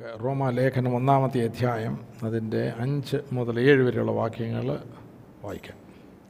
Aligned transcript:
റോമ 0.00 0.50
ലേഖനം 0.50 0.96
ഒന്നാമത്തെ 0.96 1.44
അധ്യായം 1.44 2.04
അതിന്റെ 2.22 2.72
അഞ്ച് 2.78 3.16
മുതൽ 3.32 3.60
ഏഴ് 3.60 3.82
വരെയുള്ള 3.82 4.12
വാക്യങ്ങൾ 4.12 4.78
വായിക്കാം. 5.42 5.78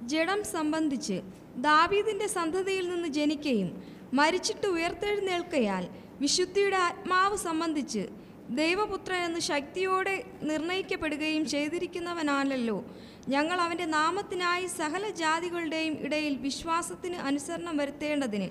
ജഡം 0.08 0.44
സംബന്ധിച്ച് 0.44 1.20
ദാവീദിന്റെ 1.56 2.26
സന്തതിയിൽ 2.26 2.88
നിന്ന് 2.88 3.08
ജനിക്കുകയും 3.08 3.82
മരിച്ചിട്ട് 4.12 4.66
ഉയർത്തെഴുന്നേൽക്കയാൽ 4.66 5.88
വിശുദ്ധിയുടെ 6.20 6.76
ആത്മാവ് 6.76 7.36
സംബന്ധിച്ച് 7.36 8.08
ദൈവപുത്രൻ 8.50 9.24
എന്ന് 9.24 9.40
ശക്തിയോടെ 9.40 10.24
നിർണയിക്കപ്പെടുകയും 10.42 11.46
ചെയ്തിരിക്കുന്നവനാണല്ലോ. 11.46 12.84
ഞങ്ങൾ 13.28 13.60
അവന്റെ 13.60 13.84
നാമത്തിനായി 13.84 14.66
സകല 14.66 15.10
ജാതികളുടെയും 15.10 15.98
ഇടയിൽ 16.00 16.36
വിശ്വാസത്തിന് 16.36 17.16
അനുസരണം 17.16 17.76
വരുത്തേണ്ടതിന് 17.76 18.48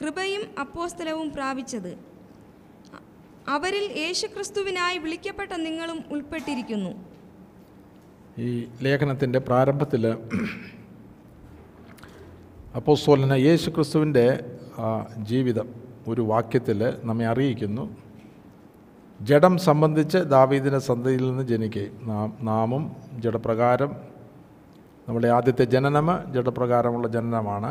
കൃപയും 0.00 0.40
അപ്പോസ്തലവും 0.60 1.32
പ്രാപിച്ചത്. 1.32 2.07
അവരിൽ 3.48 3.84
യേശുക്രിസ്തുവിനായി 3.98 4.98
വിളിക്കപ്പെട്ട 4.98 5.52
നിങ്ങളും 5.52 5.98
ഉൾപ്പെട്ടിരിക്കുന്നു. 6.10 6.90
ഈ 8.38 8.68
ലേഖനത്തിന്റെ 8.82 9.38
പ്രാരംഭത്തിൽ 9.38 10.06
അപ്പോസ്തോലന 12.76 13.32
യേശു 13.32 13.70
ക്രിസ്തുവിന്റെ 13.70 14.26
ജീവിതം 15.22 15.68
ഒരു 16.08 16.20
വാക്യത്തിൽ 16.20 16.80
നമ്മെ 17.04 17.26
അറിയിക്കുന്നു. 17.26 17.96
ജഡം 19.20 19.58
സംബന്ധിച്ച് 19.58 20.18
ദാവീദിന്റെ 20.18 20.78
സന്തതിയിൽ 20.78 21.24
നിന്ന് 21.30 21.42
ജനിക്കുകയും 21.42 21.94
നാം 22.08 22.36
നാമും 22.40 22.96
ജഡപ്രകാരം 23.18 23.92
നമ്മുടെ 25.08 25.28
ആദ്യത്തെ 25.28 25.64
ജനനം 25.64 26.08
ജഡപ്രകാരമുള്ള 26.34 27.08
ജനനമാണ്. 27.08 27.70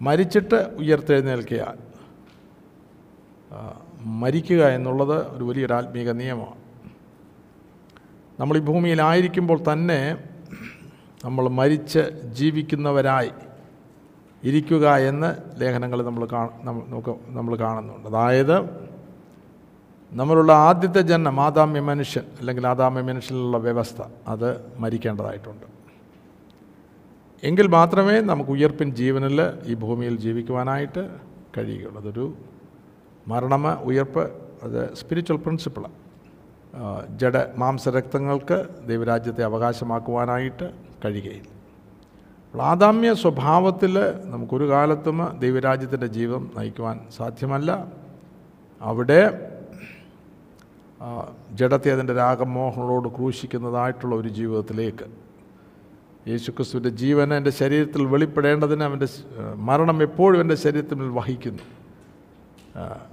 മരിച്ചിട്ട് 0.00 0.58
ഉയർത്തെഴുന്നേൽക്കുക 0.78 1.62
മരിക്കുക 4.06 4.68
എന്നുള്ളത് 4.68 5.36
ഒരു 5.36 5.44
വലിയൊരു 5.44 5.72
ആത്മീക 5.72 6.10
നിയമമാണ്. 6.10 6.66
നമ്മൾ 8.40 8.56
ഈ 8.56 8.60
ഭൂമിയിലായിരിക്കുമ്പോൾ 8.60 9.72
തന്നെ 9.72 10.18
നമ്മൾ 11.24 11.48
മരിച്ച് 11.48 11.98
ജീവിക്കുന്നവരായി 12.32 13.30
ഇരിക്കുക 14.44 14.96
എന്ന് 14.96 15.60
ലേഖനങ്ങൾ 15.60 16.02
നമ്മൾ 16.02 16.28
നമുക്ക് 16.62 17.14
നമ്മൾ 17.26 17.56
കാണുന്നുണ്ട്. 17.56 18.08
അതായത് 18.08 18.86
നമ്മളുള്ള 20.12 20.52
ആദ്യത്തെ 20.52 21.00
ജന്മം 21.00 21.40
ആദാമ്യ 21.40 21.80
മനുഷ്യൻ 21.80 22.22
അല്ലെങ്കിൽ 22.40 22.66
ആദാമ്യ 22.66 23.00
മനുഷ്യനിലുള്ള 23.00 23.56
വ്യവസ്ഥ 23.56 24.02
അത് 24.28 24.74
മരിക്കേണ്ടതായിട്ടുണ്ട്. 24.78 25.66
എങ്കിൽ 27.42 27.66
മാത്രമേ 27.66 28.20
നമുക്ക് 28.20 28.50
ഉയർപ്പിൻ 28.50 28.94
ജീവനിൽ 28.94 29.42
ഈ 29.64 29.74
ഭൂമിയിൽ 29.74 30.16
ജീവിക്കുവാനായിട്ട് 30.16 31.16
കഴിയുകയുള്ളൂ. 31.58 32.00
അതൊരു 32.00 32.34
മരണമ 33.28 33.72
ഉയർപ്പ് 33.72 34.24
അത് 34.62 34.94
സ്പിരിച്വൽ 34.94 35.36
പ്രിൻസിപ്പിളാണ് 35.36 35.96
ജഡ 37.18 37.36
മാംസരക്തങ്ങൾക്ക് 37.56 38.66
ദൈവരാജ്യത്തെ 38.86 39.42
അവകാശമാക്കുവാനായിട്ട് 39.42 40.66
കഴിയുകയില്ല. 41.04 41.50
ആദാമ്യ 42.62 43.14
സ്വഭാവത്തിൽ 43.14 43.94
നമുക്കൊരു 44.24 44.70
കാലത്തും 44.70 45.38
ദൈവരാജ്യത്തിന്റെ 45.38 46.06
ജീവൻ 46.06 46.50
നയിക്കുവാൻ 46.56 47.00
സാധ്യമല്ല. 47.16 47.92
അവിടെ 48.80 49.20
ജഡത്തെ 51.52 51.90
അതിന്റെ 51.92 52.14
രാഗമോഹങ്ങളോട് 52.14 53.08
ക്രൂശിക്കുന്നതായിട്ടുള്ള 53.08 54.14
ഒരു 54.14 54.28
ജീവിതത്തിലേക്ക്. 54.28 55.06
യേശുക്രിസ്തുവിന്റെ 56.28 56.88
ജീവൻ 56.88 57.34
എന്റെ 57.34 57.50
ശരീരത്തിൽ 57.50 58.06
വെളിപ്പെടേണ്ടതിന് 58.06 58.84
അവന്റെ 58.84 59.08
മരണം 59.54 60.02
എപ്പോഴും 60.02 60.40
എന്റെ 60.40 60.54
ശരീരത്തിൽ 60.54 61.08
വഹിക്കുന്നു. 61.08 61.75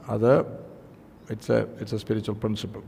അത് 0.09 0.31
it's 1.31 1.51
a 1.51 1.59
it's 1.81 1.95
a 1.95 1.97
spiritual 1.97 2.35
principle 2.35 2.81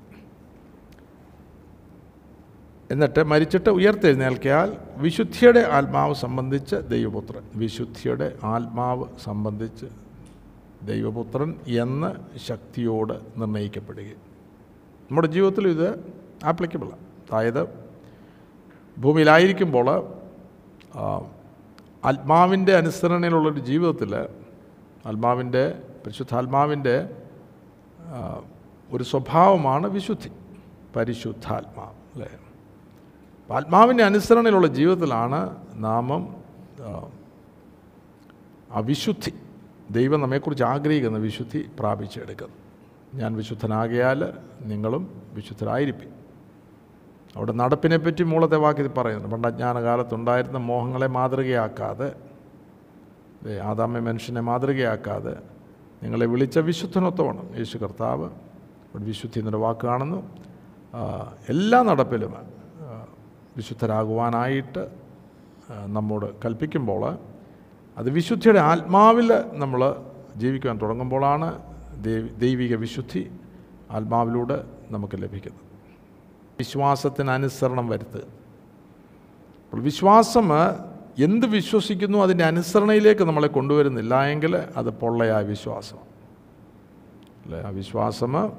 എന്നിട്ട് 2.92 3.23
മരിച്ചിട്ട് 3.23 3.70
ഉയർത്തെഴുന്നേൽക്കിയാൽ 3.70 4.78
വിശുദ്ധിയുടെ 4.98 5.59
ആത്മാവ് 5.59 6.16
സംബന്ധിച്ച് 6.16 6.76
ദൈവപുത്രൻ 6.76 7.44
വിശുദ്ധിയുടെ 7.55 8.36
ആത്മാവ് 8.44 9.05
സംബന്ധിച്ച് 9.23 9.88
ദൈവപുത്രൻ 10.83 11.55
എന്ന് 11.67 12.10
ശക്തിയോട് 12.39 13.14
നിർണയിക്കപ്പെടുകയും. 13.38 14.22
നമ്മുടെ 15.10 15.28
ജീവിതത്തിൽ 15.28 15.67
ഇത് 15.67 15.88
ആപ്ലിക്കബിളാണ് 16.45 17.04
അതായത് 17.32 17.61
ഭൂമിയിലായിരിക്കുമ്പോൾ 18.99 19.88
ആത്മാവിന്റെ 22.05 22.76
അനുസരണയിലുള്ളൊരു 22.76 23.60
ജീവിതത്തിൽ 23.60 24.11
ആത്മാവിന്റെ 25.05 25.82
പരിശുദ്ധാത്മാവിന്റെ 26.05 27.10
ഒരു 28.92 29.04
സ്വഭാവമാണ് 29.04 29.88
വിശുദ്ധി. 29.88 30.30
പരിശുദ്ധാത്മാവ് 30.95 31.95
അല്ലേ? 32.14 32.30
ആത്മാവിന്റെ 33.55 34.04
അനുസരണയിലുള്ള 34.04 34.67
ജീവിതത്തിലാണ് 34.67 35.55
നാമം 35.73 36.36
അവിശുദ്ധി. 38.71 39.33
ദൈവം 39.92 40.21
നമ്മെക്കുറിച്ച് 40.21 40.64
ആഗ്രഹിക്കുന്ന 40.64 41.17
വിശുദ്ധി 41.17 41.70
പ്രാപിച്ചെടുക്കുന്നത്. 41.80 42.66
ഞാൻ 43.16 43.36
വിശുദ്ധനാകിയാൽ 43.36 44.33
നിങ്ങളും 44.61 45.22
വിശുദ്ധരായിരിക്കും. 45.33 46.10
അവിടെ 47.36 47.52
നടപ്പിനെപ്പറ്റി 47.52 48.23
മൂളത്തെ 48.23 48.58
വാക്കി 48.58 48.87
പറയുന്നുണ്ട്. 48.87 49.36
പണ്ട് 49.36 49.48
അജ്ഞാനകാലത്തുണ്ടായിരുന്ന 49.48 50.58
മോഹങ്ങളെ 50.58 51.08
മാതൃകയാക്കാതെ 51.08 52.16
ആദാമ്യ 53.54 54.00
മനുഷ്യനെ 54.00 54.42
മാതൃകയാക്കാതെ 54.42 55.36
നിങ്ങളെ 56.04 56.26
വിളിച്ച 56.26 56.60
വിശുദ്ധനൊത്തമാണ് 56.60 57.58
യേശു 57.58 57.78
കർത്താവ് 57.78 58.26
ഇവിടെ 58.26 59.04
വിശുദ്ധി 59.04 59.39
എന്നൊരു 59.39 59.58
വാക്ക് 59.58 59.86
കാണുന്നു. 59.86 60.30
എല്ലാ 61.50 61.84
നടപ്പിലും 61.84 62.34
വിശുദ്ധരാകുവാനായിട്ട് 63.58 64.88
നമ്മോട് 65.86 66.36
കൽപ്പിക്കുമ്പോൾ 66.45 67.17
അത് 67.98 68.10
വിശുദ്ധിയുടെ 68.10 68.60
ആത്മാവിൽ 68.60 69.44
നമ്മൾ 69.54 69.95
ജീവിക്കുവാൻ 70.38 70.80
തുടങ്ങുമ്പോഴാണ് 70.82 71.61
ദൈവ- 72.02 72.39
ദൈവിക 72.39 72.76
വിശുദ്ധി 72.76 73.32
ആത്മാവിലൂടെ 73.92 74.64
നമുക്ക് 74.92 75.22
ലഭിക്കുന്നത്. 75.22 75.61
വിശ്വാസത്തിന് 76.60 77.32
അനുസരണം 77.32 77.88
വരുത്തുക 77.88 78.22
അപ്പോൾ 79.66 79.82
വിശ്വാസം 79.82 80.50
എന്ത് 81.20 81.48
വിശ്വസിക്കുന്നു 81.48 82.17
അതിന്റെ 82.17 82.43
അനുസരണയിലേക്ക് 82.43 83.21
നമ്മളെ 83.21 83.48
കൊണ്ടുവരുന്നില്ല 83.48 84.23
എങ്കിൽ 84.23 84.55
അത് 84.55 84.89
പൊള്ളയായ 84.89 85.43
വിശ്വാസം. 85.43 85.98
അല്ലേ? 87.45 87.61
ആ 87.61 87.70
വിശ്വാസം 87.70 88.52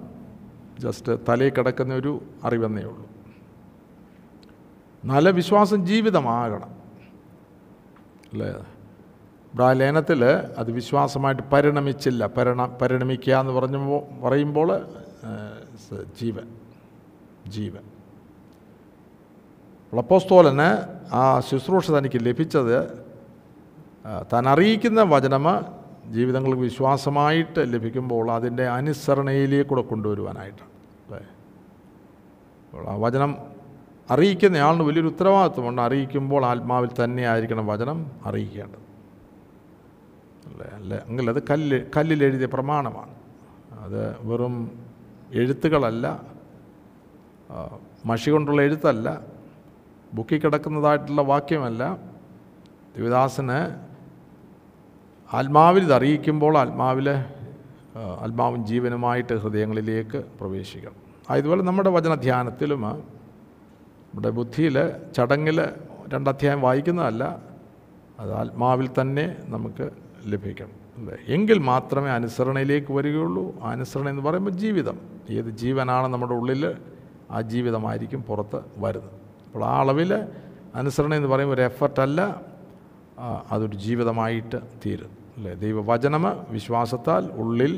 ജസ്റ്റ് 0.79 1.19
തലയിൽ 1.29 1.51
കിടക്കുന്ന 1.51 1.95
ഒരു 1.95 2.23
അറിവെന്നേ 2.45 2.83
ഉള്ളൂ. 2.83 3.11
നല്ല 5.05 5.31
വിശ്വാസം 5.31 5.87
ജീവിതമാകണം. 5.87 6.69
അല്ലേ? 8.33 8.65
ലേനത്തിൽ 9.73 10.25
അത് 10.59 10.71
വിശ്വാസമായിട്ട് 10.71 11.43
പരിണമിച്ചില്ല. 11.43 12.27
പരിണ 12.27 12.67
പരിണമിക്കുക 12.67 13.35
എന്ന് 13.35 13.53
പറഞ്ഞപ്പോൾ 13.53 14.29
പറയുമ്പോൾ 14.29 14.87
ജീവൻ 16.21 16.49
ജീവൻ. 17.49 17.96
അപ്പോസ്തോലന് 19.99 20.97
ആ 21.15 21.41
ശുശ്രൂഷ 21.41 21.91
തനിക്ക് 21.91 22.27
ലഭിച്ചത് 22.27 23.07
താൻ 24.33 24.49
അറിയിക്കുന്ന 24.49 25.03
വചനം 25.03 25.45
ജീവിതങ്ങൾക്ക് 26.13 26.61
വിശ്വാസമായിട്ട് 26.61 27.75
ലഭിക്കുമ്പോൾ 27.75 28.31
അതിന്റെ 28.31 28.67
അനുസരണയിലേക്കൂടെ 28.67 29.83
കൊണ്ടുവരുവാനായിട്ടാണ്. 29.83 30.71
അല്ലേ? 31.07 31.29
ആ 32.89 32.95
വചനം 32.95 33.37
അറിയിക്കുന്നയാളിന് 34.11 34.83
വലിയൊരു 34.83 35.07
ഉത്തരവാദിത്വമുണ്ട്. 35.07 35.83
അറിയിക്കുമ്പോൾ 35.83 36.47
ആത്മാവിൽ 36.47 37.05
തന്നെ 37.05 37.23
ആയിരിക്കണം 37.23 37.67
വചനം 37.67 38.11
അറിയിക്കേണ്ടത്. 38.25 38.87
അല്ലേ? 40.53 40.67
അല്ല? 40.75 41.03
എങ്കിൽ 41.07 41.31
അത് 41.31 41.43
കല്ല് 41.43 41.81
കല്ലിലെഴുതിയ 41.97 42.47
പ്രമാണമാണ്. 42.47 43.15
അത് 43.81 44.17
വെറും 44.27 44.85
എഴുത്തുകളല്ല 45.33 46.23
മഷി 48.07 48.31
കൊണ്ടുള്ള 48.31 48.63
എഴുത്തല്ല 48.63 49.36
ബുക്കിൽ 50.15 50.39
കിടക്കുന്നതായിട്ടുള്ള 50.39 51.23
വാക്യമല്ല. 51.23 51.99
ദേവദാസന് 52.97 53.87
ആത്മാവിൽ 55.35 55.83
ഇതറിയിക്കുമ്പോൾ 55.85 56.59
ആത്മാവിലെ 56.59 57.25
ആത്മാവും 57.99 58.67
ജീവനുമായിട്ട് 58.67 59.35
ഹൃദയങ്ങളിലേക്ക് 59.35 60.25
പ്രവേശിക്കണം. 60.41 60.95
അതുപോലെ 61.31 61.63
നമ്മുടെ 61.63 61.91
വചനധ്യാനത്തിലും 61.91 62.83
നമ്മുടെ 62.83 64.31
ബുദ്ധിയിൽ 64.31 64.93
ചടങ്ങിൽ 65.17 65.61
രണ്ടധ്യായം 66.15 66.61
വായിക്കുന്നതല്ല 66.61 67.43
അത് 68.21 68.33
ആത്മാവിൽ 68.33 68.91
തന്നെ 69.01 69.37
നമുക്ക് 69.45 69.91
ലഭിക്കണം. 70.25 70.87
അല്ലേ 70.97 71.17
എങ്കിൽ 71.29 71.59
മാത്രമേ 71.59 72.11
അനുസരണയിലേക്ക് 72.11 72.93
വരികയുള്ളൂ. 72.93 73.61
അനുസരണ 73.61 74.09
എന്ന് 74.09 74.23
പറയുമ്പോൾ 74.23 74.51
ജീവിതം. 74.51 75.01
ഏത് 75.31 75.51
ജീവനാണ് 75.51 76.07
നമ്മുടെ 76.07 76.33
ഉള്ളിൽ 76.33 76.75
ആ 77.31 77.41
ജീവിതമായിരിക്കും 77.41 78.23
പുറത്ത് 78.23 78.61
വരുന്നത്. 78.77 79.26
അപ്പോൾ 79.47 79.65
ആ 79.65 79.81
അളവിൽ 79.81 80.13
അനുസരണ 80.75 81.15
എന്ന് 81.15 81.29
പറയുമ്പോൾ 81.29 81.55
ഒരു 81.55 81.63
എഫർട്ടല്ല 81.63 82.21
അതൊരു 83.51 83.77
ജീവിതമായിട്ട് 83.77 84.59
തീരും 84.83 85.13
അല്ലേ? 85.37 85.55
ദൈവവചനം 85.55 86.25
വിശ്വാസത്താൽ 86.51 87.31
ഉള്ളിൽ 87.43 87.73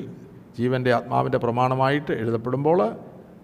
ജീവന്റെ 0.59 0.93
ആത്മാവിന്റെ 0.93 1.39
പ്രമാണമായിട്ട് 1.39 2.13
എഴുതപ്പെടുമ്പോൾ 2.13 2.79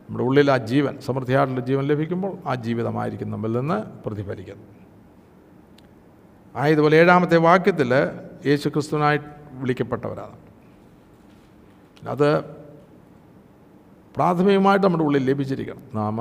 നമ്മുടെ 0.06 0.24
ഉള്ളിൽ 0.24 0.50
ആ 0.50 0.56
ജീവൻ 0.70 1.00
സമൃദ്ധിയായിട്ടുള്ള 1.00 1.60
ജീവൻ 1.68 1.84
ലഭിക്കുമ്പോൾ 1.84 2.32
ആ 2.46 2.54
ജീവിതമായിരിക്കും 2.66 3.30
നമ്മിൽ 3.30 3.52
നിന്ന് 3.58 3.78
പ്രതിഫലിക്കുന്നത് 4.04 4.70
ആയതുപോലെ 6.54 6.96
ഏഴാമത്തെ 6.96 7.36
വാക്യത്തിൽ 7.46 7.92
യേശു 8.48 8.68
ക്രിസ്തുവിനായി 8.68 9.18
വിളിക്കപ്പെട്ടവരാണ്. 9.62 10.36
അത് 12.08 12.28
പ്രാഥമികമായിട്ട് 14.16 14.84
നമ്മുടെ 14.86 15.04
ഉള്ളിൽ 15.04 15.24
ലഭിച്ചിരിക്കണം. 15.30 15.82
നാം 15.94 16.16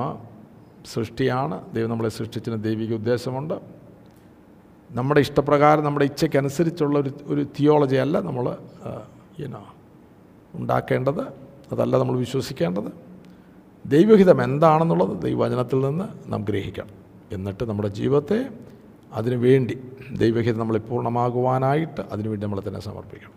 സൃഷ്ടിയാണ്. 0.86 1.74
ദൈവം 1.74 1.90
നമ്മളെ 1.90 2.08
സൃഷ്ടിച്ചതിന് 2.08 2.64
ദൈവിക 2.64 2.94
ഉദ്ദേശമുണ്ട്. 2.94 3.54
നമ്മുടെ 4.90 5.20
ഇഷ്ടപ്രകാരം 5.20 5.84
നമ്മുടെ 5.84 6.04
ഇച്ഛയ്ക്കനുസരിച്ചുള്ള 6.04 6.98
ഒരു 6.98 7.10
ഒരു 7.24 7.46
തിയോളജി 7.60 7.96
അല്ല 7.96 8.20
നമ്മൾ 8.20 8.56
ഇനോ 9.38 9.74
ഉണ്ടാക്കേണ്ടത്. 10.54 11.20
അതല്ല 11.72 11.98
നമ്മൾ 11.98 12.16
വിശ്വസിക്കേണ്ടത്. 12.18 12.92
ദൈവഹിതം 13.86 14.44
എന്താണെന്നുള്ളത് 14.44 15.22
ദൈവവചനത്തിൽ 15.22 15.80
നിന്ന് 15.80 16.32
നാം 16.32 16.44
ഗ്രഹിക്കണം. 16.44 16.90
എന്നിട്ട് 17.32 17.64
നമ്മുടെ 17.64 17.88
ജീവിതത്തെ 17.88 18.48
അതിനു 19.12 19.36
വേണ്ടി 19.36 19.78
ദൈവഹിതം 20.12 20.58
നമ്മളെ 20.58 20.78
പൂർണമാകുവാനായിട്ട് 20.78 22.00
അതിനുവേണ്ടി 22.00 22.44
നമ്മളെ 22.46 22.68
തന്നെ 22.68 22.80
സമർപ്പിക്കണം. 22.80 23.34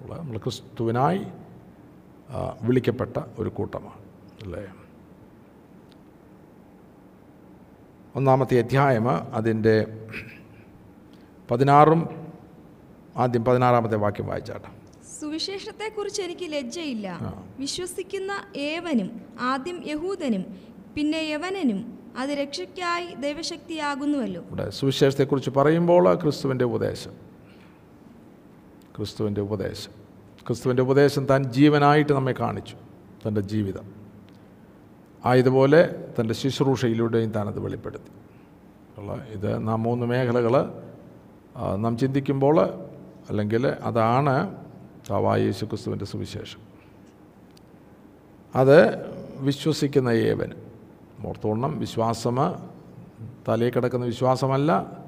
അപ്പോൾ 0.00 0.18
നമ്മൾ 0.18 0.38
ക്രിസ്തുവിനായി 0.38 1.22
വിളിക്കപ്പെട്ട 2.62 3.16
ഒരു 3.38 3.48
കൂട്ടമാണ്. 3.48 3.98
അല്ലേ? 4.42 4.64
ഒന്നാമത്തെ 8.16 8.58
അധ്യായം 8.58 9.10
അതിന്റെ 9.10 9.86
പതിനാറും 11.50 12.08
ആദ്യം 13.16 13.44
പതിനാറാമത്തെ 13.44 13.96
വാക്യം 13.96 14.26
വായിച്ചാട്ടെ. 14.26 14.82
സുവിശേഷത്തെക്കുറിച്ച് 15.20 16.22
എനിക്ക് 16.22 16.52
ലജ്ജയില്ല. 16.52 17.34
വിശ്വസിക്കുന്ന 17.58 18.32
ഏവനും 18.56 19.20
ആദ്യം 19.40 19.82
യഹൂദനും 19.86 20.44
പിന്നെ 20.94 21.16
യവനനും 21.16 21.98
അത് 22.18 22.30
രക്ഷയ്ക്കായി 22.30 23.14
ദൈവശക്തിയാകുന്നുവല്ലോ. 23.14 24.42
ഇവിടെ 24.42 24.70
സുവിശേഷത്തെക്കുറിച്ച് 24.70 25.50
പറയുമ്പോൾ 25.50 26.14
ക്രിസ്തുവിന്റെ 26.14 26.64
ഉപദേശം. 26.64 27.10
ക്രിസ്തുവിന്റെ 28.96 29.40
ഉപദേശം. 29.40 29.90
ക്രിസ്തുവിന്റെ 30.46 30.82
ഉപദേശം 30.82 31.26
താൻ 31.26 31.44
ജീവനായിട്ട് 31.44 32.12
നമ്മെ 32.12 32.34
കാണിച്ചു. 32.40 32.76
തന്റെ 33.28 33.40
ജീവിതം. 33.40 34.01
ആയതുപോലെ 35.24 36.12
തന്റെ 36.20 36.34
ശുശ്രൂഷയിലൂടെയും 36.34 37.30
താനത് 37.30 37.60
വെളിപ്പെടുത്തി. 37.60 38.22
ഇത് 39.32 39.68
നാം 39.68 39.82
മൂന്ന് 39.82 40.06
മേഖലകൾ 40.06 40.72
നാം 41.76 41.98
ചിന്തിക്കുമ്പോൾ 41.98 42.60
അല്ലെങ്കിൽ 43.28 43.66
അതാണ് 43.66 44.54
യേശു 45.36 45.64
ക്രിസ്തുവിന്റെ 45.64 46.04
സുവിശേഷം. 46.04 46.58
അത് 48.54 49.06
വിശ്വസിക്കുന്ന 49.40 50.08
ഏവന്. 50.08 50.52
ഓർത്തോണം 51.26 51.78
വിശ്വാസം 51.78 52.36
തലയിൽ 53.48 53.72
കിടക്കുന്ന 53.72 54.06
വിശ്വാസമല്ല 54.06 54.98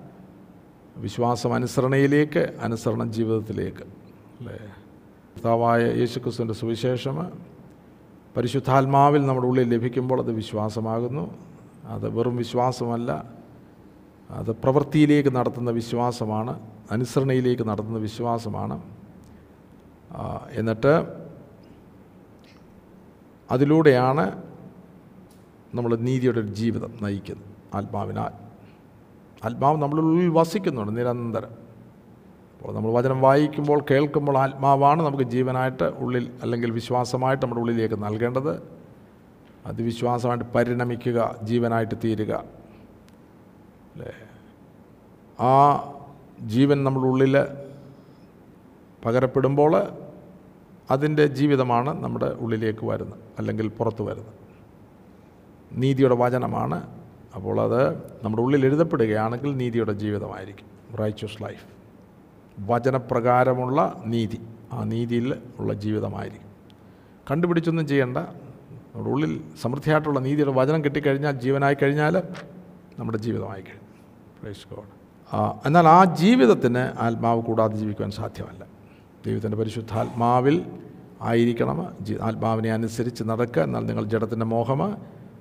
വിശ്വാസം 0.96 1.54
അനുസരണയിലേക്ക് 1.54 2.56
അനുസരണം 2.60 3.12
ജീവിതത്തിലേക്ക്. 3.12 3.82
അല്ലേ? 4.40 4.56
കർത്താവായ 5.34 5.82
യേശുക്രിസ്തുവിന്റെ 5.82 6.54
സുവിശേഷം 6.54 7.32
പരിശുദ്ധാത്മാവിൽ 8.36 9.26
നമ്മുടെ 9.26 9.46
ഉള്ളിൽ 9.46 9.74
ലഭിക്കുമ്പോൾ 9.74 10.20
അത് 10.20 10.32
വിശ്വാസമാകുന്നു. 10.32 11.38
അത് 11.84 12.08
വെറും 12.08 12.36
വിശ്വാസമല്ല. 12.36 13.24
അത് 14.30 14.50
പ്രവൃത്തിയിലേക്ക് 14.50 15.36
നടത്തുന്ന 15.36 15.70
വിശ്വാസമാണ്. 15.70 16.60
അനുസരണയിലേക്ക് 16.90 17.68
നടത്തുന്ന 17.68 17.98
വിശ്വാസമാണ്. 17.98 18.82
എന്നിട്ട് 20.50 21.24
അതിലൂടെയാണ് 23.50 24.42
നമ്മൾ 25.74 25.96
നീതിയുടെ 25.96 26.40
ഒരു 26.40 26.46
ജീവിതം 26.46 26.92
നയിക്കുന്നത്. 27.02 27.76
ആത്മാവിനാൽ. 27.76 28.30
ആത്മാവ് 29.46 29.82
നമ്മളുള്ളിൽ 29.82 30.28
വസിക്കുന്നുണ്ട് 30.28 30.96
നിരന്തരം. 30.96 31.63
അപ്പോൾ 32.64 32.74
നമ്മൾ 32.74 32.92
വചനം 32.92 33.20
വായിക്കുമ്പോൾ 33.20 33.84
കേൾക്കുമ്പോൾ 33.90 34.38
ആത്മാവാണ് 34.38 35.02
നമുക്ക് 35.02 35.24
ജീവനായിട്ട് 35.24 35.82
ഉള്ളിൽ 35.82 36.30
അല്ലെങ്കിൽ 36.42 36.70
വിശ്വാസമായിട്ട് 36.70 37.42
നമ്മുടെ 37.42 37.60
ഉള്ളിലേക്ക് 37.60 38.02
നൽകേണ്ടത്. 38.02 38.62
അത് 39.66 39.82
വിശ്വാസമായിട്ട് 39.82 40.44
പരിണമിക്കുക 40.44 41.36
ജീവനായിട്ട് 41.42 41.94
തീരുക. 42.04 42.44
അല്ലേ? 43.94 44.12
ആ 45.44 45.84
ജീവൻ 46.40 46.84
നമ്മുടെ 46.84 47.06
ഉള്ളിൽ 47.06 47.46
പകരപ്പെടുമ്പോൾ 49.04 49.86
അതിന്റെ 50.90 51.26
ജീവിതമാണ് 51.26 52.02
നമ്മുടെ 52.02 52.26
ഉള്ളിലേക്ക് 52.26 52.86
വരുന്നത് 52.86 53.20
അല്ലെങ്കിൽ 53.38 53.68
പുറത്ത് 53.68 54.02
വരുന്നത്. 54.02 54.34
നീതിയുടെ 55.72 56.14
വചനമാണ്. 56.14 56.88
അപ്പോൾ 57.34 57.60
അത് 57.60 57.98
നമ്മുടെ 58.24 58.42
ഉള്ളിൽ 58.42 58.64
എഴുതപ്പെടുകയാണെങ്കിൽ 58.64 59.56
നീതിയുടെ 59.56 59.92
ജീവിതമായിരിക്കും. 59.92 60.96
റൈച്ചസ് 60.96 61.42
ലൈഫ് 61.42 61.73
വചനപ്രകാരമുള്ള 62.58 64.02
നീതി. 64.06 64.40
ആ 64.72 64.84
നീതിയിൽ 64.84 65.38
ഉള്ള 65.58 65.72
ജീവിതമായിരിക്കും. 65.72 66.48
കണ്ടുപിടിച്ചൊന്നും 67.30 67.86
ചെയ്യേണ്ട. 67.86 68.18
നമ്മുടെ 68.18 69.10
ഉള്ളിൽ 69.10 69.40
സമൃദ്ധിയായിട്ടുള്ള 69.62 70.20
നീതിയുടെ 70.20 70.50
വചനം 70.50 70.84
കിട്ടിക്കഴിഞ്ഞാൽ 70.84 71.30
ജീവനായി 71.30 71.76
കഴിഞ്ഞാൽ 71.82 72.22
നമ്മുടെ 72.98 73.18
ജീവിതമായി 73.18 73.60
കഴിഞ്ഞു. 73.60 73.84
ഗോഡ് 74.74 75.04
എന്നാൽ 75.66 75.88
ആ 75.88 76.04
ജീവിതത്തിന് 76.04 76.78
ആത്മാവ് 76.78 77.42
കൂടാതെ 77.42 77.76
ജീവിക്കുവാൻ 77.76 78.10
സാധ്യമല്ല. 78.10 78.64
ദൈവത്തിന്റെ 79.26 79.56
പരിശുദ്ധാത്മാവിൽ 79.56 80.66
ആയിരിക്കണം 81.22 81.94
ആത്മാവിനെ 82.22 82.72
അനുസരിച്ച് 82.72 83.24
നടക്കുക. 83.24 83.62
എന്നാൽ 83.62 83.86
നിങ്ങൾ 83.86 84.04
ജഡത്തിന്റെ 84.04 84.46
മോഹം 84.46 84.96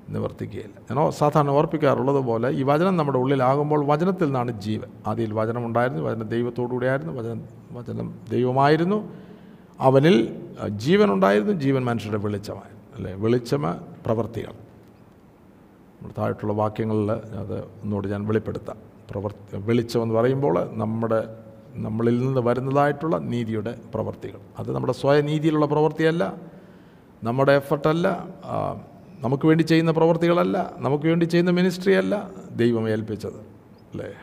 നിവർത്തിക്കുകയില്ല. 0.10 1.00
ഓ- 1.00 1.10
സാധാരണ 1.10 1.50
ഓർപ്പിക്കാറുള്ളത് 1.50 2.18
പോലെ 2.18 2.50
ഈ 2.50 2.64
വചനം 2.64 2.98
നമ്മുടെ 2.98 3.18
ഉള്ളിലാകുമ്പോൾ 3.18 3.86
വചനത്തിൽ 3.86 4.26
നിന്നാണ് 4.26 4.62
ജീവൻ. 4.62 4.88
ആദ്യയിൽ 5.08 5.34
വചനം 5.34 5.66
ഉണ്ടായിരുന്നു 5.66 6.04
വചനം 6.04 6.24
ദൈവത്തോടുകൂടിയായിരുന്നു 6.24 7.14
വചനം 7.14 7.42
വചനം 7.72 8.20
ദൈവമായിരുന്നു. 8.32 9.10
അവനിൽ 9.80 10.44
ജീവൻ 10.70 11.14
ഉണ്ടായിരുന്നു 11.14 11.54
ജീവൻ 11.54 11.86
മനുഷ്യരുടെ 11.86 12.24
വെളിച്ചമായിരുന്നു 12.24 12.96
അല്ലേ? 12.96 13.14
വെളിച്ചമ 13.14 13.72
പ്രവർത്തികൾ 14.06 14.52
നമ്മുടെ 16.02 16.14
താഴെയുള്ള 16.18 16.54
വാക്യങ്ങളിൽ 16.54 17.12
അത് 17.12 17.60
ഒന്നുകൂടി 17.60 18.10
ഞാൻ 18.10 18.28
വെളിപ്പെടുത്താം. 18.28 18.76
പ്രവർത്തി 19.12 19.58
വെളിച്ചമെന്ന് 19.58 20.16
പറയുമ്പോൾ 20.16 20.70
നമ്മുടെ 20.74 21.38
നമ്മളിൽ 21.76 22.20
നിന്ന് 22.20 22.42
വരുന്നതായിട്ടുള്ള 22.42 23.18
നീതിയുടെ 23.18 23.78
പ്രവർത്തികൾ 23.94 24.40
അത് 24.60 24.72
നമ്മുടെ 24.72 24.94
സ്വയനീതിയിലുള്ള 24.94 25.66
പ്രവൃത്തിയല്ല 25.66 26.34
നമ്മുടെ 27.24 27.52
എഫർട്ടല്ല 27.52 28.28
നമുക്ക് 29.24 29.48
വേണ്ടി 29.48 29.64
ചെയ്യുന്ന 29.64 29.92
പ്രവർത്തികളല്ല 29.92 30.76
നമുക്ക് 30.78 31.06
വേണ്ടി 31.06 31.26
ചെയ്യുന്ന 31.26 31.52
മിനിസ്ട്രി 31.52 31.94
അല്ല 31.94 32.32
ദൈവം 32.56 32.90
ഏൽപ്പിച്ചത് 32.90 33.40
അല്ലേ? 33.92 34.14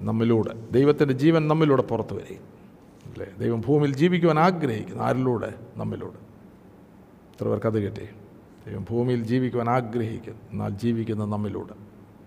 നമ്മിലൂടെ 0.00 0.70
ദൈവത്തിന്റെ 0.70 1.14
ജീവൻ 1.14 1.48
നമ്മിലൂടെ 1.48 1.82
പുറത്തു 1.82 2.14
വരികയും 2.14 2.44
അല്ലേ? 3.12 3.26
ദൈവം 3.38 3.60
ഭൂമിയിൽ 3.60 3.96
ജീവിക്കുവാൻ 3.96 4.38
ആഗ്രഹിക്കുന്നു 4.38 5.02
ആരിലൂടെ? 5.02 5.54
നമ്മിലൂടെ. 5.76 6.18
എത്ര 7.32 7.48
പേർക്ക് 7.48 7.66
അത് 7.66 7.78
കിട്ടി? 7.84 8.06
ദൈവം 8.66 8.86
ഭൂമിയിൽ 8.90 9.24
ജീവിക്കുവാൻ 9.24 9.70
ആഗ്രഹിക്കുന്നു 9.70 10.40
എന്നാൽ 10.52 10.68
ജീവിക്കുന്ന 10.68 11.24
നമ്മിലൂടെ. 11.24 11.72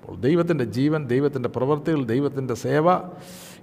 അപ്പോൾ 0.01 0.16
ദൈവത്തിന്റെ 0.18 0.63
ജീവൻ 0.63 1.08
ദൈവത്തിന്റെ 1.08 1.50
പ്രവൃത്തികൾ 1.50 2.06
ദൈവത്തിന്റെ 2.06 2.54
സേവ 2.54 2.88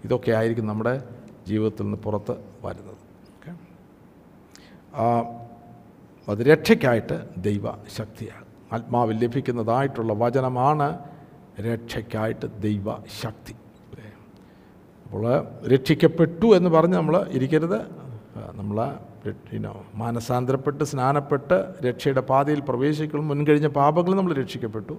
ഇതൊക്കെ 0.04 0.30
ആയിരിക്കും 0.30 0.66
നമ്മുടെ 0.66 1.04
ജീവിതത്തിൽ 1.48 1.82
നിന്ന് 1.82 1.96
പുറത്ത് 1.96 2.34
വരുന്നത് 2.64 2.96
ഓക്കെ? 3.34 3.50
അത് 6.28 6.38
രക്ഷയ്ക്കായിട്ട് 6.38 7.16
ദൈവ 7.38 7.64
ശക്തിയാണ് 7.96 8.46
ആത്മാവിൽ 8.72 9.16
ലഭിക്കുന്നതായിട്ടുള്ള 9.24 10.12
വചനമാണ് 10.12 10.98
രക്ഷയ്ക്കായിട്ട് 11.60 12.60
ദൈവ 12.60 12.94
ശക്തി 13.22 13.54
അല്ലേ? 13.86 14.10
അപ്പോൾ 15.04 15.24
രക്ഷിക്കപ്പെട്ടു 15.68 16.46
എന്ന് 16.56 16.70
പറഞ്ഞ് 16.70 16.96
നമ്മൾ 16.96 17.26
ഇരിക്കരുത്. 17.30 17.80
നമ്മൾ 18.54 18.98
ഇനോ 19.52 19.82
മാനസാന്തരപ്പെട്ട് 19.94 20.84
സ്നാനപ്പെട്ട് 20.84 21.74
രക്ഷയുടെ 21.86 22.20
പാതയിൽ 22.20 22.60
പ്രവേശിക്കണം 22.60 23.28
മുൻകഴിഞ്ഞ 23.28 23.66
പാപങ്ങൾ 23.66 24.14
നമ്മൾ 24.14 24.32
രക്ഷിക്കപ്പെട്ടു. 24.32 24.98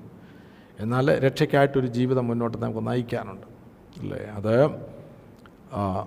എന്നാൽ 0.79 1.19
രക്ഷയ്ക്കായിട്ടൊരു 1.19 1.87
ജീവിതം 1.87 2.27
മുന്നോട്ട് 2.27 2.57
നമുക്ക് 2.57 2.87
നയിക്കാനുണ്ട്. 2.87 3.47
അല്ലേ? 4.01 4.21
അത് 4.35 4.55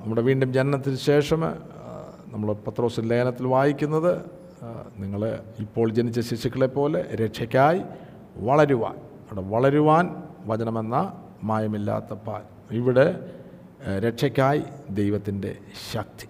നമ്മുടെ 0.05 0.23
വീണ്ടും 0.23 0.53
ജനനത്തിന് 0.53 0.97
ശേഷം 0.97 1.41
നമ്മൾ 2.33 2.53
പത്രോസ് 2.53 3.01
ലേഖനത്തിൽ 3.01 3.47
വായിക്കുന്നത് 3.47 4.44
നിങ്ങൾ 4.99 5.43
ഇപ്പോൾ 5.59 5.91
ജനിച്ച 5.91 6.21
ശിശുക്കളെ 6.21 6.67
പോലെ 6.67 7.03
രക്ഷയ്ക്കായി 7.03 7.83
വളരുവാൻ 8.37 8.97
അവിടെ 8.97 9.41
വളരുവാൻ 9.41 10.23
വചനമെന്ന 10.47 11.25
മായമില്ലാത്ത 11.43 12.13
പാൽ. 12.13 12.43
ഇവിടെ 12.75 13.35
രക്ഷയ്ക്കായി 13.99 14.63
ദൈവത്തിന്റെ 14.91 15.57
ശക്തി. 15.93 16.29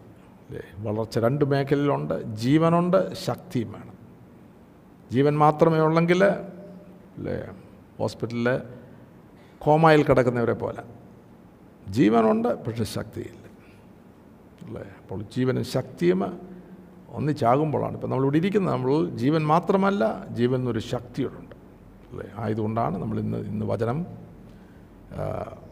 വളർച്ച 0.79 1.19
രണ്ട് 1.19 1.45
മേഖലയിലുണ്ട് 1.45 2.23
ജീവനുണ്ട് 2.37 3.15
ശക്തിയും 3.15 3.73
വേണം. 3.73 3.95
ജീവൻ 5.13 5.39
മാത്രമേ 5.39 5.79
ഉള്ളെങ്കിൽ 5.79 6.25
അല്ലേ 6.25 7.45
ഹോസ്പിറ്റലിൽ 7.99 8.61
കോമായിൽ 9.59 10.03
കിടക്കുന്നവരെ 10.03 10.53
പോലെ. 10.53 10.83
ജീവനുണ്ട് 11.91 12.65
പക്ഷെ 12.65 12.85
ശക്തിയില്ല. 12.85 13.45
അല്ലേ? 14.67 14.83
അപ്പോൾ 14.83 15.23
ജീവനും 15.23 15.65
ശക്തിയും 15.65 16.54
ഒന്നിച്ചാകുമ്പോഴാണ്. 17.19 17.95
ഇപ്പം 17.99 18.11
നമ്മളിവിടെ 18.11 18.39
ഇരിക്കുന്നത് 18.43 18.75
നമ്മൾ 18.75 18.93
ജീവൻ 19.23 19.43
മാത്രമല്ല 19.53 20.05
ജീവൻ 20.39 20.59
എന്നൊരു 20.63 20.83
ശക്തിയോടുണ്ട് 20.93 21.57
അല്ലേ? 22.11 22.27
ആയതുകൊണ്ടാണ് 22.43 22.97
നമ്മൾ 23.03 23.19
ഇന്ന് 23.25 23.39
ഇന്ന് 23.53 23.67
വചനം 23.73 23.99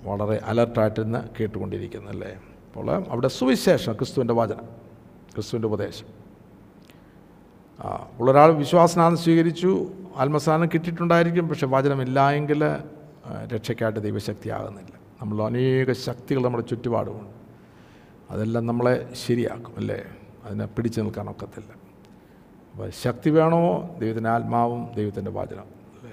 വളരെ 0.08 0.36
അലർട്ടായിട്ട് 0.50 1.00
ഇന്ന് 1.06 1.20
കേട്ടുകൊണ്ടിരിക്കുന്നത് 1.36 2.12
അല്ലേ? 2.14 2.32
അപ്പോൾ 2.66 2.90
അവിടെ 3.12 3.28
സുവിശേഷം 3.38 3.92
ക്രിസ്തുവിന്റെ 3.92 4.34
വചനം 4.40 4.66
ക്രിസ്തുവിന്റെ 5.34 5.68
ഉപദേശം. 5.70 6.08
ഉള്ളൊരാൾ 8.20 8.50
വിശ്വാസനാഥം 8.62 9.18
സ്വീകരിച്ചു 9.24 9.70
ആത്മസ്ഥാനം 10.22 10.66
കിട്ടിയിട്ടുണ്ടായിരിക്കും 10.74 11.44
പക്ഷെ 11.48 11.66
വചനമില്ലായെങ്കിൽ 11.74 12.60
എങ്കിൽ 12.64 12.64
ദൈവശക്തി 13.30 13.54
രക്ഷയ്ക്കായിട്ട് 13.54 14.00
ദൈവശക്തിയാകുന്നില്ല. 14.00 14.94
നമ്മൾ 15.20 15.36
അനേക 15.48 15.92
ശക്തികൾ 16.06 16.42
നമ്മുടെ 16.46 16.64
ചുറ്റുപാടുമുണ്ട്. 16.70 17.36
അതെല്ലാം 18.32 18.64
നമ്മളെ 18.70 18.94
ശരിയാക്കും 19.24 19.74
അല്ലേ? 19.80 20.00
അതിനെ 20.44 20.66
പിടിച്ചു 20.66 21.00
നിൽക്കാൻ 21.00 21.30
ഒക്കത്തില്ല. 21.30 21.72
അപ്പോൾ 22.72 22.90
ശക്തി 22.90 23.30
വേണോ? 23.30 23.90
ദൈവത്തിന്റെ 23.98 24.30
ആത്മാവും 24.30 24.94
ദൈവത്തിന്റെ 24.96 25.30
വചനം. 25.30 25.64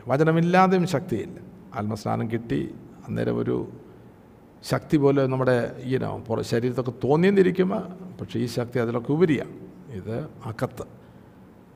വചനമില്ലാതെയും 0.07 0.87
ശക്തിയില്ല. 0.87 1.39
ആത്മസ്നാനം 1.75 2.31
കിട്ടി 2.31 2.75
അന്നേരം 3.07 3.37
ഒരു 3.37 3.67
ശക്തി 4.63 4.97
പോലെ 4.97 5.27
നമ്മുടെ 5.27 5.81
ഈനോ 5.83 6.19
പുറ 6.27 6.41
ശരീരത്തൊക്കെ 6.41 6.91
തോന്നിയെന്നിരിക്കുമ്പോൾ 7.03 7.83
പക്ഷേ 8.21 8.39
ഈ 8.39 8.45
ശക്തി 8.45 8.79
അതിലൊക്കെ 8.79 9.11
ഉപരിയാണ്. 9.11 9.53
ഇത് 9.91 10.29
അകത്ത്. 10.45 10.83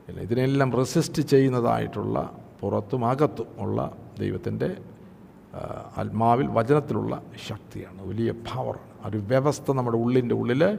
ഇല്ല 0.08 0.20
ഇതിനെല്ലാം 0.20 0.72
റെസിസ്റ്റ് 0.72 1.22
ചെയ്യുന്നതായിട്ടുള്ള 1.22 2.38
പുറത്തും 2.60 3.06
അകത്തും 3.06 3.46
ഉള്ള 3.58 3.96
ദൈവത്തിന്റെ 4.18 4.76
ആത്മാവിൽ 5.98 6.46
വചനത്തിലുള്ള 6.46 7.22
ശക്തിയാണ്. 7.48 8.08
വലിയ 8.08 8.30
പവറാണ് 8.30 9.08
ഒരു 9.08 9.18
വ്യവസ്ഥ 9.18 9.72
നമ്മുടെ 9.72 9.96
ഉള്ളിന്റെ 9.96 10.34
ഉള്ളിൽ 10.34 10.78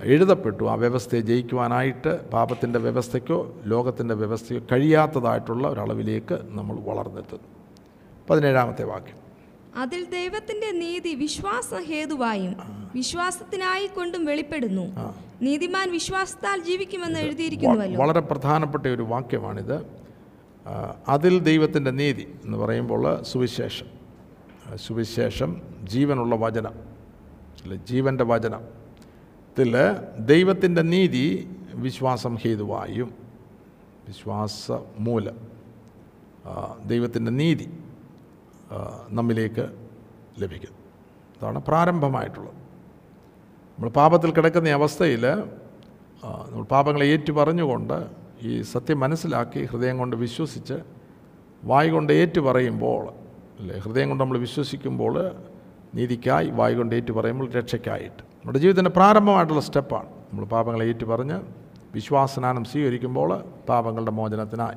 എഴുതപ്പെട്ടു. 0.00 0.64
ആ 0.64 0.74
വ്യവസ്ഥയെ 0.74 1.20
ജയിക്കുവാനായിട്ട് 1.20 2.30
പാപത്തിന്റെ 2.30 2.78
വ്യവസ്ഥയ്ക്കോ 2.78 3.56
ലോകത്തിന്റെ 3.64 4.14
വ്യവസ്ഥയോ 4.14 4.60
കഴിയാത്തതായിട്ടുള്ള 4.72 5.68
ഒരളവിലേക്ക് 5.68 6.38
നമ്മൾ 6.42 6.76
വളർന്നെത്തുന്നു. 6.80 7.48
പതിനേഴാമത്തെ 8.30 8.84
വാക്യം. 8.84 9.22
അതിൽ 9.76 10.04
ദൈവത്തിന്റെ 10.04 10.70
നീതി 10.70 11.14
വിശ്വാസ 11.14 11.74
ഹേതുവായും 11.74 12.56
വിശ്വാസത്തിനായി 12.94 13.86
കൊണ്ടും 13.86 14.24
വെളിപ്പെടുന്നു 14.24 15.14
നീതിമാൻ 15.42 15.92
വിശ്വാസത്താൽ 15.92 16.62
ജീവിക്കുമെന്ന് 16.62 17.20
എഴുതിയിരിക്കുന്നുവല്ലോ. 17.20 18.00
വളരെ 18.00 18.20
പ്രധാനപ്പെട്ട 18.20 18.86
ഒരു 18.86 19.02
വാക്യമാണിത്. 19.02 19.86
അതിൽ 21.08 21.38
ദൈവത്തിന്റെ 21.38 21.90
നീതി 21.90 22.34
എന്ന് 22.44 22.58
പറയുമ്പോൾ 22.58 23.22
സുവിശേഷം. 23.22 23.86
സുവിശേഷം 24.76 25.62
ജീവനുള്ള 25.82 26.36
വചനം. 26.36 26.72
അല്ലെ 27.62 27.76
ജീവന്റെ 27.76 28.24
വചനം. 28.24 28.81
ത്തിൽ 29.56 29.74
ദൈവത്തിന്റെ 30.30 30.82
നീതി 30.82 31.24
വിശ്വാസം 31.84 32.34
ഹേതുവായും 32.42 33.08
വിശ്വാസ 34.06 34.72
മൂലം 35.06 35.36
ദൈവത്തിന്റെ 36.86 37.32
നീതി 37.40 37.66
നമ്മിലേക്ക് 39.18 39.64
ലഭിക്കും. 40.42 40.74
അതാണ് 41.36 41.58
പ്രാരംഭമായിട്ടുള്ളത്. 41.68 42.56
നമ്മൾ 43.74 43.90
പാപത്തിൽ 44.00 44.30
കിടക്കുന്ന 44.32 44.74
അവസ്ഥയിൽ 44.80 45.24
നമ്മൾ 46.50 46.64
പാപങ്ങളെ 46.74 47.06
ഏറ്റു 47.12 47.32
പറഞ്ഞുകൊണ്ട് 47.32 47.96
ഈ 48.42 48.62
സത്യം 48.72 49.00
മനസ്സിലാക്കി 49.00 49.62
ഹൃദയം 49.64 49.98
കൊണ്ട് 49.98 50.16
വിശ്വസിച്ച് 50.16 50.78
വായ് 51.64 51.90
കൊണ്ട് 51.90 52.12
ഏറ്റു 52.12 52.40
പറയുമ്പോൾ 52.40 53.02
അല്ലേ? 53.60 53.78
ഹൃദയം 53.78 54.08
കൊണ്ട് 54.08 54.24
നമ്മൾ 54.24 54.38
വിശ്വസിക്കുമ്പോൾ 54.38 55.14
നീതിക്കായി 55.94 56.50
വായ് 56.60 56.74
കൊണ്ട് 56.76 56.94
ഏറ്റു 56.94 57.12
പറയുമ്പോൾ 57.12 57.50
രക്ഷയ്ക്കായിട്ട്. 57.60 58.31
നമ്മുടെ 58.42 58.58
ജീവിതത്തിന്റെ 58.58 58.90
പ്രാരംഭമായിട്ടുള്ള 58.90 59.60
സ്റ്റെപ്പാണ്. 59.60 60.06
നമ്മൾ 60.06 60.44
പാപങ്ങളെ 60.44 60.86
ഏറ്റു 60.86 61.04
പറഞ്ഞ് 61.04 61.40
വിശ്വാസനാനം 61.94 62.64
സ്വീകരിക്കുമ്പോൾ 62.64 63.42
പാപങ്ങളുടെ 63.68 64.10
മോചനത്തിനായി. 64.10 64.74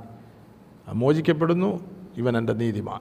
മോചിക്കപ്പെടുന്നു 0.94 1.80
ഇവൻ 2.18 2.38
എന്റെ 2.38 2.54
നീതിമാൻ. 2.54 3.00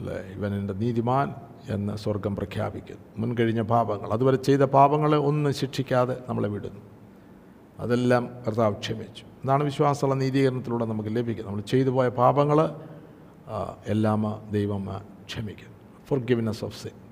അല്ലേ? 0.00 0.14
ഇവൻ 0.14 0.54
എന്റെ 0.54 0.74
നീതിമാൻ 0.74 1.34
എന്ന് 1.68 1.96
സ്വർഗം 1.96 2.36
പ്രഖ്യാപിക്കുന്നു. 2.36 3.02
മുൻകഴിഞ്ഞ 3.18 3.62
പാപങ്ങൾ 3.62 4.12
അതുവരെ 4.12 4.36
ചെയ്ത 4.36 4.60
പാപങ്ങളെ 4.60 5.16
ഒന്നും 5.16 5.54
ശിക്ഷിക്കാതെ 5.54 6.16
നമ്മളെ 6.28 6.48
വിടുന്നു. 6.48 6.80
അതെല്ലാം 7.78 8.28
കർത്താവ് 8.46 8.74
ക്ഷമിച്ചു. 8.74 9.24
അതാണ് 9.44 9.64
വിശ്വാസമുള്ള 9.64 10.14
നീതീകരണത്തിലൂടെ 10.14 10.84
നമുക്ക് 10.84 11.16
ലഭിക്കുന്നത്. 11.16 11.46
നമ്മൾ 11.46 11.60
ചെയ്തു 11.60 11.90
പോയ 11.90 12.08
പാപങ്ങൾ 12.08 12.70
എല്ലാം 13.86 14.42
ദൈവം 14.50 14.88
ക്ഷമിക്കുന്നു. 15.26 15.74
ഫോർ 16.06 16.18
ഗിവിനെസ് 16.18 16.64
ഓഫ് 16.64 16.82
സിൻ 16.82 17.03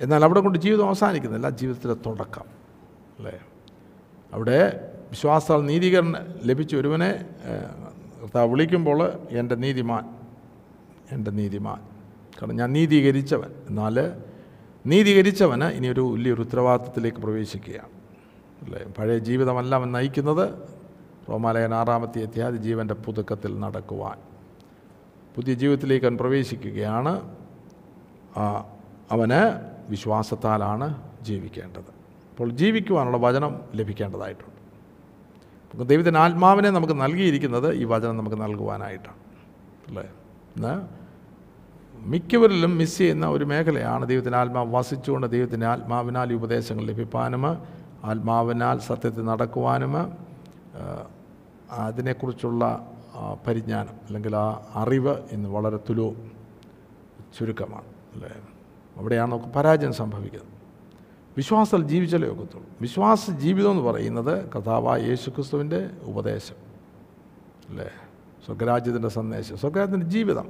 എന്നാൽ 0.00 0.24
അവിടെ 0.24 0.40
കൊണ്ട് 0.40 0.58
ജീവിതം 0.58 0.86
അവസാനിക്കുന്നില്ല 0.86 1.50
ജീവിതത്തിലെ 1.50 1.94
തുടക്കം. 1.94 2.44
അല്ലേ? 3.18 3.40
അവിടെ 4.34 4.86
വിശ്വാസാൽ 5.10 5.58
നീതീകരണം 5.58 6.14
ലഭിച്ച 6.44 6.76
ഒരുവനെ 6.76 7.28
വിളിക്കുമ്പോൾ 8.44 9.12
എന്റെ 9.30 9.54
നീതിമാൻ 9.54 10.14
എന്റെ 11.12 11.30
നീതിമാൻ. 11.30 11.80
കാരണം 12.42 12.56
ഞാൻ 12.56 12.72
നീതീകരിച്ചവൻ. 12.72 13.50
എന്നാൽ 13.68 14.22
നീതീകരിച്ചവന് 14.86 15.64
ഇനിയൊരു 15.64 16.00
വലിയൊരു 16.00 16.40
ഉത്തരവാദിത്വത്തിലേക്ക് 16.40 17.18
പ്രവേശിക്കുകയാണ്. 17.18 17.88
അല്ലേ? 18.64 18.84
പഴയ 18.98 19.18
ജീവിതമല്ല 19.18 19.74
അവൻ 19.74 19.92
നയിക്കുന്നത്. 19.92 20.68
റോമാലയൻ 21.28 21.74
ആറാമത്തെ 21.74 22.22
അധ്യായ 22.22 22.50
ജീവന്റെ 22.50 22.94
പുതുക്കത്തിൽ 22.94 23.58
നടക്കുവാൻ. 23.58 24.16
പുതിയ 25.36 25.54
ജീവിതത്തിലേക്ക് 25.54 26.06
അവൻ 26.06 26.16
പ്രവേശിക്കുകയാണ്. 26.16 27.36
അവന് 29.10 29.69
വിശ്വാസത്താലാണ് 29.90 30.86
ജീവിക്കേണ്ടത്. 31.22 31.90
അപ്പോൾ 32.30 32.50
ജീവിക്കുവാനുള്ള 32.50 33.16
വചനം 33.16 33.60
ലഭിക്കേണ്ടതായിട്ടുണ്ട്. 33.74 34.60
നമുക്ക് 35.70 35.90
ദൈവത്തിന്റെ 35.90 36.20
ആത്മാവിനെ 36.20 36.70
നമുക്ക് 36.70 36.94
നൽകിയിരിക്കുന്നത് 37.00 37.74
ഈ 37.74 37.84
വചനം 37.84 38.16
നമുക്ക് 38.16 38.36
നൽകുവാനായിട്ടാണ്. 38.42 39.16
അല്ലേ? 39.88 40.02
ഇന്ന് 40.56 40.88
മിക്കവരിലും 41.94 42.78
മിസ് 42.78 42.98
ചെയ്യുന്ന 42.98 43.26
ഒരു 43.26 43.44
മേഖലയാണ് 43.44 44.06
ദൈവത്തിന്റെ 44.06 44.38
ആത്മാവ്. 44.38 44.74
വസിച്ചുകൊണ്ട് 44.74 45.26
ദൈവത്തിന്റെ 45.26 45.66
ആത്മാവിനാൽ 45.66 46.32
ഉപദേശങ്ങൾ 46.32 46.84
ലഭിക്കാനും 46.84 47.46
ആത്മാവിനാൽ 48.04 48.78
സത്യത്തിൽ 48.78 49.24
നടക്കുവാനും 49.24 49.94
അതിനെക്കുറിച്ചുള്ള 51.70 52.86
പരിജ്ഞാനം 53.46 53.94
അല്ലെങ്കിൽ 54.06 54.36
ആ 54.36 54.46
അറിവ് 54.74 55.14
ഇന്ന് 55.32 55.48
വളരെ 55.48 55.76
തുലവും 55.76 56.32
ചുരുക്കമാണ്. 57.38 57.88
അല്ലേ? 58.14 58.30
അവിടെയാണ് 59.00 59.30
നമുക്ക് 59.30 59.46
പരാജയം 59.46 59.92
സംഭവിക്കുന്നത്. 59.92 60.48
വിശ്വാസത്തിൽ 61.36 61.84
ജീവിച്ചാലേ 61.84 62.28
ഒക്കത്തുള്ളൂ. 62.28 62.66
വിശ്വാസ 62.80 63.30
ജീവിതം 63.30 63.70
എന്ന് 63.70 63.82
പറയുന്നത് 63.82 64.50
കഥാവ 64.50 64.96
യേശുക്രിസ്തുവിന്റെ 64.96 65.90
ഉപദേശം. 66.02 66.54
അല്ലേ? 67.68 67.90
സ്വർഗരാജ്യത്തിന്റെ 68.46 69.08
സന്ദേശം. 69.08 69.56
സ്വർഗരാജ്യത്തിന്റെ 69.56 70.06
ജീവിതം. 70.06 70.48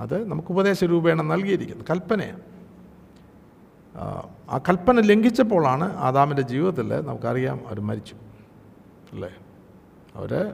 അത് 0.00 0.28
നമുക്ക് 0.28 0.48
ഉപദേശ 0.50 0.84
രൂപേണ 0.84 1.22
നൽകിയിരിക്കുന്നത് 1.22 1.86
കൽപ്പനയാണ്. 1.90 2.40
ആ 4.50 4.58
കൽപ്പന 4.58 5.00
ലംഘിച്ചപ്പോഴാണ് 5.00 5.96
ആദാമിന്റെ 5.96 6.42
ജീവിതത്തിൽ 6.42 7.00
നമുക്കറിയാം 7.06 7.60
അവർ 7.68 7.80
മരിച്ചു. 7.80 8.14
അല്ലേ? 9.12 9.30
അവർ 10.14 10.52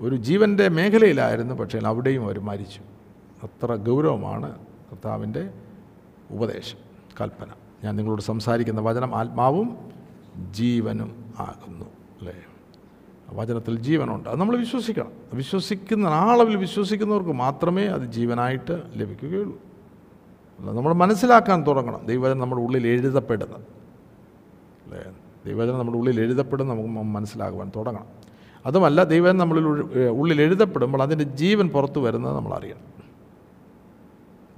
ഒരു 0.00 0.16
ജീവന്റെ 0.16 0.68
മേഖലയിലായിരുന്നു 0.68 1.54
പക്ഷേ 1.54 1.78
അവിടെയും 1.78 2.24
അവർ 2.24 2.40
മരിച്ചു. 2.40 2.80
അത്ര 3.42 3.74
ഗൗരവമാണ് 3.74 4.58
കർത്താവിന്റെ 4.92 5.50
ഉപദേശം. 6.30 6.83
കൽപ്പന. 7.20 7.46
ഞാൻ 7.84 7.96
നിങ്ങളോട് 7.96 8.22
സംസാരിക്കുന്ന 8.22 8.80
വചനം 8.80 9.16
ആത്മാവും 9.16 9.76
ജീവനും 10.50 11.34
ആകുന്നു 11.38 11.84
അല്ലേ? 11.84 12.34
വചനത്തിൽ 13.32 13.78
ജീവനുണ്ട്. 13.78 14.28
അത് 14.28 14.40
നമ്മൾ 14.40 14.56
വിശ്വസിക്കണം. 14.56 15.12
വിശ്വസിക്കുന്ന 15.34 16.06
ആളവിൽ 16.06 16.56
വിശ്വസിക്കുന്നവർക്ക് 16.56 17.32
മാത്രമേ 17.32 17.86
അത് 17.86 18.02
ജീവനായിട്ട് 18.02 18.82
ലഭിക്കുകയുള്ളൂ. 18.96 19.58
നമ്മൾ 20.60 20.92
മനസ്സിലാക്കാൻ 20.92 21.66
തുടങ്ങണം. 21.66 22.06
ദൈവവചനം 22.06 22.38
നമ്മുടെ 22.38 22.62
ഉള്ളിൽ 22.62 22.86
എഴുതപ്പെടുന്നത് 22.86 23.60
അല്ലേ? 24.84 25.04
ദൈവവചനം 25.46 25.78
നമ്മുടെ 25.78 25.98
ഉള്ളിൽ 25.98 26.20
എഴുതപ്പെടുന്ന 26.20 26.74
നമുക്ക് 26.74 26.88
മനസ്സിലാകുവാൻ 26.88 27.72
തുടങ്ങണം. 27.76 28.06
അതുമല്ല 28.66 29.04
ദൈവം 29.04 29.38
നമ്മളിൽ 29.38 29.64
ഉള്ളിൽ 30.08 30.42
എഴുതപ്പെടുമ്പോൾ 30.42 31.02
അതിന്റെ 31.02 31.24
ജീവൻ 31.24 31.68
പുറത്തു 31.68 32.00
വരുന്നത് 32.00 32.36
നമ്മൾ 32.36 32.54
അറിയണം 32.54 32.86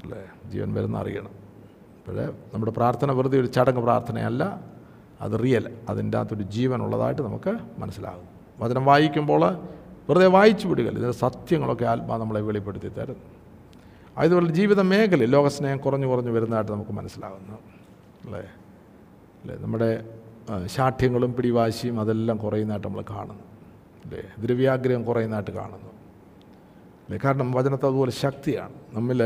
അല്ലേ? 0.04 0.50
ജീവൻ 0.50 0.74
വരുന്ന 0.74 0.98
അറിയണം. 0.98 1.45
അപ്പോൾ 2.08 2.32
നമ്മുടെ 2.54 2.72
പ്രാർത്ഥന 2.72 3.12
വെറുതെ 3.12 3.40
ഒരു 3.40 3.46
ചടങ്ങ് 3.46 3.82
പ്രാർത്ഥനയല്ല 3.82 4.60
അത് 5.20 5.42
റിയൽ 5.42 5.76
അതിന്റെ 5.88 6.18
അകത്തൊരു 6.18 6.42
ജീവനുള്ളതായിട്ട് 6.42 7.22
നമുക്ക് 7.22 7.58
മനസ്സിലാകും. 7.78 8.28
വചനം 8.60 8.84
വായിക്കുമ്പോൾ 8.84 9.54
വെറുതെ 10.08 10.26
വായിച്ചു 10.26 10.68
വിടുകയില്ല 10.68 10.98
ഇതിന്റെ 10.98 11.18
സത്യങ്ങളൊക്കെ 11.18 11.84
ആത്മാ 11.84 12.16
നമ്മളെ 12.16 12.40
വെളിപ്പെടുത്തി 12.40 12.88
തരുന്നു 12.88 13.36
അതുപോലെ 14.18 14.48
ജീവിത 14.48 14.80
മേഖലയിൽ 14.80 15.30
ലോകസ്നേഹം 15.30 15.78
കുറഞ്ഞു 15.78 16.06
കുറഞ്ഞു 16.06 16.30
വരുന്നതായിട്ട് 16.30 16.72
നമുക്ക് 16.72 16.90
മനസ്സിലാകുന്നു. 16.90 17.52
അല്ലേ? 18.24 18.40
അല്ലേ? 19.42 19.56
നമ്മുടെ 19.56 20.04
ശാഠ്യങ്ങളും 20.66 21.34
പിടിവാശിയും 21.34 22.00
അതെല്ലാം 22.00 22.38
കുറയുന്നതായിട്ട് 22.38 22.88
നമ്മൾ 22.88 23.04
കാണുന്നു. 23.10 23.42
അല്ലേ? 24.04 24.22
ദ്രവ്യാഗ്രഹം 24.38 25.04
കുറയുന്നതായിട്ട് 25.04 25.50
കാണുന്നു. 25.50 25.90
അല്ലേ? 27.06 27.18
കാരണം 27.24 27.52
വചനത്തെ 27.52 27.86
അതുപോലെ 27.86 28.10
ശക്തിയാണ്. 28.10 28.72
നമ്മിൽ 28.92 29.22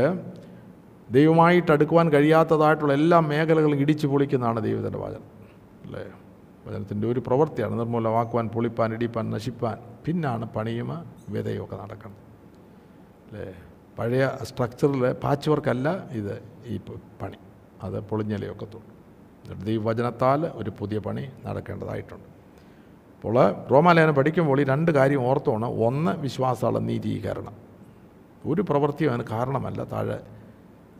ദൈവമായിട്ട് 1.11 1.71
അടുക്കുവാൻ 1.71 2.09
കഴിയാത്തതായിട്ടുള്ള 2.09 2.93
എല്ലാ 2.93 3.19
മേഖലകളും 3.19 3.79
ഇടിച്ചു 3.79 4.07
പൊളിക്കുന്നതാണ് 4.07 4.61
ദൈവത്തിന്റെ 4.61 4.99
വചനം. 4.99 5.41
അല്ലേ? 5.85 6.05
വചനത്തിന്റെ 6.67 7.07
ഒരു 7.07 7.19
പ്രവൃത്തിയാണ്. 7.19 7.79
നിർമ്മൂലമാക്കുവാൻ 7.79 8.47
പൊളിപ്പാൻ 8.47 8.93
ഇടിപ്പാൻ 8.93 9.29
നശിപ്പാൻ 9.29 9.77
പിന്നാണ് 10.05 10.49
പണിയുമ 10.49 11.03
ഒക്കെ 11.63 11.75
നടക്കുന്നത്. 11.75 12.21
അല്ലേ? 13.31 13.53
പഴയ 13.99 14.31
സ്ട്രക്ചറിൽ 14.43 15.13
പാച്ച് 15.13 15.49
വർക്കല്ല 15.49 16.07
ഇത് 16.11 16.43
ഈ 16.65 16.77
പണി. 17.21 17.37
അത് 17.83 17.99
പൊളിഞ്ഞലയൊക്കെ 17.99 18.65
തോന്നും 18.65 19.01
ദൈവവചനത്താൽ 19.65 20.45
ഒരു 20.53 20.71
പുതിയ 20.79 20.99
പണി 20.99 21.29
നടക്കേണ്ടതായിട്ടുണ്ട്. 21.45 22.25
അപ്പോൾ 23.15 23.51
റോമാലേഖനം 23.51 24.15
പഠിക്കുമ്പോൾ 24.15 24.61
ഈ 24.61 24.63
രണ്ട് 24.63 24.91
കാര്യം 24.91 25.25
ഓർത്തോണം. 25.25 25.85
ഒന്ന് 25.85 26.11
വിശ്വാസമുള്ള 26.11 26.79
നീതീകരണം. 26.79 27.53
ഒരു 28.45 28.61
പ്രവൃത്തിയും 28.61 29.13
അതിന് 29.13 29.27
കാരണമല്ല. 29.31 29.83
താഴെ 29.83 30.40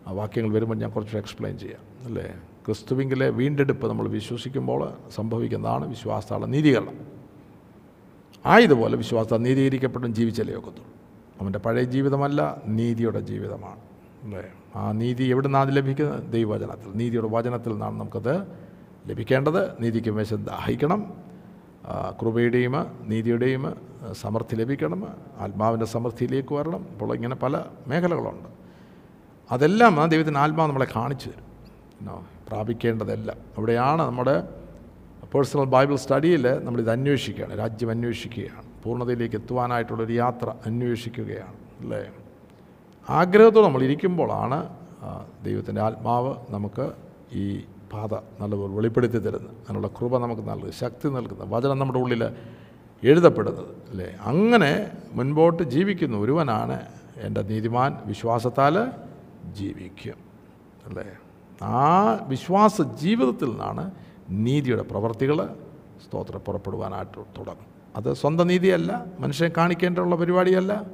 ആ 0.08 0.12
വാക്യങ്ങൾ 0.12 0.56
വരുമ്പോൾ 0.56 0.76
ഞാൻ 0.76 0.92
കുറച്ച് 0.92 1.18
എക്സ്പ്ലെയിൻ 1.18 1.58
ചെയ്യാം 1.58 2.06
അല്ലേ? 2.06 2.36
ക്രിസ്തുവിങ്കിലെ 2.66 3.30
വീണ്ടെടുപ്പ് 3.30 3.88
നമ്മൾ 3.88 4.08
വിശ്വസിക്കുമ്പോൾ 4.08 4.94
സംഭവിക്കുന്നതാണ് 5.16 5.88
വിശ്വാസത്താള 5.90 6.46
നീതികരണം. 6.46 6.98
ആയതുപോലെ 8.46 8.98
വിശ്വാസം 8.98 9.44
നീതീകരിക്കപ്പെട്ടും 9.44 10.16
ജീവിച്ചല്ലേ 10.16 10.56
ഒക്കത്തുള്ളൂ. 10.56 10.88
അവന്റെ 11.42 11.60
പഴയ 11.60 11.84
ജീവിതമല്ല 11.84 12.62
നീതിയുടെ 12.68 13.20
ജീവിതമാണ് 13.20 13.80
അല്ലേ? 14.24 14.44
ആ 14.76 14.92
നീതി 14.92 15.24
എവിടെ 15.24 15.48
നിന്നാണ് 15.48 15.78
ലഭിക്കുന്നത്? 15.78 16.32
ദൈവവചനത്തിൽ. 16.32 16.92
നീതിയുടെ 16.94 17.28
വചനത്തിൽ 17.28 17.70
നിന്നാണ് 17.70 18.00
നമുക്കത് 18.00 18.48
ലഭിക്കേണ്ടത്. 19.08 19.82
നീതിക്ക് 19.82 20.10
മേശം 20.10 20.44
ദാഹിക്കണം. 20.44 21.14
കൃപയുടെയും 22.22 22.74
നീതിയുടെയും 23.02 23.76
സമൃദ്ധി 24.12 24.56
ലഭിക്കണം. 24.56 25.08
ആത്മാവിന്റെ 25.40 25.86
സമൃദ്ധിയിലേക്ക് 25.86 26.54
വരണം. 26.54 26.86
ഇപ്പോൾ 26.92 27.16
ഇങ്ങനെ 27.16 27.36
പല 27.36 27.64
മേഖലകളുണ്ട്. 27.88 28.61
അതെല്ലാം 29.52 30.00
ആ 30.00 30.06
ദൈവത്തിന് 30.06 30.38
ആത്മാവ് 30.38 30.70
നമ്മളെ 30.70 30.88
കാണിച്ചു 30.96 31.30
തരും. 31.30 31.52
പ്രാപിക്കേണ്ടതെല്ലാം. 32.48 33.38
അവിടെയാണ് 33.58 34.02
നമ്മുടെ 34.02 34.42
പേഴ്സണൽ 35.34 35.64
ബൈബിൾ 35.64 35.96
സ്റ്റഡിയിൽ 35.96 36.64
നമ്മളിത് 36.64 36.92
അന്വേഷിക്കുകയാണ്. 36.92 37.58
രാജ്യം 37.58 37.90
അന്വേഷിക്കുകയാണ്. 37.90 38.84
പൂർണതയിലേക്ക് 38.84 39.36
എത്തുവാനായിട്ടുള്ളൊരു 39.36 40.14
യാത്ര 40.14 40.54
അന്വേഷിക്കുകയാണ്. 40.66 41.54
അല്ലേ? 41.80 42.06
ആഗ്രഹത്തോടെ 43.10 43.68
നമ്മൾ 43.68 43.84
ഇരിക്കുമ്പോഴാണ് 43.84 44.70
ദൈവത്തിന്റെ 45.44 45.82
ആത്മാവ് 45.82 46.36
നമുക്ക് 46.50 46.92
ഈ 47.34 47.60
പാത 47.94 48.14
നല്ലപോലെ 48.14 48.74
വെളിപ്പെടുത്തി 48.74 49.18
തരുന്നത്. 49.18 49.52
അതിനുള്ള 49.52 49.88
കൃപ 49.88 50.18
നമുക്ക് 50.18 50.42
നൽകുന്നത് 50.42 50.74
ശക്തി 50.74 51.10
നൽകുന്നത് 51.10 51.54
വചനം 51.54 51.80
നമ്മുടെ 51.80 52.00
ഉള്ളിൽ 52.00 52.24
എഴുതപ്പെടുന്നത്. 53.04 53.66
അല്ലേ? 53.90 54.18
അങ്ങനെ 54.22 54.92
മുൻപോട്ട് 55.12 55.64
ജീവിക്കുന്ന 55.64 56.18
ഒരുവനാണ് 56.18 56.82
എന്റെ 57.18 57.42
നീതിമാൻ 57.42 57.98
വിശ്വാസത്താൽ 58.06 58.92
ജീവിക്കും 59.46 60.16
അല്ലേ? 60.86 61.04
ആ 61.66 62.14
വിശ്വാസ 62.28 62.82
ജീവിതത്തിൽ 62.82 63.46
നിന്നാണ് 63.46 63.92
നീതിയുടെ 64.30 64.82
പ്രവർത്തികൾ 64.82 65.56
സ്തോത്രം 66.06 66.40
പുറപ്പെടുവാനായിട്ട് 66.40 67.40
തുടങ്ങും. 67.40 67.66
അത് 67.96 68.14
സ്വന്തം 68.14 68.48
നീതിയല്ല 68.48 69.06
മനുഷ്യനെ 69.20 69.54
കാണിക്കേണ്ടുള്ള 69.58 70.16
പരിപാടിയല്ല. 70.16 70.86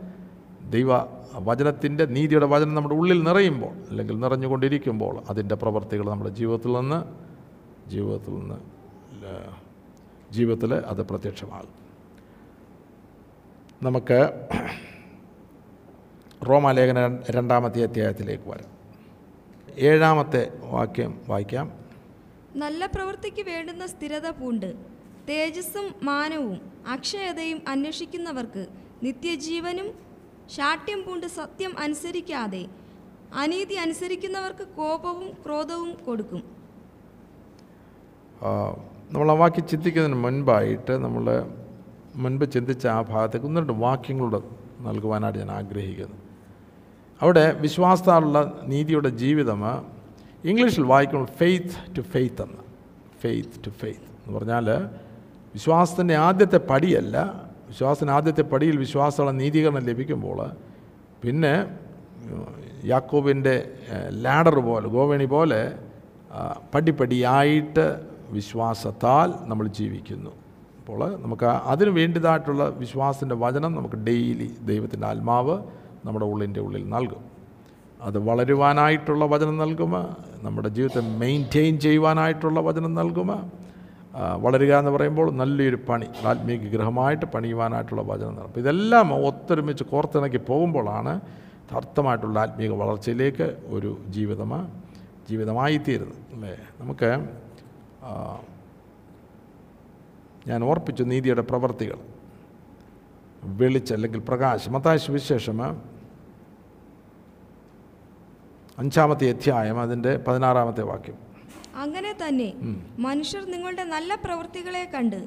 ദൈവ 0.70 0.88
വചനത്തിന്റെ 1.34 2.06
നീതിയുടെ 2.06 2.46
വചനം 2.46 2.75
നമ്മുടെ 2.75 2.96
ഉള്ളിൽ 2.96 3.24
നിറയുമ്പോൾ 3.24 3.74
അല്ലെങ്കിൽ 3.89 4.20
നിറഞ്ഞുകൊണ്ടിരിക്കുമ്പോൾ 4.20 5.24
അതിന്റെ 5.30 5.56
പ്രവർത്തികൾ 5.56 6.10
നമ്മുടെ 6.10 6.30
ജീവിതത്തിൽ 6.30 6.72
നിന്ന് 6.72 7.27
ജീവിതത്തിൽ 7.89 8.32
നിന്ന് 8.32 8.56
ജീവിതത്തിൽ 10.34 10.74
അത് 10.74 11.01
പ്രത്യക്ഷമാകും. 11.01 11.88
നമുക്ക് 13.84 14.48
റോമാലേഖന 16.46 17.20
രണ്ടാമത്തെ 17.29 17.84
അധ്യായത്തിലേക്ക് 17.84 18.50
വരാം. 18.50 18.72
ഏഴാമത്തെ 19.77 20.51
വാക്യം 20.62 21.22
വായിക്കാം. 21.27 21.72
നല്ല 22.56 22.86
പ്രവൃത്തിക്ക് 22.86 23.41
വേണ്ടുന്ന 23.41 23.86
സ്ഥിരത 23.86 24.29
പൂണ്ട്. 24.29 24.75
തേജസ്സും 25.29 25.96
മാനവും 26.03 26.72
അക്ഷയതയും 26.88 27.62
അന്വേഷിക്കുന്നവർക്ക് 27.67 28.67
നിത്യജീവനും 29.03 29.94
ശാഠ്യം 30.50 31.03
പൂണ്ട് 31.08 31.27
സത്യം 31.27 31.79
അനുസരിക്കാതെ 31.79 32.67
അനീതി 33.36 33.74
അനുസരിക്കുന്നവർക്ക് 33.75 34.67
കോപവും 34.67 35.30
ക്രോധവും 35.45 35.93
കൊടുക്കും. 36.06 36.43
നമ്മൾ 39.12 39.32
ആ 39.32 39.34
വാക്യം 39.34 39.67
ചിന്തിക്കുന്നതിന് 39.67 40.23
മുൻപായിട്ട് 40.23 40.91
നമ്മൾ 40.91 41.26
മുൻപ് 42.15 42.52
ചിന്തിച്ച 42.52 42.88
ആ 42.88 43.02
ഭാഗത്തേക്ക് 43.02 43.47
ഒന്ന് 43.47 43.62
രണ്ട് 43.62 43.73
വാക്യങ്ങളോട് 43.73 44.39
നൽകുവാനായിട്ട് 44.80 45.39
ഞാൻ 45.39 45.52
ആഗ്രഹിക്കുന്നു. 45.52 46.27
അവിടെ 47.21 47.45
വിശ്വാസത്താലുള്ള 47.65 48.39
നീതിയുടെ 48.71 49.10
ജീവിതം 49.21 49.62
ഇംഗ്ലീഷിൽ 50.49 50.84
വായിക്കുമ്പോൾ 50.91 51.30
ഫെയ്ത്ത് 51.39 51.75
ടു 51.95 52.01
ഫെയ്ത്ത് 52.13 52.41
എന്ന്. 52.41 52.62
ഫെയ്ത്ത് 53.21 53.60
ടു 53.65 53.69
ഫെയ്ത്ത് 53.80 54.08
എന്ന് 54.19 54.34
പറഞ്ഞാൽ 54.38 54.67
വിശ്വാസത്തിന്റെ 55.53 56.15
ആദ്യത്തെ 56.27 56.60
പടിയല്ല. 56.69 57.17
വിശ്വാസത്തിന്റെ 57.67 58.13
ആദ്യത്തെ 58.13 58.41
പടിയിൽ 58.41 58.75
വിശ്വാസമുള്ള 58.77 59.32
നീതീകരണം 59.32 59.84
ലഭിക്കുമ്പോൾ 59.89 60.39
പിന്നെ 61.23 61.53
യാക്കോബിന്റെ 62.86 63.56
ലാഡർ 64.25 64.58
പോലെ 64.60 64.88
ഗോവണി 64.88 65.25
പോലെ 65.25 65.62
പടിപ്പടിയായിട്ട് 66.73 67.86
വിശ്വാസത്താൽ 68.30 69.27
നമ്മൾ 69.49 69.65
ജീവിക്കുന്നു. 69.80 70.32
അപ്പോൾ 70.80 70.99
നമുക്ക് 71.23 71.47
അതിന് 71.71 71.89
വേണ്ടിയതായിട്ടുള്ള 71.89 72.63
വിശ്വാസത്തിന്റെ 72.84 73.36
വചനം 73.36 73.71
നമുക്ക് 73.75 73.95
ഡെയിലി 73.95 74.49
ദൈവത്തിന്റെ 74.62 75.08
ആത്മാവ് 75.08 75.56
നമ്മുടെ 76.08 76.26
ഉള്ളിന്റെ 76.26 76.60
ഉള്ളിൽ 76.60 76.89
നൽകും. 76.89 77.24
അത് 78.02 78.17
വളരുവാനായിട്ടുള്ള 78.17 79.26
വചനം 79.26 79.58
നൽകുമ 79.58 80.08
നമ്മുടെ 80.43 80.70
ജീവിതത്തെ 80.70 81.02
മെയിന്റെയിൻ 81.17 81.80
ചെയ്യുവാനായിട്ടുള്ള 81.80 82.60
വചനം 82.60 82.93
നൽകുമ. 82.96 83.50
വളരുക 84.38 84.72
എന്ന് 84.80 84.91
പറയുമ്പോൾ 84.91 85.32
നല്ലൊരു 85.32 85.78
പണി 85.89 86.06
ആത്മീയ 86.26 86.58
ഗ്രഹമായിട്ട് 86.58 87.26
പണിയുവാനായിട്ടുള്ള 87.26 88.02
വചനം 88.02 88.36
നൽകും. 88.36 88.54
ഇതെല്ലാം 88.58 89.08
ഒത്തൊരുമിച്ച് 89.28 89.84
കോർത്തിണക്കി 89.84 90.38
പോകുമ്പോഴാണ് 90.38 91.22
അർത്ഥമായിട്ടുള്ള 91.72 92.39
ആത്മീയ 92.39 92.67
വളർച്ചയിലേക്ക് 92.67 93.48
ഒരു 93.67 93.98
ജീവിതം 94.10 94.52
ജീവിതമായിത്തീരുന്നത്. 95.30 96.17
അല്ലേ? 96.34 96.58
നമുക്ക് 96.80 97.10
ഞാൻ 100.48 100.63
ഓർപ്പിച്ചു 100.63 101.04
നീതിയുടെ 101.04 101.41
പ്രവർത്തികൾ. 101.41 101.98
വെളിച്ചം 103.43 103.96
അല്ലെങ്കിൽ 103.96 104.20
പ്രകാശം. 104.20 104.74
മത്തായ 104.74 104.98
സുവിശേഷം 104.98 105.58
അഞ്ചാമത്തെ 108.80 109.30
അധ്യായം 109.30 109.82
അതിന്റെ 109.82 110.18
പതിനാറാമത്തെ 110.18 110.82
വാക്യം. 110.82 111.18
അങ്ങനെ 111.76 112.12
തന്നെ 112.22 112.54
മനുഷ്യർ 113.00 113.44
നിങ്ങളുടെ 113.46 113.84
നല്ല 113.84 114.16
പ്രവൃത്തികളെ 114.16 114.84
കണ്ട് 114.94 115.20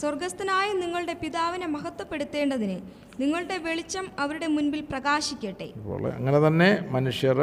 സ്വർഗസ്ഥനായ 0.00 0.72
നിങ്ങളുടെ 0.72 1.14
പിതാവിനെ 1.22 1.66
മഹത്വപ്പെടുത്തേണ്ടതിന് 1.66 2.76
നിങ്ങളുടെ 3.20 3.56
വെളിച്ചം 3.58 4.06
അവരുടെ 4.18 4.46
മുൻപിൽ 4.46 4.80
പ്രകാശിക്കട്ടെ. 4.90 5.68
അപ്പോൾ 5.76 6.02
അങ്ങനെ 6.12 6.46
തന്നെ 6.46 6.70
മനുഷ്യർ 6.90 7.38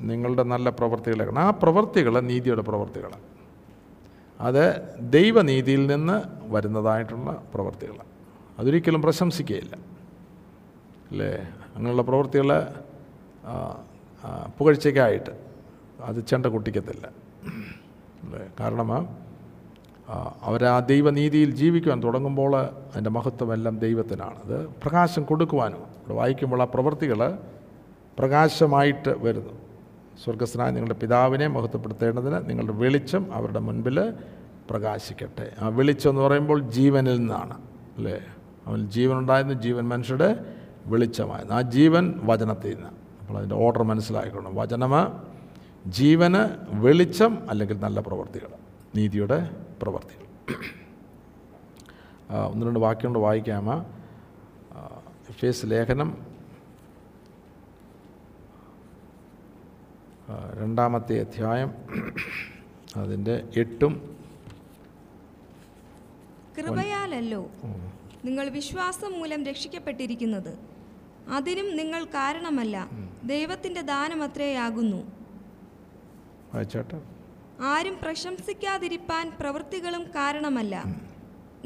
നിങ്ങളുടെ 0.00 0.42
നല്ല 0.42 0.70
പ്രവൃത്തികളെ 0.70 1.24
കണ്ട്. 1.24 1.40
ആ 1.40 1.50
പ്രവൃത്തികൾ 1.50 2.20
നീതിയുടെ 2.20 2.62
പ്രവൃത്തികളാണ് 2.62 3.22
അത് 4.40 4.64
ദൈവനീതിയിൽ 5.00 5.86
നിന്ന് 5.86 6.16
വരുന്നതായിട്ടുള്ള 6.54 7.44
പ്രവൃത്തികളാണ് 7.54 8.10
അതൊരിക്കലും 8.58 9.02
പ്രശംസിക്കുകയില്ല. 9.02 9.74
അല്ലേ? 11.10 11.32
അങ്ങനെയുള്ള 11.74 12.02
പ്രവൃത്തികൾ 12.02 12.50
പുകഴ്ചയ്ക്കായിട്ട്. 14.58 15.30
അത് 16.04 16.26
ചെണ്ട 16.26 16.46
കുട്ടിക്കത്തില്ല. 16.46 17.08
കാരണം 18.60 19.08
അവർ 20.42 20.64
ആ 20.64 20.78
ദൈവനീതിയിൽ 20.78 21.50
ജീവിക്കുവാൻ 21.50 22.02
തുടങ്ങുമ്പോൾ 22.02 22.56
അതിന്റെ 22.56 23.10
മഹത്വമെല്ലാം 23.10 23.78
ദൈവത്തിനാണ്. 23.78 24.38
അത് 24.44 24.66
പ്രകാശം 24.66 25.22
കൊടുക്കുവാനും 25.22 25.76
ഇവിടെ 25.76 26.14
വായിക്കുമ്പോൾ 26.14 26.62
ആ 26.62 26.64
പ്രവൃത്തികൾ 26.64 27.38
പ്രകാശമായിട്ട് 28.18 29.14
വരുന്നു. 29.18 29.52
സ്വർഗസ്നായ 30.24 30.70
നിങ്ങളുടെ 30.70 30.94
പിതാവിനെ 30.94 31.46
മഹത്വപ്പെടുത്തേണ്ടതിന് 31.46 32.50
നിങ്ങളുടെ 32.50 32.72
വെളിച്ചം 32.72 33.34
അവരുടെ 33.34 33.58
മുൻപിൽ 33.58 34.12
പ്രകാശിക്കട്ടെ. 34.70 35.52
ആ 35.60 35.68
വെളിച്ചം 35.68 36.10
എന്ന് 36.10 36.22
പറയുമ്പോൾ 36.22 36.60
ജീവനിൽ 36.60 37.18
നിന്നാണ്. 37.18 37.54
അല്ലേ? 37.96 38.20
അവൻ 38.66 38.90
ജീവനുണ്ടായിരുന്നു 38.90 39.54
ജീവൻ 39.54 39.88
മനുഷ്യരുടെ 39.88 40.36
വെളിച്ചമായിരുന്നു. 40.86 41.54
ആ 41.54 41.60
ജീവൻ 41.60 42.20
വചനത്തിൽ 42.24 42.74
നിന്ന്. 42.74 43.03
അപ്പോൾ 43.24 43.38
അതിന്റെ 43.38 43.56
ഓർഡർ 43.64 43.82
മനസ്സിലാക്കണം. 43.82 44.54
വചനമ 44.54 44.94
ജീവന് 45.86 46.42
വെളിച്ചം 46.84 47.32
അല്ലെങ്കിൽ 47.50 47.76
നല്ല 47.80 47.98
പ്രവർത്തികൾ 48.00 48.50
നീതിയുടെ 48.96 49.38
പ്രവർത്തികൾ 49.82 50.26
ഒന്ന് 52.52 52.66
രണ്ട് 52.66 52.80
വാക്യം 52.80 53.10
കൊണ്ട് 53.10 53.18
വായിക്കാം 53.18 53.66
ഫേസ് 55.40 55.66
ലേഖനം 55.66 56.10
രണ്ടാമത്തെ 60.60 61.14
അധ്യായം 61.20 61.70
അതിന്റെ 62.96 63.34
എട്ടും 63.56 63.94
കൃപയാലല്ലോ 66.56 67.42
നിങ്ങൾ 68.24 68.46
വിശ്വാസം 68.48 69.12
മൂലം 69.12 69.40
രക്ഷിക്കപ്പെട്ടിരിക്കുന്നത്. 69.44 70.52
അതിനും 71.36 71.68
നിങ്ങൾ 71.76 72.04
കാരണമല്ല. 72.04 72.76
ദൈവത്തിന്റെ 73.32 73.82
ദാനമത്രേയാകുന്നു 73.92 75.00
ആരും 77.72 77.94
പ്രശംസിക്കാതിരിപ്പാൻ 78.02 79.26
പ്രവൃത്തികളും 79.40 80.04
കാരണമല്ല. 80.16 80.74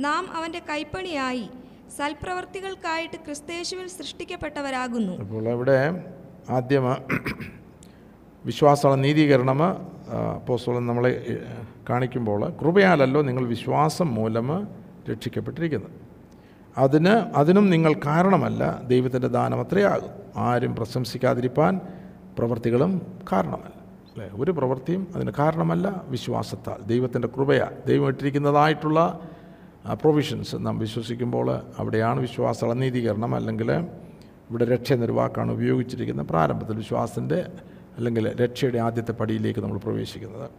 നാം 0.07 0.25
അവന്റെ 0.39 0.61
കൈപ്പണിയായി 0.71 1.47
സൽപ്രവർത്തികൾക്കായിട്ട് 1.97 3.19
ക്രിസ്തേശുവിൽ 3.27 3.87
സൃഷ്ടിക്കപ്പെട്ടവരാകുന്നു. 3.99 5.15
അപ്പോൾ 5.25 5.45
ഇവിടെ 5.57 5.77
ആദ്യം 6.57 6.85
വിശ്വാസമുള്ള 8.45 8.99
നീതീകരണം 9.05 9.61
പോസ്റ്റോളം 10.47 10.85
നമ്മളെ 10.91 11.13
കാണിക്കുമ്പോൾ 11.91 12.41
കൃപയാലല്ലോ 12.61 13.21
നിങ്ങൾ 13.29 13.45
വിശ്വാസം 13.55 14.09
മൂലം 14.19 14.49
രക്ഷിക്കപ്പെട്ടിരിക്കുന്നത്. 15.11 15.97
അതിന് 16.79 17.37
അതിനും 17.37 17.71
നിങ്ങൾ 17.71 17.95
കാരണമല്ല. 18.07 18.83
ദൈവത്തിന്റെ 18.87 19.29
ദാനം 19.29 19.61
അത്രയാകും. 19.61 20.11
ആരും 20.37 20.77
പ്രശംസിക്കാതിരിപ്പാൻ 20.77 21.81
പ്രവൃത്തികളും 22.39 23.21
കാരണമല്ല. 23.33 23.67
അല്ലേ? 24.13 24.31
ഒരു 24.35 24.51
പ്രവൃത്തിയും 24.51 25.07
അതിന് 25.17 25.33
കാരണമല്ല. 25.39 26.05
വിശ്വാസത്താൽ 26.09 26.87
ദൈവത്തിന്റെ 26.87 27.29
കൃപയാ 27.29 27.71
ദൈവം 27.87 28.09
ഇട്ടിരിക്കുന്നതായിട്ടുള്ള 28.09 29.21
പ്രൊവിഷൻസ് 29.93 30.57
നാം 30.59 30.79
വിശ്വസിക്കുമ്പോൾ 30.79 31.61
അവിടെയാണ് 31.79 32.21
വിശ്വാസ 32.21 32.65
നീതീകരണം 32.65 33.35
അല്ലെങ്കിൽ 33.35 33.73
ഇവിടെ 34.51 34.65
രക്ഷ 34.65 34.93
എന്നൊരു 34.93 35.13
വാക്കാണ് 35.13 35.53
ഉപയോഗിച്ചിരിക്കുന്നത് 35.53 36.27
പ്രാരംഭത്തിൽ 36.27 36.77
വിശ്വാസത്തിന്റെ 36.77 37.47
അല്ലെങ്കിൽ 37.97 38.43
രക്ഷയുടെ 38.43 38.79
ആദ്യത്തെ 38.79 39.13
പടിയിലേക്ക് 39.13 39.61
നമ്മൾ 39.61 39.79
പ്രവേശിക്കുന്നത്. 39.79 40.51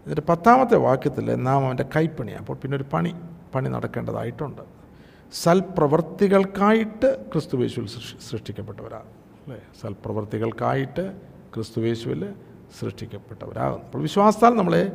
എന്നിട്ട് 0.00 0.20
പത്താമത്തെ 0.20 0.76
വാക്യത്തിൽ 0.76 1.34
നാം 1.34 1.66
അവന്റെ 1.66 1.84
കൈപ്പണി 1.96 2.32
അപ്പോൾ 2.32 2.54
പിന്നെ 2.54 2.76
ഒരു 2.76 2.84
പണി 2.92 3.14
പണി 3.54 3.68
നടക്കേണ്ടതായിട്ടുണ്ട്. 3.68 4.79
സൽപ്രവർത്തികൾക്കായിട്ട് 5.32 7.24
ക്രിസ്തുവേശുവിൽ 7.32 7.88
സൃഷ്ടി 7.88 8.18
സൃഷ്ടിക്കപ്പെട്ടവരാണ് 8.30 9.02
അല്ലേ? 9.02 9.60
സൽപ്രവർത്തികൾക്കായിട്ട് 9.82 11.12
ക്രിസ്തുവേശുവിൽ 11.54 12.32
സൃഷ്ടിക്കപ്പെട്ടവരാകുന്നു. 12.80 13.84
അപ്പോൾ 13.84 13.98
വിശ്വാസത്താൽ 13.98 14.50
നമ്മളെ 14.50 14.92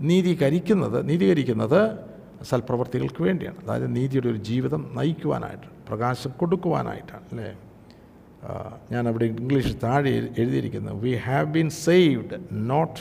നീതീകരിക്കുന്നത് 0.00 1.08
നീതീകരിക്കുന്നത് 1.08 1.98
സൽപ്രവർത്തികൾക്ക് 2.42 3.22
വേണ്ടിയാണ്. 3.22 3.56
അതായത് 3.64 3.96
നീതിയുടെ 3.96 4.28
ഒരു 4.28 4.36
ജീവിതം 4.36 4.90
നയിക്കുവാനായിട്ട് 4.94 5.88
പ്രകാശം 5.88 6.30
കൊടുക്കുവാനായിട്ടാണ്. 6.30 7.22
അല്ലേ? 7.32 7.58
ഞാൻ 8.92 9.08
അവിടെ 9.08 9.24
ഇംഗ്ലീഷ് 9.24 9.76
താഴെ 9.82 10.10
എഴു- 10.10 10.30
എഴുതിയിരിക്കുന്നത് 10.38 10.94
we 10.94 11.14
have 11.14 11.46
been 11.46 11.70
saved 11.70 12.40
not 12.52 13.00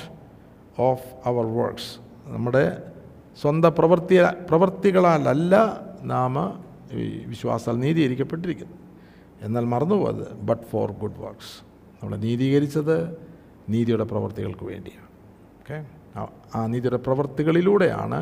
of 0.82 1.04
our 1.26 1.45
works 1.45 2.00
നമ്മുടെ 2.26 2.78
സ്വന്തം 3.41 3.73
പ്രവൃത്തി 3.78 4.17
പ്രവൃത്തികളാലല്ല 4.50 5.82
നാം 6.04 6.66
ഈ 6.93 7.06
വിശ്വാസാൽ 7.32 7.76
നീതീകരിക്കപ്പെട്ടിരിക്കുന്നു. 7.86 8.78
എന്നാൽ 9.45 9.65
മറന്നുപോയത് 9.73 10.26
ബട്ട് 10.50 10.65
ഫോർ 10.71 10.91
ഗുഡ് 11.02 11.19
വർക്ക്സ് 11.26 11.56
നമ്മളെ 12.00 12.17
നീതീകരിച്ചത് 12.26 12.95
നീതിയുടെ 13.73 14.06
പ്രവർത്തികൾക്ക് 14.12 14.65
വേണ്ടിയാണ്. 14.71 15.08
ഓക്കെ 15.62 15.78
ആ 16.56 16.60
നീതിയുടെ 16.73 17.00
പ്രവർത്തികളിലൂടെയാണ് 17.08 18.19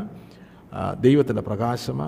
ദൈവത്തിന്റെ 1.05 1.43
പ്രകാശം 1.49 1.99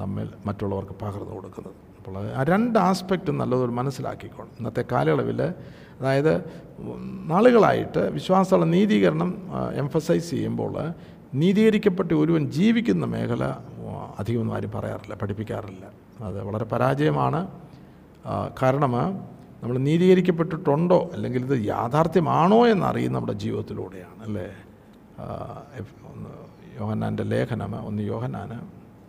നമ്മിൽ 0.00 0.28
മറ്റുള്ളവർക്ക് 0.46 0.94
പകർന്നു 1.02 1.34
കൊടുക്കുന്നത്. 1.34 1.76
അപ്പോൾ 1.98 2.14
ആ 2.38 2.42
രണ്ട് 2.42 2.78
ആസ്പെക്റ്റും 2.78 3.38
നല്ലതൊരു 3.38 3.72
മനസ്സിലാക്കിക്കോണം 3.72 4.52
ഇന്നത്തെ 4.58 4.82
കാലയളവിൽ 4.92 5.40
അതായത് 5.98 6.32
നാളുകളായിട്ട് 7.32 8.02
വിശ്വാസമുള്ള 8.16 8.66
നീതീകരണം 8.66 9.30
എംഫസൈസ് 9.82 10.30
ചെയ്യുമ്പോൾ 10.30 10.74
നീതീകരിക്കപ്പെട്ട 11.34 12.12
ഒരുവൻ 12.12 12.50
ജീവിക്കുന്ന 12.50 13.04
മേഖല 13.12 13.44
അധികമൊന്നും 14.18 14.54
ആരും 14.54 14.70
പറയാറില്ല 14.70 15.14
പഠിപ്പിക്കാറില്ല. 15.14 15.90
അത് 16.20 16.42
വളരെ 16.44 16.64
പരാജയമാണ്. 16.64 17.48
കാരണം 18.62 18.92
നമ്മൾ 19.62 19.78
നീതീകരിക്കപ്പെട്ടിട്ടുണ്ടോ 19.78 21.10
അല്ലെങ്കിൽ 21.12 21.44
ഇത് 21.44 21.66
യാഥാർത്ഥ്യമാണോ 21.66 22.66
എന്നറിയുന്ന 22.66 23.18
നമ്മുടെ 23.18 23.32
ജീവിതത്തിലൂടെയാണ് 23.32 24.22
അല്ലേ? 24.22 24.48
യോഹന്നാന്റെ 26.80 27.22
ലേഖനം 27.22 27.86
ഒന്ന് 27.86 28.02
യോഹന്നാൻ 28.02 28.68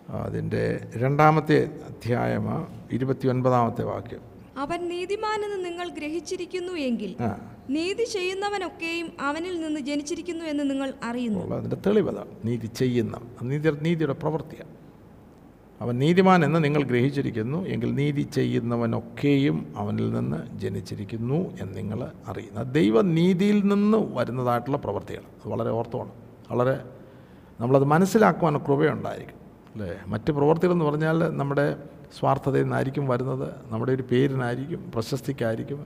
അതിന്റെ 0.09 0.87
രണ്ടാമത്തെ 0.97 1.69
അധ്യായം 1.89 2.67
ഇരുപത്തി 2.91 3.27
ഒൻപതാമത്തെ 3.27 3.83
വാക്യം. 3.83 4.32
അവൻ 4.57 4.89
നീതിമാനെന്ന് 4.89 5.65
നിങ്ങൾ 5.65 5.89
ഗ്രഹിച്ചിരിക്കുന്നു 5.89 6.73
എങ്കിൽ 6.73 7.15
നീതി 7.69 8.03
ചെയ്യുന്നവനൊക്കെയും 8.03 9.11
അവനിൽ 9.19 9.61
നിന്ന് 9.61 9.79
ജനിച്ചിരിക്കുന്നു 9.79 10.45
എന്ന് 10.45 10.69
നിങ്ങൾ 10.69 10.93
അറിയുന്നു. 11.03 11.55
അതിന്റെ 11.55 11.77
തെളിവതാണ് 11.85 12.27
നീതി 12.45 12.65
ചെയ്യുന്ന 12.65 13.21
നീതി 13.41 13.69
നീതിയുടെ 13.69 14.13
പ്രവൃത്തിയാണ് 14.13 14.83
അവൻ 15.81 15.99
നീതിമാൻ 15.99 16.45
എന്ന് 16.45 16.63
നിങ്ങൾ 16.63 16.83
ഗ്രഹിച്ചിരിക്കുന്നു 16.83 17.67
എങ്കിൽ 17.67 17.95
നീതി 17.95 18.21
ചെയ്യുന്നവനൊക്കെയും 18.21 19.73
അവനിൽ 19.77 20.13
നിന്ന് 20.13 20.59
ജനിച്ചിരിക്കുന്നു 20.59 21.57
എന്ന് 21.61 21.77
നിങ്ങൾ 21.77 22.11
അറിയുന്നു. 22.27 22.61
ദൈവ 22.61 23.01
നീതിയിൽ 23.01 23.59
നിന്ന് 23.59 23.97
വരുന്നതായിട്ടുള്ള 24.13 24.77
പ്രവൃത്തികൾ 24.77 25.19
അത് 25.19 25.47
വളരെ 25.47 25.69
ഓർത്തോണം. 25.69 26.11
വളരെ 26.51 26.83
നമ്മളത് 27.59 27.83
മനസ്സിലാക്കുവാൻ 27.83 28.57
കൃപയുണ്ടായിരിക്കും. 28.57 29.35
അല്ലേ? 29.75 29.95
മറ്റ് 30.07 30.31
പ്രവൃത്തികളെന്ന് 30.31 30.85
പറഞ്ഞാൽ 30.85 31.33
നമ്മുടെ 31.37 31.75
സ്വാർത്ഥതയിൽ 32.19 32.63
നിന്നായിരിക്കും 32.63 33.07
വരുന്നത് 33.07 33.53
നമ്മുടെ 33.69 33.91
ഒരു 33.91 34.03
പേരിനായിരിക്കും 34.11 34.91
പ്രശസ്തിക്കായിരിക്കും. 34.93 35.85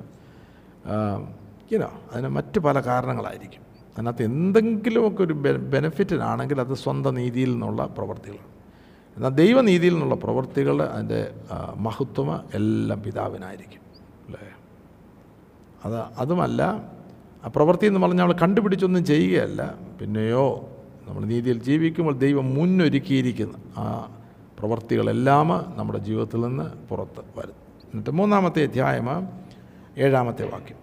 ഇനോ 1.72 1.90
അതിന് 2.12 2.28
മറ്റ് 2.28 2.60
പല 2.60 2.80
കാരണങ്ങളായിരിക്കും. 2.80 3.62
അതിനകത്ത് 3.96 4.24
എന്തെങ്കിലുമൊക്കെ 4.24 5.24
ഒരു 5.24 5.34
ബെനിഫിറ്റിനാണെങ്കിൽ 5.74 6.60
അത് 6.60 6.74
സ്വന്തം 6.74 7.16
നീതിയിൽ 7.16 7.52
നിന്നുള്ള 7.52 7.86
പ്രവൃത്തികളാണ് 7.86 8.58
എന്നാൽ 9.16 9.30
ദൈവനീതിയിൽ 9.30 9.92
നിന്നുള്ള 9.92 10.16
പ്രവൃത്തികൾ 10.16 10.84
അതിന്റെ 10.84 11.32
മഹത്വം 11.78 12.42
എല്ലാം 12.54 13.02
പിതാവിനായിരിക്കും. 13.02 13.82
അല്ലേ? 14.28 14.50
അത് 15.86 15.96
അതുമല്ല 15.96 16.62
ആ 17.46 17.48
പ്രവൃത്തി 17.56 17.86
എന്ന് 17.86 18.00
പറഞ്ഞാൽ 18.00 18.24
നമ്മൾ 18.26 18.38
കണ്ടുപിടിച്ചൊന്നും 18.42 19.06
ചെയ്യുകയല്ല. 19.06 19.76
പിന്നെയോ 20.02 20.70
നമ്മൾ 21.08 21.26
നീതിയിൽ 21.26 21.64
ജീവിക്കുമ്പോൾ 21.64 22.18
ദൈവം 22.18 22.54
മുന്നൊരുക്കിയിരിക്കുന്ന. 22.54 23.56
ആ 23.78 23.84
പ്രവൃത്തികളെല്ലാം 24.60 25.74
നമ്മുടെ 25.78 26.00
ജീവിതത്തിൽ 26.00 26.42
നിന്ന് 26.42 26.88
പുറത്ത് 26.90 27.40
വരും. 27.40 27.68
എന്നിട്ട് 27.84 28.10
മൂന്നാമത്തെ 28.10 28.64
അധ്യായം 28.64 29.08
ഏഴാമത്തെ 29.98 30.50
വാക്യം. 30.50 30.78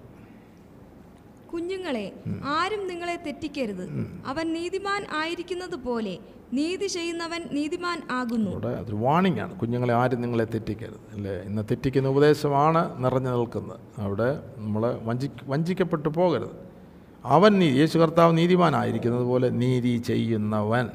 കുഞ്ഞുങ്ങളെ 1.53 2.13
ആരും 2.45 2.89
നിങ്ങളെ 2.89 3.17
തെറ്റിക്കരുത്. 3.27 4.07
അവൻ 4.27 4.53
നീതിമാൻ 4.53 5.07
ആയിരിക്കുന്നത് 5.15 5.77
പോലെ 5.77 6.19
നീതി 6.53 6.87
ചെയ്യുന്നവൻ 6.87 7.49
നീതിമാൻ 7.53 8.03
ആകുന്നു. 8.11 8.51
ഇവിടെ 8.51 8.69
അതൊരു 8.69 8.97
വാണിംഗ് 8.97 9.41
ആണ്. 9.41 9.57
കുഞ്ഞുങ്ങളെ 9.57 9.95
ആരും 9.95 10.21
നിങ്ങളെ 10.21 10.45
തെറ്റിക്കരുത്. 10.45 11.01
അല്ലേ? 11.13 11.33
ഇന്ന് 11.33 11.63
തെറ്റിക്കുന്ന 11.63 12.09
ഉപദേശമാണ് 12.09 13.05
നിറഞ്ഞു 13.05 13.31
നിൽക്കുന്നത്. 13.31 13.81
അവിടെ 13.99 14.41
നമ്മൾ 14.57 15.01
വഞ്ചി 15.03 15.31
വഞ്ചിക്കപ്പെട്ടു 15.45 16.09
പോകരുത്. 16.09 16.51
അവൻ 17.25 17.59
നീ 17.59 17.71
യേശു 17.71 17.99
കർത്താവ് 17.99 18.39
നീതിമാനായിരിക്കുന്നത് 18.39 19.25
പോലെ 19.25 19.49
നീതി 19.49 19.97
ചെയ്യുന്നവൻ. 19.97 20.89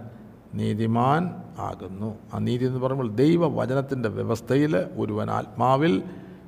നീതിമാൻ 0.54 1.44
ആകുന്നു. 1.60 2.18
ആ 2.34 2.38
നീതി 2.38 2.66
എന്ന് 2.66 2.80
പറയുമ്പോൾ 2.80 3.12
ദൈവവചനത്തിന്റെ 3.12 4.10
വ്യവസ്ഥയിൽ 4.10 4.78
ഒരുവൻ 4.78 5.32
ആത്മാവിൽ 5.32 6.04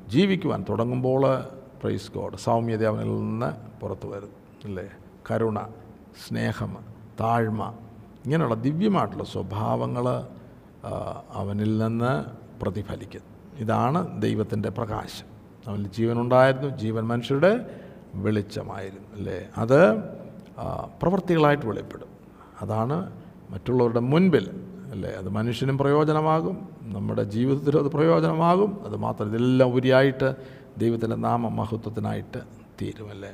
ജീവിക്കുവാൻ 0.07 0.65
തുടങ്ങുമ്പോൾ 0.69 1.43
പ്രൈസ് 1.81 2.11
ഗോഡ് 2.11 2.37
സൗമ്യത 2.37 2.85
അവനിൽ 2.85 3.15
നിന്ന് 3.15 3.79
പുറത്തു 3.79 4.07
വരും 4.07 4.29
അല്ലേ? 4.63 4.89
കരുണ 5.31 5.59
സ്നേഹം 6.27 6.77
താഴ്മ 7.19 7.73
ഇങ്ങനെയുള്ള 8.25 8.55
ദിവ്യമായിട്ടുള്ള 8.55 9.23
സ്വഭാവങ്ങൾ 9.23 10.27
അവനിൽ 11.33 11.77
നിന്ന് 11.77 12.25
പ്രതിഫലിക്കും. 12.61 13.21
ഇതാണ് 13.57 14.21
ദൈവത്തിന്റെ 14.21 14.69
പ്രകാശം. 14.69 15.25
അവനിൽ 15.67 15.87
ജീവനുണ്ടായിരുന്നു 15.87 16.67
ജീവൻ 16.67 17.07
മനുഷ്യരുടെ 17.07 17.79
വെളിച്ചമായിരുന്നു 18.15 19.15
അല്ലേ? 19.15 19.49
അത് 19.57 19.95
പ്രവൃത്തികളായിട്ട് 21.01 21.65
വെളിപ്പെടും. 21.65 22.07
അതാണ് 22.61 23.20
മറ്റുള്ളവരുടെ 23.51 23.99
മുൻപിൽ 23.99 24.45
അല്ലേ? 24.91 25.09
അത് 25.09 25.29
മനുഷ്യനും 25.29 25.77
പ്രയോജനമാകും 25.77 26.55
നമ്മുടെ 26.95 27.23
ജീവിതത്തിലും 27.23 27.79
അത് 27.83 27.89
പ്രയോജനമാകും. 27.91 28.71
അത് 28.85 28.95
മാത്രം 28.97 29.27
ഇതെല്ലാം 29.29 29.69
ഉപരിയായിട്ട് 29.69 30.29
ദൈവത്തിന്റെ 30.77 31.15
നാമ 31.15 31.47
മഹത്വത്തിനായിട്ട് 31.47 32.41
തീരുമല്ലേ 32.81 33.31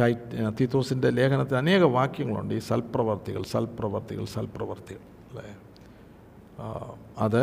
ടൈറ്റ് 0.00 0.52
തീത്തോസിന്റെ 0.60 1.08
ലേഖനത്തിൽ 1.10 1.56
അനേക 1.56 1.82
വാക്യങ്ങളുണ്ട്. 1.82 2.54
ഈ 2.54 2.58
സൽപ്രവർത്തികൾ 2.58 3.42
സൽപ്രവർത്തികൾ 3.42 4.24
സൽപ്രവർത്തികൾ 4.24 5.02
അല്ലേ? 5.30 5.46
അത് 7.18 7.42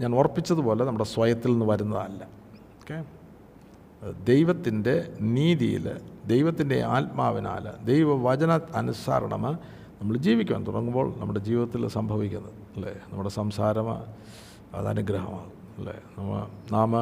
ഞാൻ 0.00 0.10
ഓർപ്പിച്ചതുപോലെ 0.14 0.82
നമ്മുടെ 0.84 1.04
സ്വയത്തിൽ 1.04 1.50
നിന്ന് 1.50 1.66
വരുന്നതല്ല 1.66 2.22
ഓക്കെ? 2.80 2.96
ദൈവത്തിന്റെ 4.24 4.94
നീതിയിൽ 5.30 5.86
ദൈവത്തിന്റെ 6.26 6.82
ആത്മാവിനാൽ 6.88 7.64
ദൈവവചന 7.84 8.50
അനുസരണം 8.74 9.44
നമ്മൾ 10.00 10.16
ജീവിക്കാൻ 10.18 10.66
തുടങ്ങുമ്പോൾ 10.66 11.06
നമ്മുടെ 11.18 11.40
ജീവിതത്തിൽ 11.40 11.88
സംഭവിക്കുന്നത് 11.88 12.56
അല്ലേ? 12.76 12.92
നമ്മുടെ 13.10 13.28
സംസാരം 13.30 13.86
അത് 14.74 14.86
അനുഗ്രഹമാകും 14.88 15.52
അല്ലേ? 15.78 15.94
നമ്മ 16.18 16.32
നാം 16.72 16.92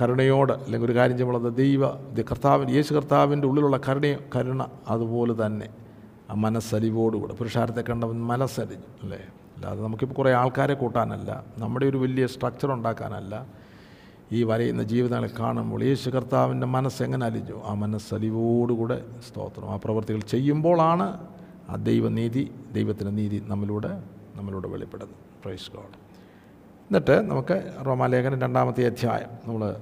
കരുണയോട് 0.00 0.52
അല്ലെങ്കിൽ 0.56 0.86
ഒരു 0.86 0.92
കാര്യം 0.92 1.16
ചെയ്യുമ്പോൾ 1.18 1.50
ദൈവ 1.56 1.82
കർത്താവിന്റെ 2.28 2.72
യേശു 2.74 2.94
കർത്താവിന്റെ 2.94 3.46
ഉള്ളിലുള്ള 3.46 3.76
കരുണ 3.88 4.06
കരുണ 4.36 4.62
അതുപോലെ 4.88 5.34
തന്നെ 5.42 5.68
ആ 6.30 6.34
മനസ്സലിവോടുകൂടെ 6.40 7.34
പുരുഷാരത്തെ 7.34 7.82
കണ്ടവൻ 7.82 8.18
മനസ്സലിഞ്ഞു 8.24 8.88
അല്ലേ? 9.02 9.20
അല്ലാതെ 9.56 9.80
നമുക്കിപ്പോൾ 9.82 10.14
കുറേ 10.14 10.32
ആൾക്കാരെ 10.32 10.74
കൂട്ടാനല്ല 10.74 11.30
നമ്മുടെ 11.58 11.86
ഒരു 11.86 11.98
വലിയ 11.98 12.26
സ്ട്രക്ചർ 12.26 12.72
ഉണ്ടാക്കാനല്ല 12.72 13.34
ഈ 14.32 14.42
വരയുന്ന 14.42 14.82
ജീവിതങ്ങളെ 14.82 15.30
കാണുമ്പോൾ 15.38 15.82
യേശു 15.82 16.10
കർത്താവിന്റെ 16.10 16.66
മനസ്സ് 16.66 17.02
എങ്ങനെ 17.02 17.26
അലിഞ്ഞു? 17.26 17.62
ആ 17.64 17.74
മനസ്സലിവോടുകൂടെ 17.74 19.04
സ്തോത്രം. 19.28 19.70
ആ 19.70 19.76
പ്രവൃത്തികൾ 19.76 20.20
ചെയ്യുമ്പോഴാണ് 20.20 21.26
ആ 21.70 21.76
ദൈവനീതി 21.76 22.50
ദൈവത്തിന്റെ 22.72 23.12
നീതി 23.12 23.42
നമ്മിലൂടെ 23.46 24.02
നമ്മിലൂടെ 24.36 24.68
വെളിപ്പെടുന്നത്. 24.68 25.16
പ്രൈസ് 25.42 25.70
ഗോഡ് 25.70 25.96
എന്നിട്ട് 26.90 27.30
നമുക്ക് 27.30 27.56
റോമാലേഖനം 27.86 28.40
രണ്ടാമത്തെ 28.40 28.86
അധ്യായം. 28.86 29.28
നമ്മൾ 29.44 29.76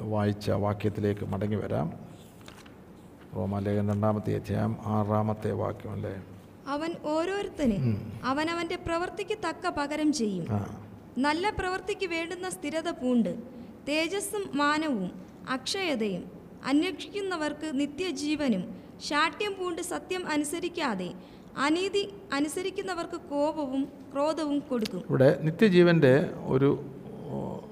വായിച്ച 0.00 0.50
വാക്യത്തിലേക്ക് 0.50 1.24
മടങ്ങി 1.24 1.56
വരാം. 1.56 1.92
റോമാലേഖനം 3.36 3.88
രണ്ടാമത്തെ 3.88 4.34
അധ്യായം 4.34 4.76
ആറാമത്തെ 4.86 5.52
വാക്യം 5.52 5.92
അല്ലേ? 5.92 6.14
അവൻ 6.68 6.90
ഓരോരുത്തനെ 7.04 7.78
അവനവന്റെ 8.24 8.76
പ്രവൃത്തിക്ക് 8.76 9.36
തക്ക 9.48 9.74
പകരം 9.78 10.12
ചെയ്യും. 10.12 10.46
നല്ല 11.18 11.50
പ്രവൃത്തിക്ക് 11.50 12.06
വേണ്ടുന്ന 12.06 12.50
സ്ഥിരത 12.50 12.90
പൂണ്ട്. 12.90 13.63
തേജസ്സും 13.88 14.50
മാനവും 14.54 15.10
അക്ഷയതയും 15.50 16.24
അന്വേഷിക്കുന്നവർക്ക് 16.66 17.80
നിത്യജീവനും 17.80 18.74
ശാഠ്യം 19.00 19.54
പൂണ്ട് 19.60 19.82
സത്യം 19.82 20.28
അനുസരിക്കാതെ 20.28 21.14
അനീതി 21.58 22.14
അനുസരിക്കുന്നവർക്ക് 22.32 23.20
കോപവും 23.20 23.88
ക്രോധവും 24.12 24.58
കൊടുക്കും. 24.60 25.02
ഇവിടെ 25.10 25.38
നിത്യജീവന്റെ 25.42 26.30
ഒരു 26.46 26.84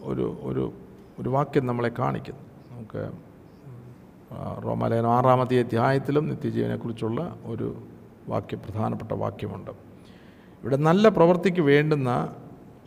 ഒരു 0.03 0.39
ഒരു 0.43 0.73
ഒരു 1.21 1.29
വാക്യം 1.29 1.67
നമ്മളെ 1.67 1.91
കാണിക്കുന്നു. 1.99 2.41
നമുക്ക് 2.71 3.13
റോമാലയനം 4.65 5.11
ആറാമത്തെ 5.11 5.61
അധ്യായത്തിലും 5.61 6.29
നിത്യജീവനെക്കുറിച്ചുള്ള 6.29 7.39
ഒരു 7.45 7.83
വാക്യം 8.29 8.61
പ്രധാനപ്പെട്ട 8.61 9.13
വാക്യമുണ്ട്. 9.13 9.71
ഇവിടെ 10.63 10.77
നല്ല 10.77 11.09
പ്രവൃത്തിക്ക് 11.09 11.61
വേണ്ടുന്ന 11.61 12.37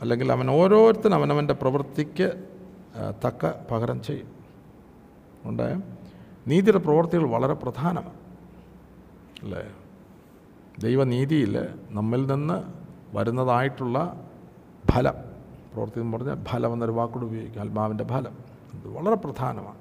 അല്ലെങ്കിൽ 0.02 0.32
അവൻ 0.32 0.50
ഓരോരുത്തരും 0.50 1.16
അവനവന്റെ 1.16 1.54
പ്രവൃത്തിക്ക് 1.54 2.55
തക്ക 3.26 3.52
പകരം 3.72 4.04
ചെയ്യും. 4.04 4.28
ഉണ്ട് 5.46 5.82
നീതിയുടെ 6.48 6.80
പ്രവർത്തികൾ 6.80 7.30
വളരെ 7.30 7.54
പ്രധാനമാണ്. 7.54 8.14
അല്ലേ? 9.44 9.68
ദൈവനീതിയിൽ 10.80 11.68
നമ്മിൽ 11.92 12.32
നിന്ന് 12.32 12.64
വരുന്നതായിട്ടുള്ള 13.18 14.28
ഫലം 14.92 15.14
പ്രവൃത്തി 15.74 16.00
എന്ന് 16.00 16.18
പറഞ്ഞാൽ 16.18 16.44
ഫലം 16.44 16.74
എന്നൊരു 16.74 16.92
വാക്കോട് 16.92 17.26
ഉപയോഗിക്കും. 17.26 17.62
ആത്മാവിന്റെ 17.62 18.04
ഫലം. 18.04 18.38
അത് 18.74 18.88
വളരെ 18.88 19.16
പ്രധാനമാണ്. 19.16 19.78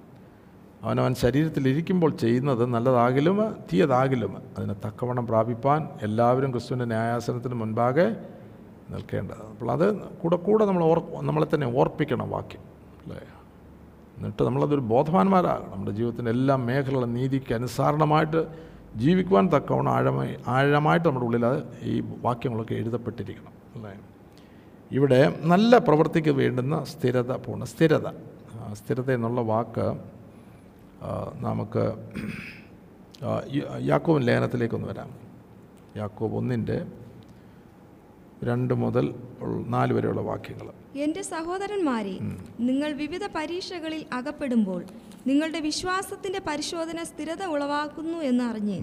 അവനവൻ 0.82 1.14
ശരീരത്തിലിരിക്കുമ്പോൾ 1.14 2.10
ചെയ്യുന്നത് 2.10 2.66
നല്ലതാകിലും 2.66 3.56
തീയതാകിലും 3.72 4.36
അതിനെ 4.58 4.74
തക്കവണ്ണം 4.74 5.26
പ്രാപിപ്പാൻ 5.26 5.88
എല്ലാവരും 6.02 6.50
ക്രിസ്തുവിന്റെ 6.50 6.84
ന്യായാസനത്തിന് 6.84 7.54
മുൻപാകെ 7.54 8.16
നിൽക്കേണ്ടത്. 8.90 9.46
അപ്പോൾ 9.50 9.70
അത് 9.70 10.00
കൂടെ 10.00 10.36
കൂടെ 10.36 10.64
നമ്മൾ 10.64 10.84
ഓർ 10.84 11.02
നമ്മളെ 11.20 11.46
തന്നെ 11.54 11.78
ഓർപ്പിക്കണം 11.78 12.30
വാക്യം. 12.30 12.73
അല്ലേ? 13.04 13.20
എന്നിട്ട് 14.16 14.42
നമ്മളതൊരു 14.42 14.80
ബോധവാന്മാരാകണം. 14.80 15.70
നമ്മുടെ 15.70 15.90
ജീവിതത്തിന്റെ 15.90 16.30
എല്ലാ 16.30 16.56
മേഖലകളും 16.56 17.14
നീതിക്ക് 17.14 17.54
അനുസാരണമായിട്ട് 17.54 18.46
ജീവിക്കുവാൻ 18.96 19.48
തക്കവണ്ണം 19.54 19.92
ആഴമായി 19.92 20.36
ആഴമായിട്ട് 20.46 21.08
നമ്മുടെ 21.08 21.26
ഉള്ളിൽ 21.26 21.46
അത് 21.46 21.62
ഈ 21.82 22.02
വാക്യങ്ങളൊക്കെ 22.22 22.74
എഴുതപ്പെട്ടിരിക്കണം. 22.74 23.52
അല്ലേ? 23.74 23.94
ഇവിടെ 24.92 25.20
നല്ല 25.42 25.78
പ്രവൃത്തിക്ക് 25.78 26.30
വേണ്ടുന്ന 26.30 26.84
സ്ഥിരത. 26.84 27.32
പൂർണ 27.36 27.64
സ്ഥിരത 27.64 28.08
സ്ഥിരത 28.72 29.12
എന്നുള്ള 29.12 29.40
വാക്ക് 29.40 29.86
നമുക്ക് 31.44 31.84
യാക്കോബിൻ 33.80 34.22
ലേഖനത്തിലേക്കൊന്ന് 34.22 34.88
വരാം. 34.88 35.10
യാക്കോബ് 35.96 36.34
ഒന്നിന്റെ 36.34 36.86
രണ്ട് 38.42 38.74
മുതൽ 38.74 39.14
നാല് 39.74 39.92
വരെയുള്ള 39.92 40.20
വാക്യങ്ങൾ. 40.20 40.66
എന്റെ 41.04 41.22
സഹോദരന്മാരെ 41.22 42.14
നിങ്ങൾ 42.68 42.92
വിവിധ 42.92 43.24
പരീക്ഷകളിൽ 43.36 44.02
അകപ്പെടുമ്പോൾ 44.12 44.82
നിങ്ങളുടെ 45.26 45.60
വിശ്വാസത്തിന്റെ 45.60 46.40
പരിശോധന 46.48 47.02
സ്ഥിരത 47.02 47.42
ഉളവാക്കുന്നു 47.54 48.18
എന്ന് 48.30 48.44
അറിഞ്ഞ് 48.44 48.78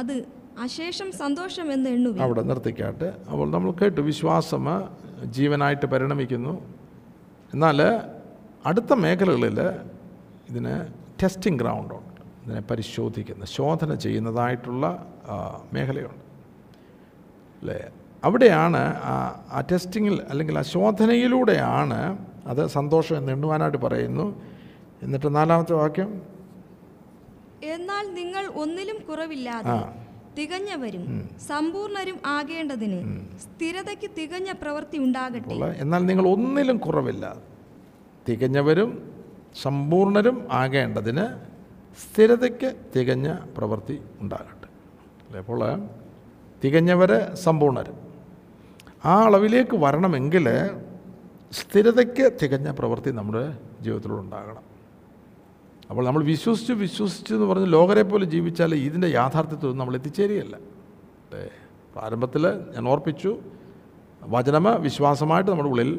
അത് 0.00 0.14
അശേഷം 0.58 1.12
സന്തോഷം 1.12 1.72
എന്ന് 1.72 1.90
എണ്ണു 1.90 2.10
അവിടെ 2.26 2.42
നിർത്തിക്കാട്ട് 2.42 3.08
അപ്പോൾ 3.30 3.50
നമ്മൾ 3.50 3.70
കേട്ടു 3.80 4.00
വിശ്വാസം 4.00 4.64
ജീവനായിട്ട് 5.36 5.86
പരിണമിക്കുന്നു. 5.86 6.52
എന്നാൽ 7.54 7.78
അടുത്ത 8.64 8.92
മേഖലകളിൽ 9.04 9.60
ഇതിന് 10.50 10.74
ടെസ്റ്റിംഗ് 11.22 11.60
ഗ്രൗണ്ടുണ്ട് 11.62 12.20
ഇതിനെ 12.44 12.60
പരിശോധിക്കുന്ന 12.60 13.44
ശോധന 13.44 13.94
ചെയ്യുന്നതായിട്ടുള്ള 13.94 14.84
മേഖലയുണ്ട്. 15.72 16.24
അല്ലേ? 17.60 17.80
അവിടെയാണ് 18.24 18.80
ആ 19.56 19.62
ടെസ്റ്റിങ്ങിൽ 19.72 20.22
അല്ലെങ്കിൽ 20.28 20.58
ആ 20.58 20.62
ശോധനയിലൂടെയാണ് 20.62 22.00
അത് 22.46 22.66
സന്തോഷം 22.66 23.16
എന്ന് 23.16 23.32
എണ്ണുവാനായിട്ട് 23.32 23.78
പറയുന്നു. 23.78 24.42
എന്നിട്ട് 25.02 25.36
നാലാമത്തെ 25.36 25.72
വാക്യം. 25.72 26.22
എന്നാൽ 27.64 28.04
നിങ്ങൾ 28.14 28.46
ഒന്നിലും 28.62 28.98
കുറവില്ലാതെ 29.08 29.76
തികഞ്ഞവരും 30.38 31.30
സമ്പൂർണരും 31.48 32.18
ആകേണ്ടതിന് 32.26 32.98
സ്ഥിരതയ്ക്ക് 33.44 34.10
തികഞ്ഞ 34.18 34.50
പ്രവൃത്തി 34.52 34.98
ഉണ്ടാകട്ടെ. 34.98 35.54
എന്നാൽ 35.76 36.02
നിങ്ങൾ 36.06 36.28
ഒന്നിലും 36.28 36.76
കുറവില്ല. 36.76 37.36
തികഞ്ഞവരും 38.28 38.90
സമ്പൂർണരും 39.62 40.48
ആകേണ്ടതിന് 40.52 41.24
സ്ഥിരതയ്ക്ക് 42.02 42.68
തികഞ്ഞ 42.96 43.36
പ്രവൃത്തി 43.56 43.96
ഉണ്ടാകട്ടെ. 44.20 44.68
അല്ലേ 45.26 45.38
അപ്പോൾ 45.38 45.60
തികഞ്ഞവർ 46.64 47.10
സമ്പൂർണരും. 47.34 47.99
ആ 49.04 49.14
അളവിലേക്ക് 49.26 49.76
വരണമെങ്കിൽ 49.84 50.46
സ്ഥിരതയ്ക്ക് 51.58 52.24
തികഞ്ഞ 52.40 52.68
പ്രവൃത്തി 52.78 53.10
നമ്മുടെ 53.18 53.44
ജീവിതത്തിലൂടെ 53.84 54.20
ഉണ്ടാകണം. 54.24 54.64
അപ്പോൾ 55.90 56.04
നമ്മൾ 56.06 56.22
വിശ്വസിച്ച് 56.32 56.74
വിശ്വസിച്ച് 56.82 57.32
എന്ന് 57.36 57.46
പറഞ്ഞ് 57.50 57.68
ലോകരെ 57.76 58.04
പോലെ 58.10 58.26
ജീവിച്ചാൽ 58.34 58.74
ഇതിന്റെ 58.74 59.08
യാഥാർത്ഥ്യത്തിൽ 59.18 59.72
നമ്മൾ 59.80 59.94
എത്തിച്ചേരുകയല്ല. 59.98 60.56
അല്ലേ 61.24 61.44
പ്രാരംഭത്തിൽ 61.94 62.44
ഞാൻ 62.74 62.84
ഓർപ്പിച്ചു 62.92 63.32
വചനമ 64.34 64.68
വിശ്വാസമായിട്ട് 64.86 65.50
നമ്മുടെ 65.50 65.70
ഉള്ളിൽ 65.72 65.90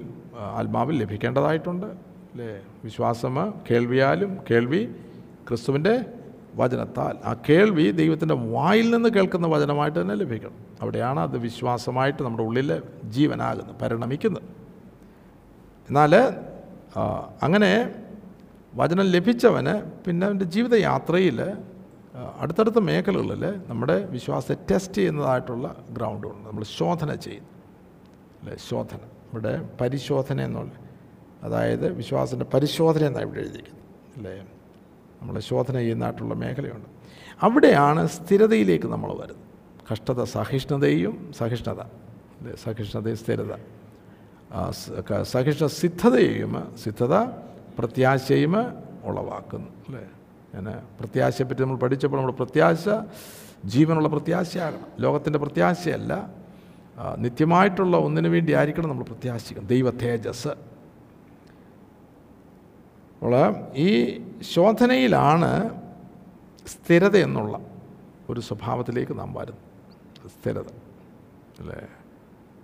ആത്മാവിൽ 0.59 0.95
ലഭിക്കേണ്ടതായിട്ടുണ്ട്. 1.03 1.89
അല്ലേ 2.31 2.51
വിശ്വാസം 2.83 3.35
കേൾവിയാലും 3.69 4.31
കേൾവി 4.49 4.81
ക്രിസ്തുവിന്റെ 5.47 5.95
വചനത്താൽ. 6.55 7.15
ആ 7.25 7.35
കേൾവി 7.49 7.91
ദൈവത്തിന്റെ 7.91 8.35
വായിൽ 8.35 8.91
നിന്ന് 8.95 9.09
കേൾക്കുന്ന 9.09 9.47
വചനമായിട്ട് 9.47 10.01
തന്നെ 10.01 10.15
ലഭിക്കണം. 10.15 10.57
അവിടെയാണ് 10.81 11.19
അത് 11.19 11.37
വിശ്വാസമായിട്ട് 11.37 12.23
നമ്മുടെ 12.23 12.43
ഉള്ളിൽ 12.43 12.81
ജീവനാകുന്നത് 13.09 13.75
പരിണമിക്കുന്നത്. 13.81 14.43
എന്നാൽ 15.89 16.15
അങ്ങനെ 17.43 17.71
വചനം 18.75 19.05
ലഭിച്ചവന് 19.05 19.73
പിന്നെ 20.05 20.27
അവന്റെ 20.27 20.45
ജീവിതയാത്രയിൽ 20.45 21.39
അടുത്തടുത്ത 22.39 22.79
മേഖലകളിൽ 22.79 23.43
നമ്മുടെ 23.67 24.05
വിശ്വാസത്തെ 24.05 24.55
ടെസ്റ്റ് 24.71 24.93
ചെയ്യുന്നതായിട്ടുള്ള 24.93 25.83
ഗ്രൗണ്ടുണ്ട് 25.91 26.47
നമ്മൾ 26.47 26.63
ശോധന 26.63 27.15
ചെയ്യും 27.15 27.45
അല്ലേ? 28.41 28.55
ശോധന. 28.69 28.97
നമ്മുടെ 28.97 29.53
പരിശോധന 29.81 30.41
എന്നുള്ള 30.41 30.71
അതായത് 31.43 31.93
വിശ്വാസത്തിന്റെ 31.93 32.45
പരിശോധന 32.53 33.03
എന്നാണ് 33.05 33.25
ഇവിടെ 33.25 33.39
എഴുതിയിരിക്കുന്നത്. 33.39 33.85
അല്ലേ? 34.17 34.33
നമ്മൾ 35.21 35.39
ശോധന 35.39 35.75
ചെയ്യുന്നതായിട്ടുള്ള 35.77 36.33
മേഖലയുണ്ട്. 36.33 36.89
അവിടെയാണ് 37.41 38.07
സ്ഥിരതയിലേക്ക് 38.07 38.87
നമ്മൾ 38.87 39.11
വരുന്നത്. 39.11 39.35
കഷ്ടത 39.91 40.23
സഹിഷ്ണുതയും 40.23 41.31
സഹിഷ്ണുത 41.37 41.79
അല്ലേ? 41.79 42.55
സഹിഷ്ണുതയും 42.63 43.17
സ്ഥിരത. 43.17 43.53
സഹിഷ്ണ 45.23 45.67
സിദ്ധതയും 45.67 46.77
സിദ്ധത 46.83 47.15
പ്രത്യാശയും 47.79 48.55
ഉളവാക്കുന്നു 49.03 49.67
അല്ലേ? 49.67 50.03
ഞാൻ 50.55 50.65
പ്രത്യാശയെപ്പറ്റി 50.99 51.61
നമ്മൾ 51.61 51.77
പഠിച്ചപ്പോൾ 51.77 52.17
നമ്മൾ 52.17 52.31
പ്രത്യാശ 52.31 52.89
ജീവനുള്ള 53.65 54.07
പ്രത്യാശയാകണം. 54.07 54.85
ലോകത്തിന്റെ 54.99 55.39
പ്രത്യാശയല്ല. 55.39 56.29
നിത്യമായിട്ടുള്ള 57.17 57.97
ഒന്നിനു 57.97 58.29
വേണ്ടി 58.29 58.53
ആയിരിക്കണം 58.53 58.89
നമ്മൾ 58.89 59.03
പ്രത്യാശിക്കണം. 59.03 59.67
ദൈവ 59.67 59.89
തേജസ്. 59.91 60.47
അപ്പോൾ 63.21 63.33
ഈ 63.75 63.89
ശോധനയിലാണ് 64.41 65.79
സ്ഥിരത 66.67 67.17
എന്നുള്ള 67.17 67.59
ഒരു 68.29 68.39
സ്വഭാവത്തിലേക്ക് 68.39 69.19
നാം 69.19 69.33
വരുന്നു 69.33 69.59
സ്ഥിരത. 70.27 70.67
അല്ലേ? 71.59 71.87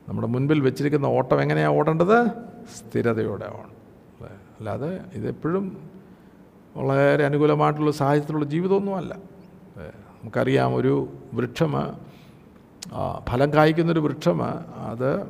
നമ്മുടെ 0.07 0.27
മുൻപിൽ 0.27 0.59
വെച്ചിരിക്കുന്ന 0.59 1.05
ഓട്ടം 1.05 1.41
എങ്ങനെയാണ് 1.41 1.73
ഓടേണ്ടത്? 1.75 2.27
സ്ഥിരതയോടെ 2.77 3.45
ആണ് 3.45 3.71
അല്ലേ? 4.17 4.29
അല്ലാതെ 4.29 5.01
ഇതെപ്പോഴും 5.13 5.89
വളരെ 6.75 7.25
അനുകൂലമായിട്ടുള്ള 7.25 7.91
സാഹചര്യത്തിലുള്ള 7.91 8.45
ജീവിതമൊന്നുമല്ല. 8.45 9.13
നമുക്കറിയാം 10.21 10.75
ഒരു 10.75 11.09
വൃക്ഷം 11.33 11.73
ഫലം 13.29 13.53
കായ്ക്കുന്നൊരു 13.53 13.99
വൃക്ഷം 13.99 14.43
അത് 14.89 15.25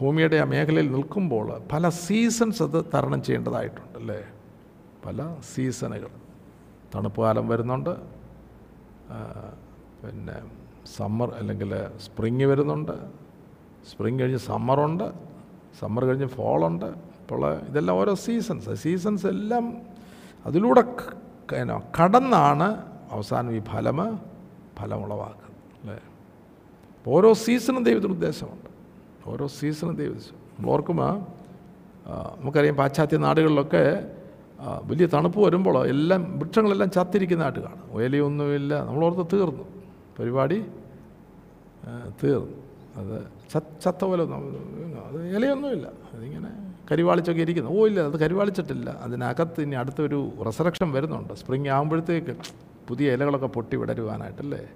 ഭൂമിയുടെ 0.00 0.36
ആ 0.36 0.44
മേഖലയിൽ 0.44 0.92
നിൽക്കുമ്പോൾ 0.92 1.62
പല 1.72 1.88
സീസൺസ് 1.88 2.62
അത് 2.62 2.84
തരണം 2.94 3.22
ചെയ്യേണ്ടതായിട്ടുണ്ട്. 3.22 3.98
അല്ലേ? 3.98 4.24
പല 5.06 5.36
സീസണുകൾ. 5.54 6.10
തണുപ്പ് 6.94 7.20
കാലം 7.22 7.48
വരുന്നുണ്ട്. 7.48 7.90
പിന്നെ 10.02 10.36
സമ്മർ 10.96 11.30
അല്ലെങ്കിൽ 11.30 11.74
സ്പ്രിങ് 12.04 12.44
വരുന്നുണ്ട്. 12.44 12.92
സ്പ്രിങ് 13.90 14.20
കഴിഞ്ഞ് 14.20 14.38
സമ്മറുണ്ട്. 14.38 15.12
സമ്മർ 15.80 16.04
കഴിഞ്ഞ് 16.04 16.26
ഫോളുണ്ട്. 16.26 16.84
അപ്പോൾ 16.84 17.54
ഇതെല്ലാം 17.54 17.96
ഓരോ 17.96 18.14
സീസൺസ്. 18.14 18.70
സീസൺസ് 18.74 19.26
എല്ലാം 19.26 19.78
അതിലൂടെ 20.46 20.82
കടന്നാണ് 22.00 22.68
അവസാനം 23.10 23.56
ഈ 23.56 23.60
ഫലം 23.60 24.18
ഫലമുളവാക്കുന്നത് 24.78 25.60
അല്ലേ? 25.80 25.98
ഓരോ 27.06 27.32
സീസണും 27.32 27.84
ദൈവത്തിന് 27.84 28.12
ഉദ്ദേശമുണ്ട്. 28.12 28.70
ഓരോ 29.26 29.46
സീസണും 29.46 29.96
ദൈവം 29.96 30.14
നമ്മൾ 30.14 30.70
ഓർക്കുമ്പോൾ 30.70 31.18
നമുക്കറിയാം 32.40 32.76
പാശ്ചാത്യ 32.76 33.16
നാടുകളിലൊക്കെ 33.16 33.84
വലിയ 34.60 35.06
തണുപ്പ് 35.06 35.40
വരുമ്പോൾ 35.40 35.86
എല്ലാം 35.86 36.38
വൃക്ഷങ്ങളെല്ലാം 36.38 36.90
ചത്തിരിക്കുന്നതായിട്ട് 36.90 37.60
കാണും. 37.60 38.00
നമ്മൾ 38.00 38.74
നമ്മളോർത്ത് 38.84 39.36
തീർന്നു. 39.36 39.64
പരിപാടി 40.18 40.64
തീർന്നു. 42.24 42.56
അത് 42.96 43.22
ചത്ത 43.84 44.04
പോലെ 44.04 44.22
അത് 44.22 45.36
ഇലയൊന്നുമില്ല. 45.36 45.88
അതിങ്ങനെ 46.14 46.74
കരിവാളിച്ചൊക്കെ 46.90 47.42
ഇരിക്കുന്നു. 47.42 47.70
ഓ 47.70 47.86
ഇല്ല 47.86 48.00
അത് 48.00 48.20
കരിവാളിച്ചിട്ടില്ല. 48.20 48.90
അതിനകത്ത് 48.90 49.60
ഇനി 49.60 49.76
അടുത്തൊരു 49.76 50.30
റെസറക്ഷൻ 50.46 50.92
വരുന്നുണ്ട്. 50.92 51.34
സ്പ്രിങ് 51.34 51.68
ആകുമ്പോഴത്തേക്ക് 51.68 52.36
പുതിയ 52.88 53.12
ഇലകളൊക്കെ 53.12 53.46
പൊട്ടി 53.46 53.76
വിടരുവാനായിട്ടല്ലേ? 53.76 54.68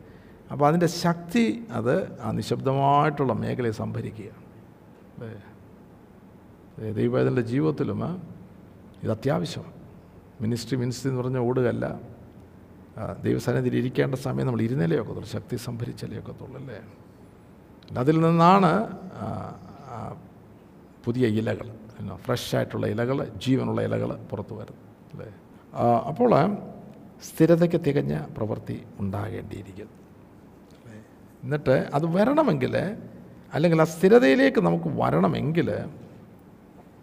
അപ്പോൾ 0.52 0.66
അതിന്റെ 0.66 0.86
ശക്തി 0.86 1.64
അത് 1.70 2.20
ആ 2.20 2.30
നിശബ്ദമായിട്ടുള്ള 2.30 3.32
മേഖലയെ 3.32 3.70
സംഭരിക്കുകയാണ്. 3.70 4.44
അല്ലേ 5.24 6.92
ദൈവത്തിന്റെ 6.92 7.42
ജീവിതത്തിലും 7.42 8.33
ഇത് 9.04 9.12
അത്യാവശ്യമാണ് 9.16 9.72
മിനിസ്ട്രി 10.42 10.76
മിനിസ്ട്രി 10.82 11.08
എന്ന് 11.10 11.20
പറഞ്ഞാൽ 11.22 11.42
ഓടുകയല്ല. 11.48 11.86
ദൈവസന്നിധിയിൽ 13.26 13.76
ഇരിക്കേണ്ട 13.82 14.14
സമയം 14.26 14.46
നമ്മൾ 14.48 14.62
ഇരുന്നലേ 14.66 14.96
ഒക്കത്തുള്ളൂ. 15.02 15.30
ശക്തി 15.36 15.56
സംഭരിച്ചാലേ 15.68 16.18
ഒക്കത്തുള്ളൂ 16.22 16.56
അല്ലേ? 16.60 16.78
അതിൽ 18.02 18.16
നിന്നാണ് 18.26 18.70
പുതിയ 21.06 21.26
ഇലകൾ 21.40 21.68
ഫ്രഷ് 22.26 22.52
ആയിട്ടുള്ള 22.56 22.86
ഇലകൾ 22.92 23.18
ജീവനുള്ള 23.44 23.80
ഇലകൾ 23.88 24.10
പുറത്തു 24.30 24.54
വരുന്നത് 24.60 24.86
അല്ലേ? 25.12 25.28
അപ്പോൾ 26.10 26.32
സ്ഥിരതയ്ക്ക് 27.28 27.78
തികഞ്ഞ 27.86 28.14
പ്രവൃത്തി 28.36 28.76
ഉണ്ടാകേണ്ടിയിരിക്കുന്നു? 29.02 29.94
എന്നിട്ട് 31.44 31.76
അത് 31.96 32.06
വരണമെങ്കിൽ 32.16 32.74
അല്ലെങ്കിൽ 33.54 33.80
ആ 33.84 33.86
സ്ഥിരതയിലേക്ക് 33.94 34.60
നമുക്ക് 34.68 34.88
വരണമെങ്കിൽ 35.00 35.68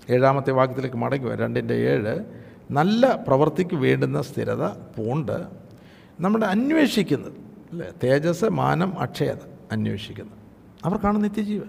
ഏഴാമത്തെ 0.09 0.51
വാക്യത്തിലേക്ക് 0.51 0.97
മടങ്ങി 0.97 1.25
വരാം. 1.25 1.39
രണ്ടിന്റെ 1.39 1.73
ഏഴ് 1.73 2.25
നല്ല 2.71 3.15
പ്രവൃത്തിക്ക് 3.27 3.75
വേണ്ടുന്ന 3.75 4.21
സ്ഥിരത 4.21 4.65
പൂണ്ട്. 4.65 5.47
നമ്മുടെ 6.19 6.45
അന്വേഷിക്കുന്നത് 6.45 7.33
അല്ലേ? 7.71 7.87
തേജസ് 8.03 8.45
മാനം 8.45 8.99
അക്ഷയത 8.99 9.37
അന്വേഷിക്കുന്നത്. 9.71 10.37
അവർക്കാണ് 10.85 11.23
നിത്യജീവൻ. 11.23 11.67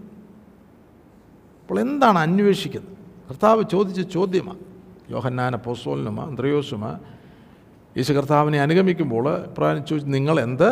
അപ്പോൾ 1.62 1.81
എന്താണ് 1.81 2.18
അന്വേഷിക്കുന്നത്? 2.18 2.97
കർത്താവ് 3.31 3.64
ചോദിച്ച 3.73 4.01
ചോദ്യമാണ് 4.01 4.59
യോഹന്നാന 5.11 5.57
പോസോലിനുമ 5.57 6.21
അന്ത്രയോസുമ 6.21 6.99
യേശു 7.97 8.12
കർത്താവിനെ 8.12 8.61
അനുഗമിക്കുമ്പോൾ 8.61 9.55
ചോദിച്ചു 9.59 9.95
നിങ്ങൾ 9.95 10.40
എന്ത് 10.40 10.71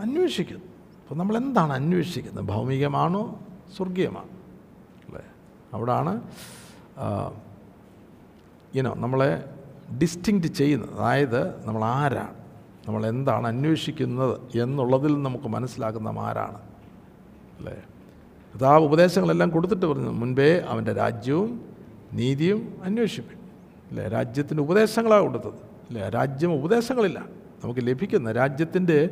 അന്വേഷിക്കുന്നു? 0.00 0.64
അപ്പോൾ 0.64 1.14
നമ്മൾ 1.14 1.36
എന്താണ് 1.36 1.72
അന്വേഷിക്കുന്നത്? 1.72 2.44
ഭൗമികമാണോ 2.44 3.40
സ്വർഗീയമാണോ 3.76 4.28
അല്ലേ? 5.08 5.22
അവിടാണ് 5.74 6.22
ഇനോ 8.74 8.94
നമ്മളെ 8.94 9.44
ഡിസ്റ്റിങ്ക്റ്റ് 10.02 10.54
ചെയ്യുന്നത് 10.54 10.98
അതായത് 10.98 11.66
നമ്മൾ 11.66 11.84
ആരാണ്? 11.84 12.34
നമ്മൾ 12.88 13.06
എന്താണ് 13.06 13.46
അന്വേഷിക്കുന്നത് 13.46 14.58
എന്നുള്ളതിൽ 14.58 15.22
നമുക്ക് 15.22 15.44
മനസ്സിലാക്കുന്ന 15.44 16.08
ആരാണ്? 16.08 16.58
അല്ലേ? 17.58 17.74
കർത്താവ് 18.52 18.84
ഉപദേശങ്ങളെല്ലാം 18.84 19.50
കൊടുത്തിട്ട് 19.50 19.86
പറഞ്ഞു 19.86 20.10
മുൻപേ 20.10 20.58
അവന്റെ 20.68 20.92
രാജ്യവും 20.92 21.64
നീതിയും 22.12 22.80
അന്വേഷിപ്പിൻ. 22.84 23.38
അല്ലേ? 23.88 24.08
രാജ്യത്തിന് 24.08 24.60
ഉപദേശങ്ങളാണ് 24.60 25.22
കൊടുത്തത്. 25.22 25.54
അല്ലേ? 25.88 26.08
രാജ്യം 26.08 26.54
ഉപദേശങ്ങളില്ല. 26.54 27.24
നമുക്ക് 27.64 27.80
ലഭിക്കുന്ന 27.86 28.32
രാജ്യത്തിന്റെ 28.32 29.10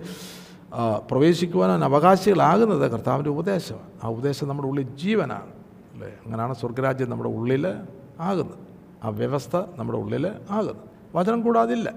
ആ, 0.75 0.97
പ്രവേശിക്കുവാൻ 0.97 1.85
അവകാശികളാകുന്നത് 1.85 2.91
കർത്താവിന്റെ 2.91 3.31
ഉപദേശമാണ്. 3.31 3.91
ആ 4.05 4.09
ഉപദേശം 4.09 4.49
നമ്മുടെ 4.49 4.69
ഉള്ളിൽ 4.69 4.97
ജീവനാണ്. 4.97 5.58
അല്ലേ? 5.99 6.17
അങ്ങനെയാണ് 6.25 6.55
സ്വർഗരാജ്യം 6.55 7.11
നമ്മുടെ 7.11 7.31
ഉള്ളിൽ 7.31 7.67
ആകുന്നത്. 8.21 8.59
ആ 9.05 9.09
വ്യവസ്ഥ 9.09 9.57
നമ്മുടെ 9.57 9.99
ഉള്ളിൽ 9.99 10.33
ആകുന്നത്. 10.51 10.77
വചനം 11.15 11.43
കൂടാതില്ല. 11.43 11.91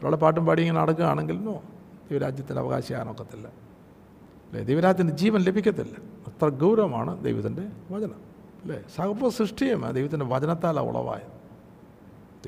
ഒരാളെ 0.00 0.16
പാട്ടും 0.16 0.46
പാടി 0.46 0.62
ഇങ്ങനെ 0.62 0.80
നടക്കുകയാണെങ്കിൽ 0.80 1.44
നോ 1.44 1.62
ദൈവരാജ്യത്തിന്റെ 2.10 2.62
അവകാശിയാകാനൊക്കത്തില്ല 2.62 3.46
അല്ലേ? 3.46 4.62
ദൈവരാജ്യത്തിന്റെ 4.62 5.16
ജീവൻ 5.16 5.40
ലഭിക്കത്തില്ല. 5.40 5.96
അത്ര 6.26 6.48
ഗൗരവമാണ് 6.48 7.24
ദൈവത്തിന്റെ 7.24 7.62
വചനം. 7.90 8.34
അല്ലേ? 8.62 8.82
സകപ്പ 8.96 9.28
സൃഷ്ടിയും 9.28 9.90
ദൈവത്തിന്റെ 9.90 10.26
വചനത്താലാണ് 10.26 10.86
ഉളവായത്. 10.86 11.34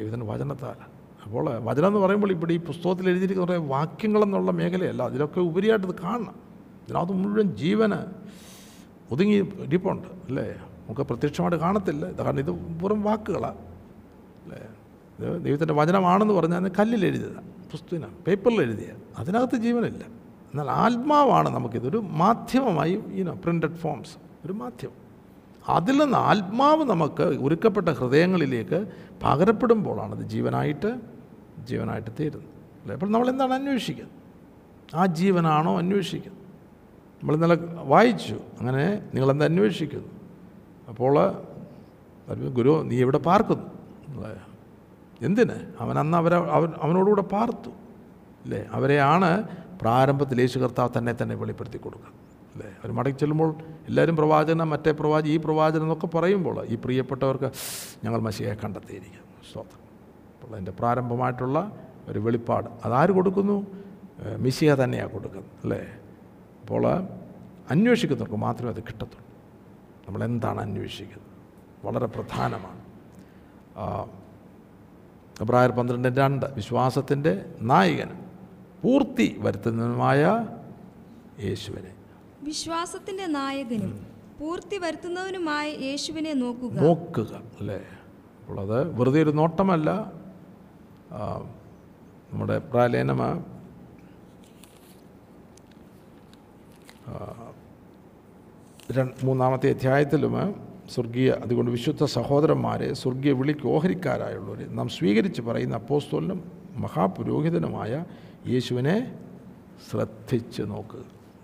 ദൈവത്തിന്റെ 0.01 0.27
വചനത്താലാണ് 0.27 0.97
അപ്പോൾ 1.25 1.59
വചനം 1.59 1.87
എന്ന് 1.87 1.99
പറയുമ്പോൾ 1.99 2.31
ഇവിടെ 2.31 2.53
ഈ 2.53 2.57
പുസ്തകത്തിൽ 2.57 3.09
എഴുതിയിരിക്കുന്ന 3.09 3.47
കുറേ 3.47 3.69
വാക്യങ്ങളെന്നുള്ള 3.69 4.51
മേഖലയല്ല. 4.51 5.03
അതിലൊക്കെ 5.03 5.40
ഉപരിയായിട്ട് 5.40 5.87
കാണണം. 5.87 6.35
ഇതിനകത്ത് 6.88 7.12
മുഴുവൻ 7.12 7.57
ജീവന് 7.57 8.27
ഒതുങ്ങി 9.12 9.35
ഇരിപ്പുണ്ട്. 9.35 10.09
അല്ലേ? 10.09 10.55
നമുക്ക് 10.87 11.01
പ്രത്യക്ഷമായിട്ട് 11.01 11.57
കാണത്തില്ല. 11.57 12.12
കാരണം 12.12 12.38
ഇത് 12.38 12.51
വെറും 12.51 13.03
വാക്കുകളാണ് 13.03 13.59
അല്ലേ? 14.44 15.38
ദൈവത്തിന്റെ 15.38 15.75
വചനമാണെന്ന് 15.75 16.35
പറഞ്ഞാൽ 16.35 16.70
കല്ലിൽ 16.79 17.07
എഴുതിയത്. 17.07 17.37
പുസ്തകം 17.70 18.12
പേപ്പറിൽ 18.27 18.62
എഴുതിയ 18.62 18.88
അതിനകത്ത് 19.18 19.57
ജീവനില്ല. 19.57 20.05
എന്നാൽ 20.53 20.70
ആത്മാവാണ് 20.70 21.49
നമുക്കിതൊരു 21.49 21.99
മാധ്യമമായി 21.99 23.03
ഈനോ 23.12 23.33
പ്രിന്റഡ് 23.33 23.75
ഫോംസ് 23.75 24.16
ഒരു 24.44 24.53
മാധ്യമം. 24.53 25.07
അതിൽ 25.68 26.03
നിന്ന് 26.03 26.18
ആത്മാവ് 26.18 26.85
നമുക്ക് 26.85 27.22
ഒരുക്കപ്പെട്ട 27.22 27.88
ഹൃദയങ്ങളിലേക്ക് 27.88 28.87
പകരപ്പെടുമ്പോഴാണ് 29.22 30.18
അത് 30.18 30.25
ജീവനായിട്ട് 30.25 31.01
ജീവനായിട്ട് 31.64 32.11
തീരുന്നത്. 32.20 32.49
അല്ലേ? 32.81 32.94
അപ്പോൾ 32.94 33.07
നമ്മൾ 33.07 33.29
എന്താണ് 33.29 33.55
അന്വേഷിക്കുന്നത്? 33.55 34.16
ആ 34.96 35.07
ജീവനാണോ 35.07 35.79
അന്വേഷിക്കുന്നത്? 35.79 36.42
നമ്മൾ 37.16 37.35
ഇന്നലെ 37.35 37.59
വായിച്ചു. 37.62 38.40
അങ്ങനെ 38.61 39.03
നിങ്ങളെന്ത് 39.14 39.44
അന്വേഷിക്കുന്നു? 39.44 40.15
അപ്പോൾ 40.88 41.14
ഗുരു 42.53 42.83
നീ 42.85 42.96
എവിടെ 43.01 43.18
പാർക്കുന്നു? 43.18 43.66
എന്തിന്? 45.22 45.55
അവൻ 45.81 45.99
അന്ന് 45.99 46.18
അവരെ 46.18 46.37
അവൻ 46.37 46.72
അവനോടുകൂടെ 46.83 47.22
പാർത്തു. 47.22 47.70
അല്ലേ? 48.44 48.66
അവരെയാണ് 48.72 49.49
പ്രാരംഭത്തിൽ 49.83 50.40
യേശു 50.40 50.59
കർത്താവ് 50.59 50.90
തന്നെ 50.99 51.14
തന്നെ 51.22 51.35
വെളിപ്പെടുത്തി 51.35 51.79
കൊടുക്കുക. 51.79 52.09
അല്ലേ? 52.55 52.68
അവർ 52.70 52.92
മടങ്ങി 52.92 53.18
ചെല്ലുമ്പോൾ 53.18 53.55
എല്ലാവരും 53.88 54.16
പ്രവാചകനം 54.16 54.70
മറ്റേ 54.70 54.90
പ്രവാചകൻ 54.90 55.31
ഈ 55.31 55.37
പ്രവാചകൻ 55.37 55.83
എന്നൊക്കെ 55.83 56.07
പറയുമ്പോൾ 56.07 56.66
ഈ 56.66 56.75
പ്രിയപ്പെട്ടവർക്ക് 56.75 57.51
ഞങ്ങൾ 58.05 58.20
മശിയെ 58.20 58.55
കണ്ടെത്തിയിരിക്കുന്നു. 58.64 59.27
സ്തോത്രം. 59.51 59.81
അപ്പോൾ 60.42 60.53
അതിന്റെ 60.53 60.72
പ്രാരംഭമായിട്ടുള്ള 60.72 61.72
ഒരു 62.09 62.18
വെളിപ്പാട്. 62.18 62.68
അതാര് 62.85 63.09
കൊടുക്കുന്നു? 63.09 63.66
മിശിഹ 64.38 64.75
തന്നെയാണ് 64.75 65.11
കൊടുക്കുന്നത്. 65.11 65.51
അല്ലേ? 65.62 65.83
അപ്പോൾ 66.62 66.87
അന്വേഷിക്കുന്നവർക്ക് 67.70 68.37
മാത്രമേ 68.37 68.70
അത് 68.70 68.81
കിട്ടത്തുള്ളൂ. 68.81 69.26
നമ്മളെന്താണ് 70.07 70.61
അന്വേഷിക്കുന്നത്? 70.61 71.31
വളരെ 71.87 72.07
പ്രധാനമാണ്. 72.07 72.83
എബ്രായർ 75.40 75.71
പന്ത്രണ്ട് 75.71 76.09
രണ്ട് 76.19 76.47
വിശ്വാസത്തിന്റെ 76.47 77.33
നായകനും 77.61 78.21
പൂർത്തി 78.83 79.37
വരുത്തുന്നതുമായ 79.38 80.47
യേശുവിനെ. 81.40 81.95
വിശ്വാസത്തിന്റെ 82.42 83.27
നായകനും 83.27 84.07
പൂർത്തി 84.40 84.79
വരുത്തുന്നതിനുമായ 84.79 85.69
യേശുവിനെ 85.71 86.33
നോക്കുക. 86.33 86.81
നോക്കുക 86.83 87.42
അല്ലേ? 87.61 87.81
അപ്പോൾ 88.40 88.61
അത് 88.61 88.99
വെറുതെ 89.01 89.23
ഒരു 89.23 89.31
നോട്ടമല്ല. 89.31 89.90
നമ്മുടെ 92.33 92.59
പ്രാലേനമ 92.59 93.23
മൂന്നാമത്തെ 99.25 99.70
അധ്യായത്തിലും 99.70 100.35
സ്വർഗീയ 100.94 101.31
അതുകൊണ്ട് 101.44 101.70
വിശുദ്ധ 101.70 102.05
സഹോദരന്മാരെ 102.05 102.94
സ്വർഗീയ 102.94 103.33
വിളിക്ക് 103.33 103.66
ഓഹരിക്കാരായുള്ളവർ 103.66 104.61
നാം 104.70 104.88
സ്വീകരിച്ച് 104.88 105.42
പറയുന്ന 105.42 105.75
അപ്പോസ്തോലിനും 105.75 106.44
മഹാപുരോഹിതനുമായ 106.77 108.05
യേശുവിനെ 108.49 109.12
ശ്രദ്ധിച്ച് 109.90 110.62
നോക്കുക 110.62 111.03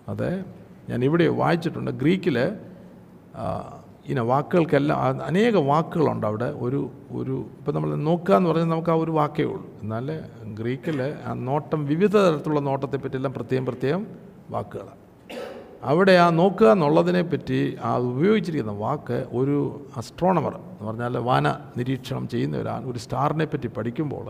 അത് 0.09 0.44
ഞാൻ 0.90 1.05
ഇവിടെ 1.05 1.28
വായിച്ചിട്ടുണ്ട് 1.28 1.90
ഗ്രീക്കിൽ 1.90 2.38
ഇങ്ങനെ 4.05 4.22
വാക്കുകൾക്കെല്ലാം 4.22 5.22
അനേക 5.22 5.57
വാക്കുകളുണ്ട് 5.57 6.26
അവിടെ. 6.26 6.45
ഒരു 6.45 6.90
ഒരു 7.11 7.36
ഇപ്പം 7.59 7.74
നമ്മൾ 7.74 7.95
നോക്കുക 7.95 8.34
എന്ന് 8.34 8.51
പറഞ്ഞാൽ 8.51 8.68
നമുക്ക് 8.68 8.90
ആ 8.90 8.95
ഒരു 8.95 9.11
വാക്കേ 9.11 9.45
ഉള്ളൂ. 9.45 9.66
എന്നാൽ 9.82 10.07
ഗ്രീക്കിൽ 10.55 11.03
ആ 11.03 11.32
നോട്ടം 11.34 11.86
വിവിധ 11.86 12.16
തരത്തിലുള്ള 12.16 12.61
നോട്ടത്തെ 12.61 12.97
പറ്റിയെല്ലാം 12.97 13.32
പ്രത്യേകം 13.32 13.66
പ്രത്യേകം 13.66 14.07
വാക്കുകളാണ്. 14.51 15.01
അവിടെ 15.91 16.14
ആ 16.24 16.26
നോക്കുക 16.41 16.68
എന്നുള്ളതിനെ 16.74 17.22
പറ്റി 17.30 17.61
ആ 17.89 17.91
ഉപയോഗിച്ചിരിക്കുന്ന 18.11 18.74
വാക്ക് 18.83 19.18
ഒരു 19.39 19.57
അസ്ട്രോണമർ 20.01 20.55
എന്ന് 20.59 20.85
പറഞ്ഞാൽ 20.89 21.14
വാന 21.28 21.47
നിരീക്ഷണം 21.78 22.24
ചെയ്യുന്ന 22.33 22.57
ഒരാൾ 22.62 22.83
ഒരു 22.91 22.99
സ്റ്റാറിനെ 23.05 23.47
പറ്റി 23.53 23.68
പഠിക്കുമ്പോൾ 23.78 24.28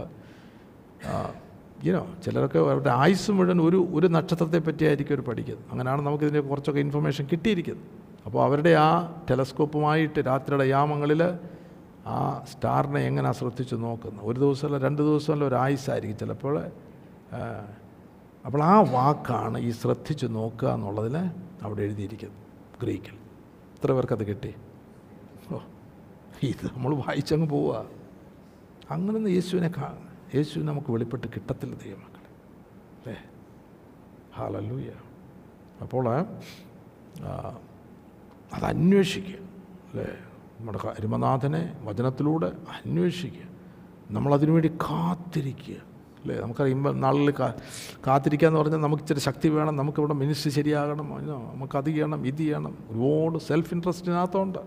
ഇനോ 1.88 2.02
ചിലരൊക്കെ 2.24 2.58
അവരുടെ 2.64 2.90
ആയുസ് 3.02 3.30
മുഴുവൻ 3.36 3.60
ഒരു 3.68 3.78
ഒരു 3.96 4.06
നക്ഷത്രത്തെ 4.16 4.58
പറ്റിയായിരിക്കും 4.68 5.14
അവർ 5.14 5.22
പഠിക്കുന്നത്. 5.28 5.64
അങ്ങനെയാണ് 5.72 6.02
നമുക്കിതിന്റെ 6.06 6.42
കുറച്ചൊക്കെ 6.50 6.80
ഇൻഫർമേഷൻ 6.86 7.24
കിട്ടിയിരിക്കുന്നത്. 7.32 7.88
അപ്പോൾ 8.26 8.40
അവരുടെ 8.46 8.72
ആ 8.86 8.88
ടെലസ്കോപ്പുമായിട്ട് 9.30 10.20
രാത്രിയുടെ 10.30 10.66
യാമങ്ങളിൽ 10.74 11.22
ആ 12.14 12.18
സ്റ്റാറിനെ 12.52 13.00
എങ്ങനെയാണ് 13.08 13.38
ശ്രദ്ധിച്ച് 13.40 13.76
നോക്കുന്നത് 13.86 14.24
ഒരു 14.30 14.38
ദിവസമല്ല 14.44 14.78
രണ്ട് 14.86 15.02
ദിവസമല്ല 15.08 15.44
ഒരു 15.50 15.56
ആയുസ്സായിരിക്കും 15.64 16.18
ചിലപ്പോൾ 16.22 16.54
അപ്പോൾ 18.46 18.60
ആ 18.64 18.76
വാക്കാണ് 18.92 19.58
ഈ 19.66 19.70
ശ്രദ്ധിച്ച് 19.70 20.26
നോക്കുക 20.36 20.68
എന്നുള്ളതിൽ 20.76 21.16
അവിടെ 21.64 21.82
എഴുതിയിരിക്കുന്നത് 21.86 22.40
ഗ്രീക്കിൽ. 22.82 23.16
എത്ര 23.76 23.92
പേർക്കത് 23.96 24.24
കിട്ടി? 24.30 24.52
ഓ 25.52 25.58
ഇത് 26.50 26.64
നമ്മൾ 26.74 26.92
വായിച്ചങ്ങ് 26.94 27.48
പോവുക. 27.52 27.76
അങ്ങനെ 28.90 29.28
യേശുവിനെ 29.36 29.70
കാ 29.76 29.86
യേശു 30.34 30.60
നമുക്ക് 30.68 30.90
വെളിപ്പെട്ട് 30.94 31.26
കിട്ടത്തില്ല 31.34 31.74
ദൈവമക്കളെ. 31.84 32.30
അല്ലേ 32.98 33.16
ഹാലല്ലൂയ. 34.36 34.90
അപ്പോൾ 35.82 36.04
അത് 38.54 38.64
അന്വേഷിക്കുക 38.72 39.38
അല്ലേ? 39.90 40.08
നമ്മുടെ 40.58 40.78
അരുമനാഥനെ 40.88 41.62
വചനത്തിലൂടെ 41.84 42.48
അന്വേഷിക്കുക. 42.76 43.46
നമ്മളതിനു 44.16 44.52
വേണ്ടി 44.52 44.70
കാത്തിരിക്കുക. 44.82 45.78
അല്ലേ? 46.22 46.40
നമുക്കറിയുമ്പോൾ 46.40 46.94
നാളിൽ 46.96 47.34
കാ 47.40 47.54
കാത്തിരിക്കുക 48.06 48.48
എന്ന് 48.48 48.60
പറഞ്ഞാൽ 48.60 48.78
നമുക്ക് 48.78 49.02
ഇച്ചിരി 49.02 49.18
ശക്തി 49.18 49.48
വേണം 49.48 49.76
നമുക്കിവിടെ 49.76 50.14
മിനിസ്റ്റർ 50.14 50.50
ശരിയാകണം 50.50 51.26
നമുക്ക് 51.54 51.78
അത് 51.78 51.84
ചെയ്യണം 51.84 52.26
ഇത് 52.26 52.38
ചെയ്യണം. 52.38 52.78
ഒരുപാട് 52.90 53.38
സെൽഫ് 53.38 53.74
ഇൻട്രസ്റ്റിനകത്തുണ്ട് 53.74 54.58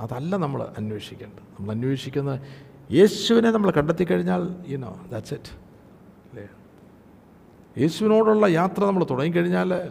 അതല്ല 0.00 0.36
നമ്മൾ 0.36 0.62
അന്വേഷിക്കേണ്ടത്. 0.78 1.42
നമ്മൾ 1.58 1.70
അന്വേഷിക്കുന്ന 1.70 2.40
യേശുവിനെ 2.92 3.50
നമ്മൾ 3.50 3.70
കണ്ടെത്തി 3.70 4.04
കഴിഞ്ഞാൽ 4.04 4.54
യുനോ 4.68 5.00
ദാറ്റ്സ് 5.12 5.34
ഇറ്റ് 5.34 5.50
അല്ലേ? 6.30 6.48
യേശുവിനോടുള്ള 7.78 8.46
യാത്ര 8.46 8.84
നമ്മൾ 8.84 9.06
തുടങ്ങിക്കഴിഞ്ഞാൽ 9.10 9.90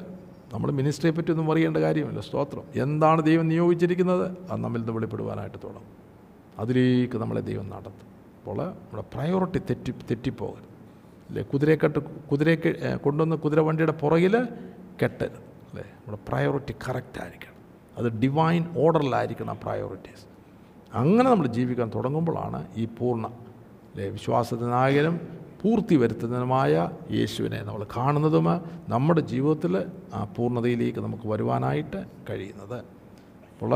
നമ്മൾ 0.53 0.71
മിനിസ്റ്ററിയെ 0.71 1.11
പറ്റി 1.11 1.31
ഒന്നും 1.31 1.51
അറിയേണ്ട 1.51 1.77
കാര്യമില്ല. 1.77 2.19
സ്തോത്രം. 2.19 2.63
എന്താണ് 2.75 3.23
ദൈവം 3.23 3.47
നിയോഗിച്ചിരിക്കുന്നത്? 3.47 4.37
അത് 4.51 4.61
നമ്മിൽ 4.61 4.79
നിന്ന് 4.79 4.93
വെളിപ്പെടുവാനായിട്ട് 4.93 5.57
തുടങ്ങും. 5.57 5.97
അതിലേക്ക് 6.59 7.17
നമ്മളെ 7.17 7.41
ദൈവം 7.41 7.69
നടത്തും. 7.69 8.16
അപ്പോൾ 8.47 8.59
നമ്മുടെ 8.63 9.03
പ്രയോറിറ്റി 9.13 9.59
തെറ്റി 9.69 9.91
തെറ്റിപ്പോകരുത് 10.09 10.67
അല്ലേ? 11.29 11.41
കുതിരക്കെട്ട് 11.51 11.99
കുതിരയ്ക്ക് 12.29 12.69
കൊണ്ടുവന്ന 13.05 13.35
കുതിര 13.45 13.59
വണ്ടിയുടെ 13.67 13.91
പുറകിൽ 14.01 14.35
കെട്ടരുത് 15.01 15.41
അല്ലേ? 15.69 15.83
നമ്മുടെ 15.95 16.19
പ്രയോറിറ്റി 16.27 16.73
കറക്റ്റ് 16.85 17.19
ആയിരിക്കണം. 17.23 17.57
അത് 17.97 18.07
ഡിവൈൻ 18.21 18.63
ഓർഡറിലായിരിക്കണം 18.83 19.51
ആ 19.51 19.57
പ്രയോറിറ്റീസ് 19.63 20.25
അങ്ങനെ 20.93 21.27
നമ്മൾ 21.29 21.47
ജീവിക്കാൻ 21.57 21.91
തുടങ്ങുമ്പോഴാണ് 21.95 22.61
ഈ 22.75 22.85
പൂർണ 22.99 23.25
അല്ലേ? 23.91 24.07
വിശ്വാസത്തിനായാലും 24.09 25.17
പൂർത്തി 25.61 25.95
വരുത്തുന്നതുമായ 25.95 26.73
യേശുവിനെ 27.11 27.61
നമ്മൾ 27.63 27.85
കാണുന്നതും 27.97 28.49
നമ്മുടെ 28.89 29.21
ജീവിതത്തിൽ 29.33 29.75
ആ 30.13 30.23
പൂർണതയിലേക്ക് 30.37 30.99
നമുക്ക് 30.99 31.27
വരുവാനായിട്ട് 31.27 32.01
കഴിയുന്നത്. 32.29 32.79
അപ്പോൾ 33.51 33.73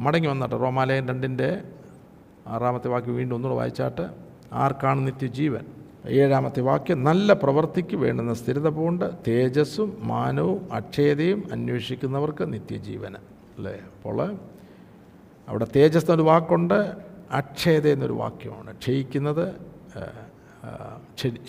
മടങ്ങി 0.00 0.28
വന്നിട്ട് 0.28 0.54
റോമാലയം 0.54 1.06
രണ്ടിന്റെ 1.08 1.50
ആറാമത്തെ 2.46 2.88
വാക്യം 2.88 3.16
വീണ്ടും 3.16 3.36
ഒന്നുകൂടെ 3.36 3.58
വായിച്ചാട്ട്. 3.58 4.10
ആർക്കാണ് 4.52 5.06
നിത്യജീവൻ? 5.06 5.64
ഏഴാമത്തെ 6.06 6.60
വാക്യം 6.60 7.04
നല്ല 7.04 7.32
പ്രവൃത്തിക്ക് 7.32 7.96
വേണ്ടുന്ന 7.96 8.34
സ്ഥിരത 8.34 8.68
പൂണ്ട് 8.68 9.10
തേജസ്സും 9.28 9.96
മാനവും 10.00 10.72
അക്ഷയതയും 10.72 11.48
അന്വേഷിക്കുന്നവർക്ക് 11.52 12.52
നിത്യജീവന്. 12.52 13.16
അല്ലേ? 13.56 13.72
അപ്പോൾ 13.72 14.38
അവിടെ 15.48 15.66
തേജസ് 15.76 16.04
എന്നൊരു 16.04 16.22
വാക്കുണ്ട് 16.22 16.96
അക്ഷയത 17.30 17.88
എന്നൊരു 17.88 18.12
വാക്യമാണ്. 18.12 18.72
ക്ഷയിക്കുന്നത് 18.72 19.54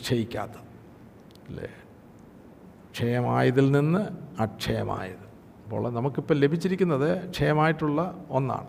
ക്ഷയിക്കാത്തത്. 0.01 0.65
അല്ലേ? 1.49 1.69
ക്ഷയമായതിൽ 2.91 3.71
നിന്ന് 3.71 4.07
അക്ഷയമായത്. 4.41 5.25
അപ്പോൾ 5.63 5.89
നമുക്കിപ്പോൾ 5.89 6.33
ലഭിച്ചിരിക്കുന്നത് 6.33 7.29
ക്ഷയമായിട്ടുള്ള 7.29 8.25
ഒന്നാണ്. 8.29 8.67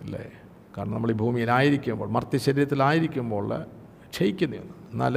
അല്ലേ? 0.00 0.32
കാരണം 0.74 0.94
നമ്മൾ 0.94 1.10
ഈ 1.10 1.16
ഭൂമിയിലായിരിക്കുമ്പോൾ 1.22 2.08
മർത്യശരീരത്തിലായിരിക്കുമ്പോൾ 2.16 3.46
ക്ഷയിക്കുന്ന 4.12 4.60
ഒന്ന് 4.62 4.74
എന്നാൽ 4.92 5.16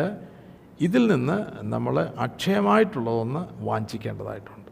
ഇതിൽ 0.81 1.03
നിന്ന് 1.13 1.37
നമ്മൾ 1.73 1.95
അക്ഷയമായിട്ടുള്ളതൊന്ന് 2.25 3.41
വാഞ്ചിക്കേണ്ടതായിട്ടുണ്ട്. 3.67 4.71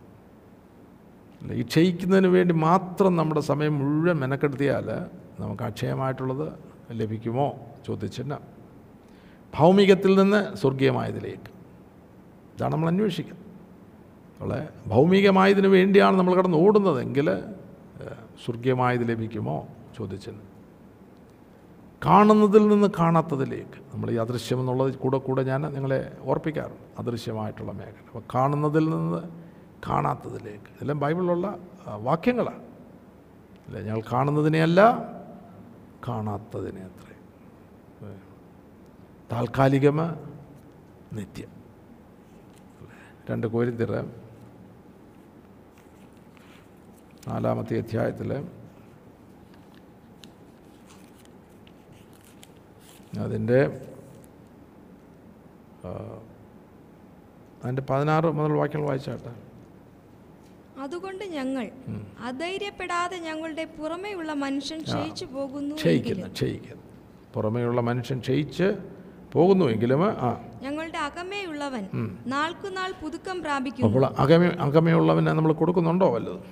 ഈ 1.60 1.64
ക്ഷയിക്കുന്നതിന് 1.72 2.28
വേണ്ടി 2.28 2.54
മാത്രം 2.68 3.16
നമ്മുടെ 3.16 3.42
സമയം 3.42 3.74
മുഴുവൻ 3.80 4.18
മെനക്കെടുത്തിയാൽ 4.24 4.88
നമുക്ക് 5.40 5.64
അക്ഷയമായിട്ടുള്ളത് 5.64 6.48
ലഭിക്കുമോ? 7.00 7.48
ചോദിച്ചില്ല 7.88 8.34
ഭൗമികത്തിൽ 9.56 10.12
നിന്ന് 10.22 10.42
സ്വർഗീയമായതിലേക്ക്. 10.62 11.50
ഇതാണ് 12.54 12.72
നമ്മൾ 12.74 12.88
അന്വേഷിക്കുന്നത്. 12.88 13.42
നമ്മളെ 14.40 14.62
ഭൗമികമായതിനു 14.94 15.68
വേണ്ടിയാണ് 15.68 16.16
നമ്മൾ 16.20 16.34
കടന്ന് 16.36 16.58
ഓടുന്നതെങ്കിൽ 16.58 17.28
സ്വർഗീയമായത് 18.46 19.10
ലഭിക്കുമോ? 19.10 19.58
ചോദിച്ചത് 19.98 20.53
കാണുന്നതിൽ 22.06 22.68
നിന്ന് 22.68 22.88
കാണാത്തതിലേക്ക്. 22.99 23.93
നമ്മൾ 23.93 24.12
ഈ 24.12 24.16
അദൃശ്യം 24.16 24.60
എന്നുള്ളത് 24.60 24.95
കൂടെ 24.95 25.18
കൂടെ 25.18 25.43
ഞാൻ 25.43 25.62
നിങ്ങളെ 25.62 26.18
ഓർപ്പിക്കാറുണ്ട്. 26.22 26.99
അദൃശ്യമായിട്ടുള്ള 26.99 27.72
മേഖല. 27.72 27.93
അപ്പോൾ 28.08 28.24
കാണുന്നതിൽ 28.36 28.89
നിന്ന് 28.89 29.30
കാണാത്തതിലേക്ക്. 29.89 30.66
ഇതെല്ലാം 30.66 30.99
ബൈബിളിലുള്ള 30.99 31.58
വാക്യങ്ങളാണ്. 31.88 32.64
അല്ലേ? 33.68 33.82
ഞങ്ങൾ 33.82 34.01
കാണുന്നതിനെയല്ല 34.14 35.10
കാണാത്തതിനെ 36.08 36.82
അത്രേ. 36.82 37.18
താൽക്കാലികമ 39.32 40.16
നിത്യം. 41.14 41.49
രണ്ട് 43.32 43.47
കോരിന്തിര 43.47 44.01
നാലാമത്തെ 47.28 47.78
അധ്യായത്തിൽ 47.78 48.47
അതിന്റെ 53.22 53.59
അതിന്റെ 57.61 57.84
പതിനാറ് 57.89 58.28
മുതൽ 58.38 58.53
വാക്യങ്ങൾ 58.53 58.88
വായിച്ചാട്ടെ 58.88 59.34
അതുകൊണ്ട് 60.80 61.24
ഞങ്ങൾ 61.30 61.66
അധൈര്യപ്പെടാതെ 62.24 63.18
ഞങ്ങളുടെ 63.20 63.66
പുറമേയുള്ള 63.76 64.34
മനുഷ്യൻ 64.41 64.80
ക്ഷയിച്ചു 64.84 65.26
പോകുന്നു 65.34 65.76
ക്ഷയിക്കുന്നു 65.76 66.28
ക്ഷയിക്കുന്നു. 66.32 66.82
പുറമേയുള്ള 67.34 67.82
മനുഷ്യൻ 67.82 68.20
ക്ഷയിച്ച് 68.20 68.68
പോകുന്നുവെങ്കിലും 69.34 70.01
ആ. 70.22 70.32
ഞങ്ങളുടെ 70.61 70.97
അകമേയുള്ളവൻ 70.99 71.86
നാൾക്കുനാൾ 72.28 72.91
പുതുക്കം 73.01 73.38
പ്രാപിക്കും 73.41 73.86
അപ്പോൾ 73.88 74.03
അകമേ 74.20 74.49
അകമേയുള്ളവനെ 74.59 75.32
നമ്മൾ 75.34 75.53
കൊടുക്കുന്നുണ്ടോ 75.53 76.07
വല്ലതും? 76.07 76.43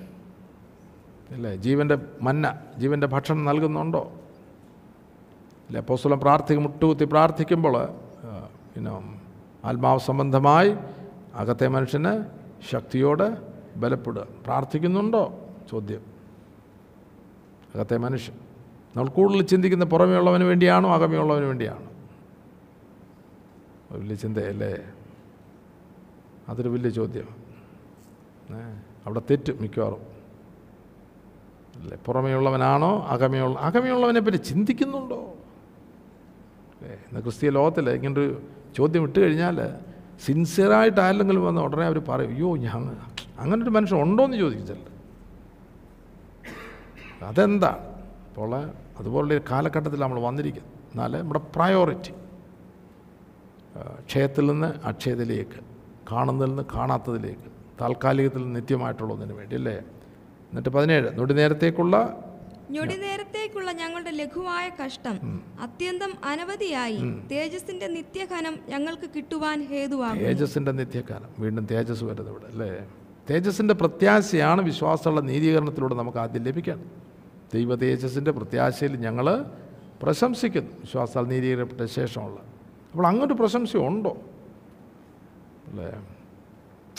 അല്ലേ 1.30 1.56
ജീവന്റെ 1.56 1.96
മന്ന 2.22 2.46
ജീവന്റെ 2.78 3.06
ഭക്ഷണം 3.06 3.44
നൽകുന്നുണ്ടോ? 3.44 4.02
ഇല്ല 5.72 5.80
അപ്പോസ്തലൻ 5.80 6.18
പ്രാർത്ഥിക്കും 6.18 6.62
മുട്ടുകുത്തി 6.62 7.04
പ്രാർത്ഥിക്കുമ്പോൾ 7.04 7.86
പിന്നെ 8.74 8.90
ആത്മാവ് 9.64 10.00
സംബന്ധമായി 10.00 10.76
അകത്തെ 11.34 11.68
മനുഷ്യന് 11.68 12.24
ശക്തിയോടെ 12.70 13.36
ബലപ്പെടുക. 13.76 14.26
പ്രാർത്ഥിക്കുന്നുണ്ടോ? 14.44 15.22
ചോദ്യം. 15.70 16.02
അകത്തെ 17.74 17.96
മനുഷ്യൻ. 17.96 18.34
നമ്മൾ 18.96 19.08
കൂടുതൽ 19.08 19.42
ചിന്തിക്കുന്ന 19.42 19.84
പുറമേയുള്ളവന് 19.84 20.44
വേണ്ടിയാണോ 20.44 20.94
അകമേ 20.94 21.18
ഉള്ളവന് 21.18 21.44
വേണ്ടിയാണോ 21.44 21.86
വലിയ 23.92 24.14
ചിന്തയല്ലേ? 24.14 24.74
അതൊരു 26.48 26.68
വലിയ 26.68 26.90
ചോദ്യം. 26.90 27.28
അവിടെ 29.06 29.22
തെറ്റും 29.30 29.58
മിക്കവാറും. 29.60 30.02
അല്ലേ 31.80 31.98
പുറമേയുള്ളവനാണോ 32.06 33.06
അകമേ 33.08 33.90
ഉള്ളവനെ 33.90 34.20
പറ്റി 34.20 34.36
ചിന്തിക്കുന്നുണ്ടോ? 34.36 35.34
ഇന്ന് 37.04 37.20
ക്രിസ്തീയ 37.22 37.50
ലോകത്തിൽ 37.50 37.88
ഇങ്ങനൊരു 37.90 38.26
ചോദ്യം 38.76 39.04
ഇട്ട് 39.04 39.18
കഴിഞ്ഞാൽ 39.20 39.58
സിൻസിയറായിട്ട് 40.20 41.00
ആരെങ്കിലും 41.00 41.42
വന്ന് 41.46 41.60
ഉടനെ 41.60 41.84
അവർ 41.86 41.98
പറയും 42.08 42.30
അയ്യോ 42.30 42.56
ഞാൻ 42.64 42.82
അങ്ങനൊരു 43.38 43.70
മനുഷ്യൻ 43.70 43.98
ഉണ്ടോ 44.02 44.24
എന്ന് 44.24 44.38
ചോദിച്ചല്ല 44.42 44.86
അതെന്താ? 47.28 47.72
അപ്പോൾ 48.28 48.52
അതുപോലുള്ള 48.98 49.34
ഒരു 49.34 49.44
കാലഘട്ടത്തിൽ 49.50 50.00
നമ്മൾ 50.00 50.20
വന്നിരിക്കുന്നത് 50.20 50.70
എന്നാൽ 50.90 51.12
നമ്മുടെ 51.16 51.42
പ്രയോറിറ്റി 51.56 52.12
ക്ഷയത്തിൽ 54.06 54.46
നിന്ന് 54.46 54.68
അക്ഷയത്തിലേക്ക് 54.84 55.58
കാണുന്നതിൽ 56.10 56.50
നിന്ന് 56.50 56.64
കാണാത്തതിലേക്ക് 56.74 57.48
താൽക്കാലികത്തിൽ 57.80 58.42
നിത്യമായിട്ടുള്ളതിന് 58.52 59.34
വേണ്ടി 59.34 59.54
അല്ലേ? 59.56 59.76
എന്നിട്ട് 60.50 60.70
പതിനേഴ് 60.70 61.08
നൊടി 61.18 61.34
നേരത്തേക്കുള്ള 61.34 61.96
ഞൊടി 62.74 62.96
നേരത്തേക്കുള്ള 62.96 63.72
ഞങ്ങളുടെ 63.72 64.10
ലഘുവായ 64.10 64.70
കഷ്ടം 64.80 65.16
അത്യന്തം 65.60 66.12
അനവധിയായി. 66.24 67.00
തേജസിന്റെ 67.30 67.86
നിത്യഘനം 67.86 68.54
ഞങ്ങൾക്ക് 68.68 69.10
കിട്ടുവാൻ 69.16 69.58
ഹേതുവാകും 69.66 70.18
തേജസിന്റെ 70.18 70.72
നിത്യകാലം 70.72 71.30
വീണ്ടും 71.38 71.64
തേജസ് 71.70 72.04
വരുന്നത് 72.04 72.30
ഇവിടെ 72.30 72.46
അല്ലേ? 72.52 72.70
തേജസിന്റെ 73.30 73.74
പ്രത്യാശയാണ് 73.74 74.60
വിശ്വാസമുള്ള 74.62 75.20
നീതീകരണത്തിലൂടെ 75.20 75.94
നമുക്ക് 75.94 76.18
ആദ്യം 76.18 76.44
ലഭിക്കണം 76.44 76.86
ദൈവ 77.54 77.74
തേജസിന്റെ 77.74 78.30
പ്രത്യാശയിൽ 78.30 78.96
ഞങ്ങൾ 78.96 79.26
പ്രശംസിക്കുന്നു. 80.02 80.70
വിശ്വാസാൽ 80.70 81.24
നീതീകരണപ്പെട്ട 81.26 81.84
ശേഷമുള്ള. 81.90 82.38
അപ്പോൾ 82.92 83.06
അങ്ങനൊരു 83.06 83.34
പ്രശംസ 83.34 83.76
ഉണ്ടോ? 83.76 84.16
അല്ലേ? 85.66 85.90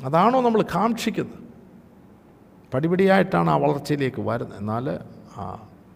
അതാണോ 0.03 0.41
നമ്മൾ 0.41 0.61
കാക്ഷിക്കുന്നത്? 0.75 1.39
പടിപടിയായിട്ടാണ് 2.73 3.49
ആ 3.49 3.55
വളർച്ചയിലേക്ക് 3.55 4.21
വരുന്നത്. 4.21 4.59
എന്നാൽ 4.59 4.85
ആ 5.37 5.45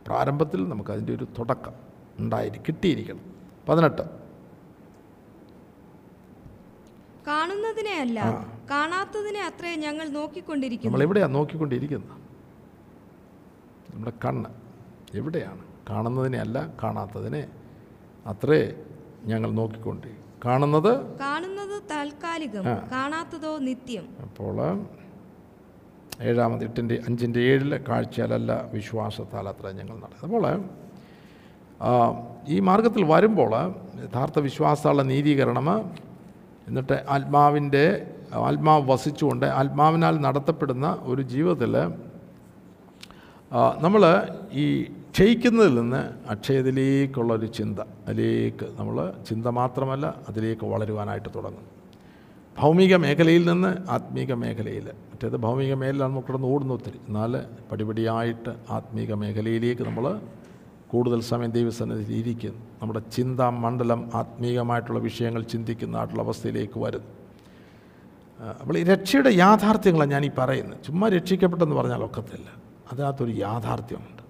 പ്രാരംഭത്തിൽ 0.07 0.69
നമുക്കതിന്റെ 0.69 1.13
ഒരു 1.13 1.25
തുടക്കം 1.37 1.75
ഉണ്ടായി 2.19 2.49
കിട്ടിയിരിക്കണം. 2.67 3.25
പതിനെട്ട്. 3.69 4.03
കാണുന്നതിനെ 7.27 7.95
അല്ല 8.03 8.19
കാണാത്തതിനെ 8.71 9.41
അത്രേ 9.49 9.71
ഞങ്ങൾ 9.75 10.07
നോക്കിക്കൊണ്ടിരിക്കുന്നു. 10.09 10.89
നമ്മൾ 10.89 11.03
എവിടെയാണ് 11.07 11.35
നോക്കിക്കൊണ്ടിരിക്കുന്നത്? 11.35 12.15
നമ്മുടെ 13.91 14.13
കണ്ണ് 14.25 14.49
എവിടെയാണ്? 15.19 15.63
കാണുന്നതിനെ 15.89 16.39
അല്ല 16.45 16.57
കാണാത്തതിനെ 16.83 17.41
അത്രേ 18.31 18.61
ഞങ്ങൾ 19.31 19.49
നോക്കിക്കൊണ്ട് 19.51 20.07
കാണുന്നത്? 20.45 20.93
കാണുന്നത് 21.19 21.75
താൽക്കാലികം 21.91 22.65
കാണാത്തതോ 22.91 23.57
നിത്യം. 23.67 24.05
അപ്പോൾ 24.25 24.57
ഏഴാമത് 26.25 26.63
എട്ടിന്റെ 26.63 26.95
അഞ്ചിന്റെ 27.07 27.39
ഏഴിൽ 27.39 27.71
കാഴ്ചയാലല്ല 27.89 28.51
വിശ്വാസത്താൽ 28.73 29.47
അത്ര 29.49 29.71
ഞങ്ങൾ 29.71 29.95
നടക്കുന്നത് 29.95 30.23
അപ്പോൾ 30.23 30.45
ഈ 32.47 32.59
മാർഗത്തിൽ 32.59 33.03
വരുമ്പോൾ 33.03 33.53
യഥാർത്ഥ 34.05 34.39
വിശ്വാസമുള്ള 34.39 35.03
നീതീകരണം 35.03 35.67
എന്നിട്ട് 36.67 37.05
ആത്മാവിന്റെ 37.09 37.85
ആത്മാവ് 38.33 38.91
വസിച്ചുകൊണ്ട് 38.91 39.45
ആത്മാവിനാൽ 39.45 40.15
നടത്തപ്പെടുന്ന 40.19 40.87
ഒരു 41.01 41.21
ജീവിതത്തിൽ 41.21 41.73
നമ്മൾ 43.83 44.03
ഈ 44.53 44.65
ക്ഷയിക്കുന്നതിൽ 45.11 45.75
നിന്ന് 45.79 46.01
അക്ഷയത്തിലേക്കുള്ള 46.29 47.33
ഒരു 47.33 47.45
ചിന്ത 47.45 47.79
അതിലേക്ക് 48.07 48.65
നമ്മൾ 48.79 49.13
ചിന്ത 49.29 49.47
മാത്രമല്ല 49.47 50.05
അതിലേക്ക് 50.29 50.65
വളരുവാനായിട്ട് 50.65 51.29
തുടങ്ങും. 51.35 51.65
ഭൗമിക 52.57 52.95
മേഖലയിൽ 52.95 53.45
നിന്ന് 53.51 53.71
ആത്മീക 53.89 54.33
മേഖലയിൽ. 54.33 54.87
മറ്റേത് 55.17 55.37
ഭൗമിക 55.37 55.73
മേഖലയിലാണ് 55.73 56.09
നമ്മൾ 56.09 56.21
കിടന്ന് 56.21 56.47
ഓടുന്ന 56.47 56.73
ഒത്തിരി. 56.73 56.99
എന്നാൽ 57.07 57.45
പടിപടിയായിട്ട് 57.71 58.51
ആത്മീക 58.69 59.13
മേഖലയിലേക്ക് 59.13 59.81
നമ്മൾ 59.81 60.05
കൂടുതൽ 60.87 61.19
സമയം 61.21 61.51
ദൈവസന്നിധിയിൽ 61.51 62.19
ഇരിക്കുന്നു. 62.19 62.61
നമ്മുടെ 62.81 63.01
ചിന്താ 63.15 63.49
മണ്ഡലം 63.49 64.01
ആത്മീകമായിട്ടുള്ള 64.13 64.99
വിഷയങ്ങൾ 64.99 65.41
ചിന്തിക്കുന്നതായിട്ടുള്ള 65.41 66.23
അവസ്ഥയിലേക്ക് 66.23 66.79
വരുന്നു. 66.79 67.09
അപ്പോൾ 68.61 68.77
ഈ 68.77 68.83
രക്ഷയുടെ 68.83 69.29
യാഥാർത്ഥ്യങ്ങളാണ് 69.29 70.11
ഞാൻ 70.11 70.25
ഈ 70.25 70.31
പറയുന്നത്. 70.37 70.79
ചുമ്മാ 70.83 71.09
രക്ഷിക്കപ്പെട്ടെന്ന് 71.09 71.75
പറഞ്ഞാൽ 71.75 72.03
ഒക്കത്തില്ല. 72.03 72.49
അതിനകത്തൊരു 72.91 73.31
യാഥാർത്ഥ്യമുണ്ട്. 73.31 74.23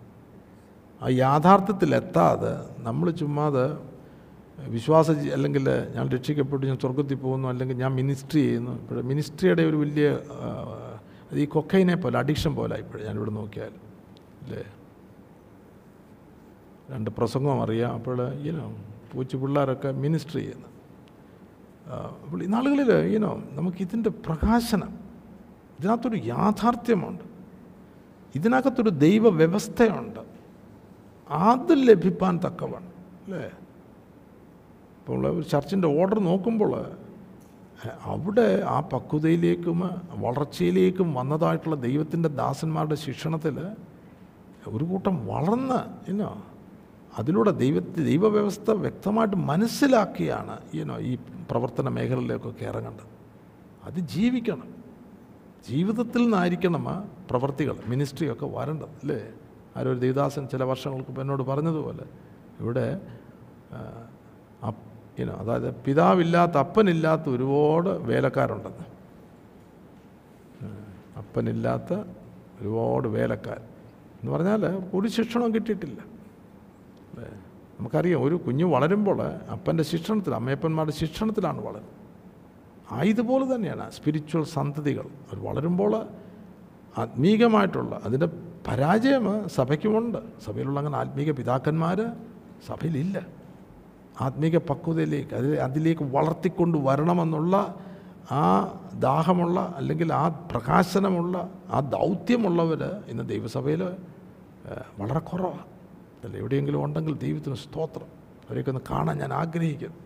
ആ 1.03 1.07
യാഥാർത്ഥ്യത്തിലെത്താതെ 1.09 2.53
നമ്മൾ 2.79 3.11
ചുമ്മാതെ 3.11 3.67
വിശ്വാസ 4.57 5.11
അല്ലെങ്കിൽ 5.11 5.65
ഞാൻ 5.95 6.09
രക്ഷിക്കപ്പെട്ടു 6.09 6.65
ഞാൻ 6.65 6.77
സ്വർഗത്തിൽ 6.77 7.17
പോകുന്നു 7.17 7.47
അല്ലെങ്കിൽ 7.47 7.77
ഞാൻ 7.77 7.91
മിനിസ്ട്രി 7.95 8.39
ചെയ്യുന്നു. 8.41 8.71
ഇപ്പോൾ 8.81 9.01
മിനിസ്ട്രിയുടെ 9.01 9.61
ഒരു 9.61 9.75
വലിയ 9.75 10.07
ഈ 11.33 11.45
കൊക്കൈനെ 11.45 11.95
പോലെ 11.95 12.17
അഡിക്ഷൻ 12.19 12.55
പോലെ 12.55 12.75
ഇപ്പോഴും 12.75 13.05
ഞാനിവിടെ 13.05 13.31
നോക്കിയാൽ 13.31 13.73
അല്ലേ? 14.43 14.63
രണ്ട് 16.89 17.09
പ്രസംഗവും 17.09 17.61
അറിയാം. 17.63 17.93
അപ്പോൾ 17.93 18.33
ഈനോ 18.33 18.77
പൂച്ചു 19.13 19.37
പിള്ളേരൊക്കെ 19.37 19.91
മിനിസ്ട്രി 19.91 20.41
ചെയ്യുന്നു. 20.41 20.69
അപ്പോൾ 22.23 22.43
ഈ 22.43 22.47
നാളുകളിൽ 22.47 22.91
ഈനോ 23.15 23.43
നമുക്കിതിന്റെ 23.51 24.09
പ്രകാശനം 24.09 24.99
ഇതിനകത്തൊരു 25.79 26.15
യാഥാർത്ഥ്യമുണ്ട്. 26.15 27.23
ഇതിനകത്തൊരു 28.35 28.89
ദൈവ 28.89 29.29
വ്യവസ്ഥയുണ്ട് 29.29 30.19
അത് 31.29 31.73
ലഭിപ്പാൻ 31.87 32.39
തക്കവണ്ണം 32.45 32.93
അല്ലേ? 33.25 33.49
ഇപ്പോൾ 35.07 35.27
ഒരു 35.27 35.41
ചർച്ചിന്റെ 35.41 35.87
ഓർഡർ 35.87 36.19
നോക്കുമ്പോൾ 36.19 36.71
അവിടെ 38.03 38.63
ആ 38.67 38.79
പക്വതയിലേക്കും 38.79 39.79
വളർച്ചയിലേക്കും 40.11 41.13
വന്നതായിട്ടുള്ള 41.13 41.75
ദൈവത്തിന്റെ 41.75 42.29
ദാസന്മാരുടെ 42.29 42.95
ശിക്ഷണത്തിൽ 42.95 43.59
ഒരു 44.67 44.83
കൂട്ടം 44.83 45.27
വളർന്ന് 45.27 46.09
ഇന്നോ 46.09 46.45
അതിലൂടെ 47.17 47.51
ദൈവത്തെ 47.51 48.01
ദൈവവ്യവസ്ഥ 48.01 48.71
വ്യക്തമായിട്ട് 48.71 49.35
മനസ്സിലാക്കിയാണ് 49.35 50.57
ഈനോ 50.73 50.97
ഈ 50.97 51.15
പ്രവർത്തന 51.51 51.89
മേഖലയിലേക്കൊക്കെ 51.89 52.65
ഇറങ്ങേണ്ടത്. 52.65 53.07
അത് 53.83 53.99
ജീവിക്കണം. 53.99 54.67
ജീവിതത്തിൽ 55.69 56.21
നിന്നായിരിക്കണം 56.21 56.89
ആ 56.89 57.05
പ്രവർത്തികൾ 57.29 57.77
മിനിസ്ട്രിയൊക്കെ 57.87 58.45
വരേണ്ടത് 58.45 58.89
അല്ലേ? 58.89 59.29
ആരോ 59.77 59.93
ദേവദാസൻ 59.93 60.47
ചില 60.47 60.63
വർഷങ്ങൾക്ക് 60.63 61.21
എന്നോട് 61.21 61.43
പറഞ്ഞതുപോലെ 61.43 62.05
ഇവിടെ 62.59 62.99
ഇനോ 65.19 65.33
അതായത് 65.33 65.75
പിതാവില്ലാത്ത 65.75 66.51
അപ്പനില്ലാത്ത 66.51 67.21
ഒരുപാട് 67.29 67.89
വേലക്കാരുണ്ടെന്ന്. 67.89 68.97
അപ്പനില്ലാത്ത 71.17 71.93
ഒരുപാട് 72.61 73.07
വേലക്കാർ. 73.07 73.57
എന്ന് 74.21 74.31
പറഞ്ഞാൽ 74.31 74.65
ഒരു 74.93 75.07
ശിക്ഷണവും 75.07 75.55
കിട്ടിയിട്ടില്ല. 75.55 75.99
നമുക്കറിയാം 77.79 78.23
ഒരു 78.23 78.35
കുഞ്ഞ് 78.35 78.63
വളരുമ്പോൾ 78.63 79.21
അപ്പന്റെ 79.23 79.83
ശിക്ഷണത്തിൽ 79.83 80.35
അമ്മയപ്പന്മാരുടെ 80.35 80.93
ശിക്ഷണത്തിലാണ് 80.93 81.61
വളരുന്നത്. 81.61 81.97
ആ 82.91 83.01
ഇതുപോലെ 83.01 83.55
തന്നെയാണ് 83.55 83.91
സ്പിരിച്വൽ 83.91 84.43
സന്തതികൾ. 84.43 85.03
അവർ 85.03 85.43
വളരുമ്പോൾ 85.43 86.07
ആത്മീകമായിട്ടുള്ള 86.97 88.01
അതിന്റെ 88.03 88.27
പരാജയം 88.67 89.49
സഭയ്ക്കുമുണ്ട്. 89.49 90.17
സഭയിലുള്ള 90.45 90.79
അങ്ങനെ 90.79 90.97
ആത്മീക 90.97 91.31
പിതാക്കന്മാർ 91.31 91.97
സഭയിലില്ല. 92.67 93.36
ആത്മീക 94.21 94.57
പക്വതയിലേക്ക് 94.57 95.33
അതിൽ 95.35 95.55
അതിലേക്ക് 95.55 96.01
വളർത്തിക്കൊണ്ട് 96.01 96.77
വരണമെന്നുള്ള 96.77 97.75
ആ 98.31 98.43
ദാഹമുള്ള 98.93 99.73
അല്ലെങ്കിൽ 99.77 100.13
ആ 100.13 100.27
പ്രകാശനമുള്ള 100.27 101.49
ആ 101.71 101.79
ദൗത്യമുള്ളവർ 101.79 102.83
ഇന്ന് 103.07 103.29
ദൈവസഭയിൽ 103.29 103.83
വളരെ 104.99 105.19
കുറവാണ് 105.19 105.65
അല്ല 106.23 106.37
എവിടെയെങ്കിലും 106.37 106.83
ഉണ്ടെങ്കിൽ 106.83 107.17
ദൈവത്തിന് 107.17 107.55
സ്തോത്രം. 107.55 108.05
അവരെയൊക്കെ 108.47 108.71
ഒന്ന് 108.71 108.81
കാണാൻ 108.89 109.17
ഞാൻ 109.17 109.33
ആഗ്രഹിക്കുന്നു. 109.33 109.97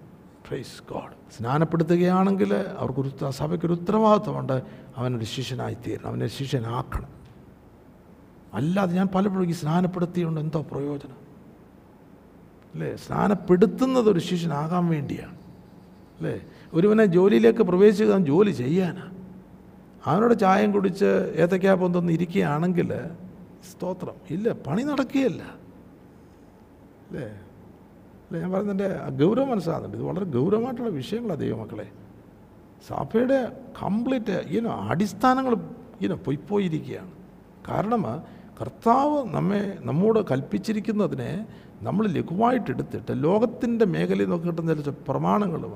പ്രൈസ് 0.47 0.93
ഗോഡ് 0.93 1.16
സ്നാനപ്പെടുത്തുകയാണെങ്കിൽ 1.38 2.53
അവർക്കൊരു 2.55 3.32
സഭയ്ക്കൊരു 3.32 3.74
ഉത്തരവാദിത്വമുണ്ട്. 3.74 4.64
അവനൊരു 4.97 5.26
ശിഷ്യനായിത്തീരണം 5.26 6.07
അവനെ 6.07 6.28
ശിഷ്യനാക്കണം. 6.28 7.09
അല്ലാതെ 8.53 8.93
ഞാൻ 8.93 9.07
പലപ്പോഴും 9.16 9.49
ഈ 9.49 9.51
സ്നാനപ്പെടുത്തിയുണ്ട് 9.51 10.41
എന്തോ 10.41 10.62
പ്രയോജനം? 10.72 11.20
അല്ലേ? 12.74 12.95
സ്നാനപ്പെടുത്തുന്നത് 12.95 14.09
ഒരു 14.09 14.19
ശിഷ്യനാകാൻ 14.19 14.86
വേണ്ടിയാണ്. 14.86 15.36
അല്ലേ? 16.17 16.41
ഒരുവനെ 16.74 17.05
ജോലിയിലേക്ക് 17.05 17.59
പ്രവേശിക്കാൻ 17.59 18.26
ജോലി 18.26 18.51
ചെയ്യാനാണ് 18.51 19.22
അവനോട് 20.05 20.39
ചായം 20.39 20.72
കുടിച്ച് 20.72 21.34
ഏത്തക്കാപ്പം 21.36 21.82
പൊന്തൊന്ന് 21.82 22.13
ഇരിക്കുകയാണെങ്കിൽ 22.13 22.93
സ്തോത്രം. 23.72 24.13
ഇല്ല 24.30 24.51
പണി 24.51 24.82
നടക്കുകയല്ല. 24.82 25.43
അല്ലേ? 27.09 27.28
അല്ലേ 28.26 28.39
ഞാൻ 28.39 28.51
പറയുന്നതിന്റെ 28.51 29.26
ഗൗരവം 29.26 29.49
മനസ്സിലാകുന്നുണ്ട്. 29.49 29.97
ഇത് 29.97 30.05
വളരെ 30.05 30.26
ഗൗരവമായിട്ടുള്ള 30.26 30.89
വിഷയങ്ങളാണ് 30.89 31.39
ദൈവമക്കളെ. 31.39 31.88
സഭയുടെ 32.88 33.51
കംപ്ലീറ്റ് 33.84 34.43
ഈനോ 34.49 34.72
അടിസ്ഥാനങ്ങൾ 34.72 35.55
ഈനോ 36.01 36.15
പൊയ്പോയിരിക്കുകയാണ് 36.15 37.11
കാരണം 37.69 38.24
കർത്താവ് 38.61 39.36
നമ്മെ 39.36 39.78
നമ്മോട് 39.82 40.19
കൽപ്പിച്ചിരിക്കുന്നതിനെ 40.32 41.45
നമ്മൾ 41.82 42.07
ലഘുവായിട്ടെടുത്തിട്ട് 42.07 43.23
ലോകത്തിന്റെ 43.23 43.86
മേഖലയിൽ 43.86 44.29
നോക്കി 44.29 44.45
കിട്ടുന്ന 44.45 44.73
ചില 44.73 44.93
പ്രമാണങ്ങളും 45.07 45.73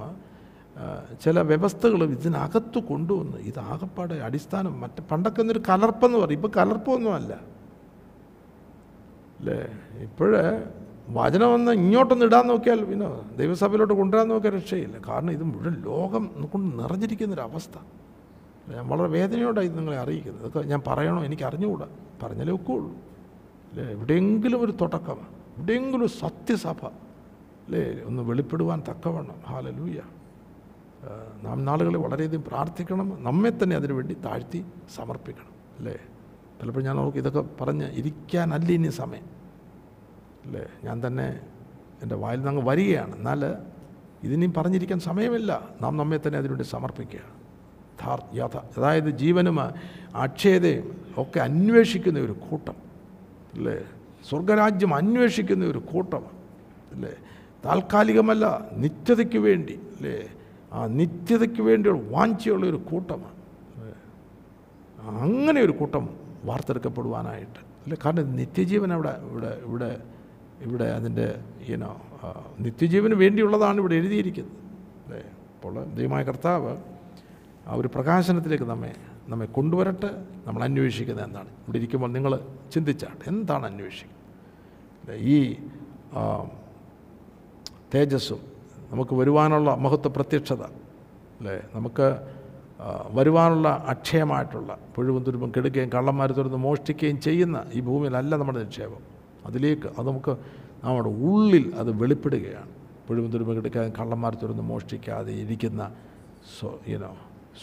ചില 1.23 1.41
വ്യവസ്ഥകളും 1.41 2.11
ഇതിനകത്ത് 2.11 2.79
കൊണ്ടുവന്ന് 2.79 3.37
ഇതാകപ്പാടെ 3.37 4.15
അടിസ്ഥാനം 4.15 4.81
മറ്റ് 4.81 5.01
പണ്ടൊക്കെ 5.11 5.41
എന്നൊരു 5.41 5.61
കലർപ്പെന്ന് 5.69 6.17
പറയും. 6.17 6.37
ഇപ്പോൾ 6.37 6.51
കലർപ്പൊന്നുമല്ല. 6.57 7.33
അല്ലേ 9.39 9.67
ഇപ്പോഴേ 10.03 10.63
വചനം 11.09 11.53
ഒന്ന് 11.53 11.71
ഇങ്ങോട്ടൊന്ന് 11.71 12.25
ഇടാൻ 12.25 12.47
നോക്കിയാൽ 12.47 12.83
പിന്നെ 12.83 13.07
ദൈവസഭയിലോട്ട് 13.37 13.93
കൊണ്ടുവരാൻ 13.93 14.27
നോക്കിയാൽ 14.27 14.55
രക്ഷയില്ല. 14.55 14.97
കാരണം 15.07 15.31
ഇത് 15.31 15.43
മുഴുവൻ 15.43 15.81
ലോകം 15.81 16.47
കൊണ്ട് 16.53 16.83
നിറഞ്ഞിരിക്കുന്നൊരവസ്ഥ. 16.83 17.77
ഞാൻ 18.69 18.87
വളരെ 18.89 19.07
വേദനയോടായി 19.07 19.67
നിങ്ങളെ 19.67 19.97
അറിയിക്കുന്നത്. 19.97 20.41
ഇതൊക്കെ 20.41 20.69
ഞാൻ 20.69 20.81
പറയണോ 20.87 21.25
എനിക്ക് 21.25 21.43
അറിഞ്ഞുകൂടാ 21.43 21.87
പറഞ്ഞാലേ 22.23 22.53
ഒക്കുള്ളൂ. 22.53 22.91
അല്ലേ 23.69 23.83
എവിടെയെങ്കിലും 23.83 24.61
ഒരു 24.61 24.73
തുടക്കം. 24.81 25.34
എവിടെയെങ്കിലും 25.57 26.07
സത്യസഭ 26.07 26.85
അല്ലേ? 27.65 27.83
ഒന്ന് 28.03 28.23
വെളിപ്പെടുവാൻ 28.23 28.83
തക്കവണ്ണം. 28.89 29.37
ഹാലലൂയ 29.47 30.01
നാം 31.43 31.65
നാളുകളിൽ 31.65 31.97
വളരെയധികം 31.97 32.43
പ്രാർത്ഥിക്കണം. 32.43 33.23
നമ്മെ 33.23 33.49
തന്നെ 33.49 33.75
അതിനുവേണ്ടി 33.75 34.13
താഴ്ത്തി 34.25 34.65
സമർപ്പിക്കണം 34.95 35.53
അല്ലേ? 35.77 35.97
പലപ്പോഴും 36.61 36.85
ഞാൻ 36.85 36.95
നോക്കി 36.95 37.17
ഇതൊക്കെ 37.17 37.43
പറഞ്ഞ് 37.61 37.87
ഇരിക്കാനല്ല 37.99 38.69
ഇനി 38.71 38.89
സമയം 38.89 39.27
അല്ലേ? 40.45 40.65
ഞാൻ 40.83 41.07
തന്നെ 41.07 41.27
എന്റെ 42.01 42.15
വായിൽ 42.15 42.37
നിന്ന് 42.37 42.51
അങ്ങ് 42.51 42.63
വരികയാണ്. 42.69 43.15
എന്നാൽ 43.15 43.41
ഇതിനെയും 44.23 44.53
പറഞ്ഞിരിക്കാൻ 44.57 44.99
സമയമില്ല. 44.99 45.51
നാം 45.81 45.97
നമ്മെ 45.97 46.17
തന്നെ 46.17 46.37
അതിനുവേണ്ടി 46.39 46.67
സമർപ്പിക്കുകയാണ്. 46.67 47.33
യഥ 48.37 48.57
അതായത് 48.77 49.09
ജീവനും 49.09 49.57
അക്ഷയതയും 50.15 50.85
ഒക്കെ 51.17 51.39
അന്വേഷിക്കുന്ന 51.39 52.19
ഒരു 52.19 52.31
കൂട്ടം 52.31 52.77
അല്ലേ? 53.53 53.77
സ്വർഗരാജ്യം 54.29 54.93
അന്വേഷിക്കുന്ന 54.95 55.65
ഒരു 55.65 55.81
കൂട്ടമാണ്. 55.91 56.37
അല്ലേ? 56.93 57.13
താൽക്കാലികമല്ല 57.65 58.45
നിത്യതയ്ക്ക് 58.83 59.39
വേണ്ടി 59.47 59.75
അല്ലേ? 59.95 60.17
ആ 60.73 60.85
നിത്യതയ്ക്ക് 60.99 61.61
വേണ്ടിയുള്ള 61.61 62.01
വാഞ്ചയുള്ള 62.09 62.65
ഒരു 62.65 62.79
കൂട്ടമാണ്? 62.89 63.33
അങ്ങനെ 65.09 65.59
ഒരു 65.61 65.71
കൂട്ടം 65.71 66.09
വാർത്തെടുക്കപ്പെടുവാനായിട്ട്. 66.45 67.59
അല്ലേ? 67.83 67.97
കാരണം 68.05 68.35
നിത്യജീവൻ 68.35 68.93
അവിടെ 68.93 69.13
ഇവിടെ 69.31 69.51
ഇവിടെ 69.65 69.89
ഇവിടെ 70.61 70.83
അതിന്റെ 70.83 71.27
ഈനോ 71.69 71.91
നിത്യജീവന് 72.59 73.13
വേണ്ടിയുള്ളതാണ് 73.13 73.77
ഇവിടെ 73.79 73.95
എഴുതിയിരിക്കുന്നത്. 73.95 74.57
അല്ലേ? 75.05 75.21
അപ്പോൾ 75.55 75.75
ദൈവമായ 75.95 76.23
കർത്താവ് 76.23 76.73
ആ 77.67 77.75
ഒരു 77.75 77.89
പ്രകാശനത്തിലേക്ക് 77.95 78.63
നമ്മെ 78.63 78.93
നമ്മെ 79.29 79.45
കൊണ്ടുവരട്ടെ 79.57 80.09
നമ്മൾ 80.47 80.63
അന്വേഷിക്കുന്നത് 80.63 81.25
എന്താണ് 81.25 81.49
ഇവിടെ 81.49 81.77
ഇരിക്കുമ്പോൾ 81.77 82.11
നിങ്ങൾ 82.11 82.33
ചിന്തിച്ചാട്ടെ 82.73 83.25
എന്താണ് 83.27 83.65
അന്വേഷിക്കുന്നത്? 83.65 84.14
ഈ 85.13 85.55
തേജസ്സും 87.93 88.39
നമുക്ക് 88.91 89.15
വരുവാനുള്ള 89.15 89.75
മഹത്വ 89.75 90.07
പ്രത്യക്ഷത 90.07 90.63
അല്ലേ? 91.39 91.61
നമുക്ക് 91.75 92.07
വരുവാനുള്ള 93.11 93.85
അക്ഷയമായിട്ടുള്ള 93.87 94.79
പുഴുവും 94.95 95.23
തുരുമ്പും 95.23 95.51
കെടുക്കുകയും 95.57 95.89
കള്ളന്മാർ 95.89 96.31
തുറന്ന് 96.31 96.57
മോഷ്ടിക്കുകയും 96.57 97.21
ചെയ്യുന്ന 97.21 97.65
ഈ 97.73 97.81
ഭൂമിയിലല്ല 97.81 98.35
നമ്മുടെ 98.35 98.59
നിക്ഷേപം. 98.59 99.01
അതിലേക്ക് 99.45 99.87
അത് 99.87 100.07
നമുക്ക് 100.07 100.37
നമ്മുടെ 100.83 101.09
ഉള്ളിൽ 101.09 101.75
അത് 101.75 101.91
വെളിപ്പെടുകയാണ്. 102.01 102.71
പുഴുവും 103.07 103.31
തുരുമ്പും 103.31 103.55
കെടുക്കാതെ 103.55 103.93
കള്ളന്മാർ 103.99 104.35
തുറന്ന് 104.35 104.63
മോഷ്ടിക്കാതെ 104.63 105.31
ഇരിക്കുന്ന 105.31 105.91
സ്വ 106.59 106.71
യുനോ 106.87 107.13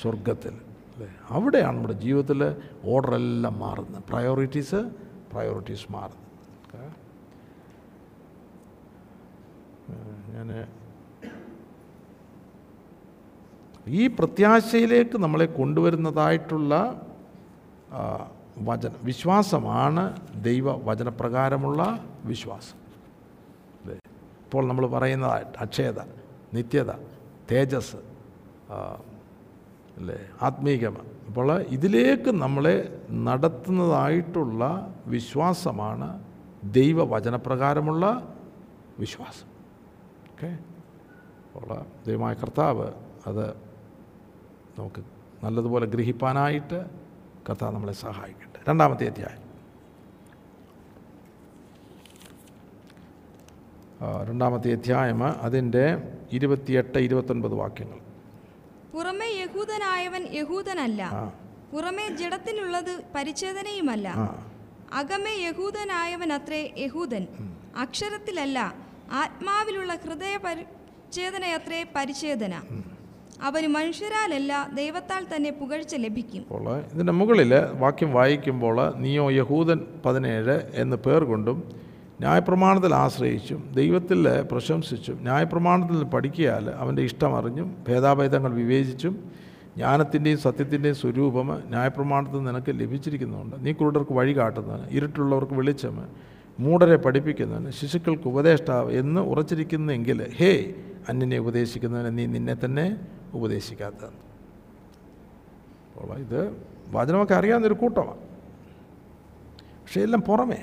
സ്വർഗത്തിൽ 0.03 0.55
അല്ലേ? 0.95 1.09
അവിടെയാണ് 1.31 1.77
നമ്മുടെ 1.77 1.95
ജീവിതത്തിൽ 1.95 2.57
ഓർഡറെല്ലാം 2.85 3.59
മാറുന്നത്. 3.59 4.03
പ്രയോറിറ്റീസ് 4.11 4.81
പ്രയോറിറ്റീസ് 5.33 5.93
മാറുന്നത് 5.93 6.21
ഓക്കേ 6.65 6.89
ഞാൻ 10.35 10.49
ഈ 13.87 14.07
പ്രത്യാശയിലേക്ക് 14.07 15.19
നമ്മളെ 15.19 15.47
കൊണ്ടുവരുന്നതായിട്ടുള്ള 15.47 16.73
വചന. 18.69 18.93
വിശ്വാസമാണ് 19.05 20.05
ദൈവ 20.43 20.73
വചനപ്രകാരമുള്ള 20.89 21.83
വിശ്വാസം. 22.25 22.77
ഇപ്പോൾ 24.45 24.69
നമ്മൾ 24.69 24.87
പറയുന്നതായിട്ട് 24.87 25.59
അക്ഷയത 25.59 26.01
നിത്യത 26.55 26.91
തേജസ് 27.51 28.01
അല്ലേ 29.99 30.19
ആത്മീകമ. 30.43 30.97
അപ്പോൾ 31.29 31.49
ഇതിലേക്ക് 31.77 32.31
നമ്മളെ 32.45 32.77
നടത്തുന്നതായിട്ടുള്ള 33.11 34.63
വിശ്വാസമാണ് 35.07 36.09
ദൈവവചനപ്രകാരമുള്ള 36.65 38.05
വിശ്വാസം. 38.99 39.52
ഓക്കെ. 40.43 40.59
ഉള്ള 41.55 41.87
ദൈവമായ 42.07 42.35
കർത്താവ് 42.35 42.87
അത് 43.27 43.51
നമുക്ക് 44.79 45.01
നല്ലതുപോലെ 45.45 45.87
ഗ്രഹിപ്പാനായിട്ട് 45.87 46.87
കർത്താവ് 47.49 47.75
നമ്മളെ 47.75 47.93
സഹായിക്കട്ടെ. 47.93 48.61
രണ്ടാമത്തെ 48.69 49.07
അധ്യായം. 49.07 49.43
രണ്ടാമത്തെ 54.29 54.73
അധ്യായം 54.73 55.25
അതിന്റെ 55.25 55.85
ഇരുപത്തിയെട്ട് 56.33 56.99
ഇരുപത്തൊൻപത് 56.99 57.55
വാക്യങ്ങൾ. 57.55 57.99
പുറമെ 58.93 59.27
യഹൂദനായവൻ 59.27 60.27
യഹൂദനല്ല. 60.33 61.11
പുറമേ 61.73 62.09
ജഡത്തിനുള്ളത് 62.17 63.05
പരിച്ഛേദനയുമല്ല. 63.15 64.09
അകമേ 64.93 65.35
യഹൂദനായവൻ 65.49 66.33
അത്രേ 66.33 66.75
യഹൂദൻ 66.77 67.27
അക്ഷരത്തിലല്ല 67.77 68.92
ആത്മാവിലുള്ള 69.21 69.93
ഹൃദയ 70.05 70.35
പരിച്ഛേദനയത്രേ 70.45 71.81
പരിച്ഛേദന. 71.97 72.55
അവന് 73.49 73.69
മനുഷ്യരാലല്ല 73.77 74.53
ദൈവത്താൽ 74.81 75.23
തന്നെ 75.33 75.51
പുകഴ്ച 75.61 75.95
ലഭിക്കും. 76.05 76.43
ഇതിന്റെ 76.93 77.15
മുകളിൽ 77.21 77.53
വാക്യം 77.83 78.11
വായിക്കുമ്പോൾ 78.19 78.77
നീയോ 79.03 79.25
യഹൂദൻ 79.41 79.81
പതിനേഴ് 80.05 80.57
എന്ന് 80.83 80.97
പേർ 81.07 81.25
കൊണ്ടും 81.31 81.59
ന്യായപ്രമാണത്തിൽ 82.23 82.93
ആശ്രയിച്ചും 82.95 83.61
ദൈവത്തിൽ 83.81 84.21
പ്രശംസിച്ചും 84.51 85.17
ന്യായപ്രമാണത്തിൽ 85.29 86.05
പഠിക്കിയാൽ 86.15 86.65
അവന്റെ 86.83 87.03
ഇഷ്ടം 87.09 87.33
അറിഞ്ഞും 87.39 87.69
ഭേദാഭേദങ്ങൾ 87.89 88.53
വിവേചിച്ചും 88.61 89.15
ജ്ഞാനത്തിന്റെയും 89.77 90.41
സത്യത്തിന്റെയും 90.47 90.97
സ്വരൂപം 91.03 91.49
ന്യായപ്രമാണത്തിൽ 91.75 92.41
നിനക്ക് 92.49 92.73
ലഭിച്ചിരിക്കുന്നുണ്ട്. 92.81 93.57
നീ 93.65 93.73
കുരുടർക്ക് 93.73 94.15
വഴി 94.21 94.33
കാട്ടുന്നതിന് 94.39 94.87
ഇരുട്ടുള്ളവർക്ക് 94.97 95.55
വെളിച്ചം 95.61 95.97
മൂടരെ 96.61 96.97
പഠിപ്പിക്കുന്നവന് 96.97 97.71
ശിശുക്കൾക്ക് 97.71 98.29
ഉപദേഷ്ടാവ് 98.29 98.93
എന്ന് 98.93 99.21
ഉറച്ചിരിക്കുന്നെങ്കിൽ 99.21 100.35
ഹേ 100.37 100.75
അന്യനെ 101.09 101.39
ഉപദേശിക്കുന്നവന് 101.39 102.19
നീ 102.19 102.27
നിന്നെ 102.27 102.57
തന്നെ 102.65 102.97
ഉപദേശിക്കാത്ത. 103.35 104.05
അപ്പോൾ 105.95 106.19
ഇത് 106.19 106.65
വചനമൊക്കെ 106.91 107.35
അറിയാവുന്നൊരു 107.35 107.75
കൂട്ടമാണ്. 107.75 108.21
പക്ഷേ 109.83 110.01
എല്ലാം 110.01 110.23
പുറമേ 110.23 110.61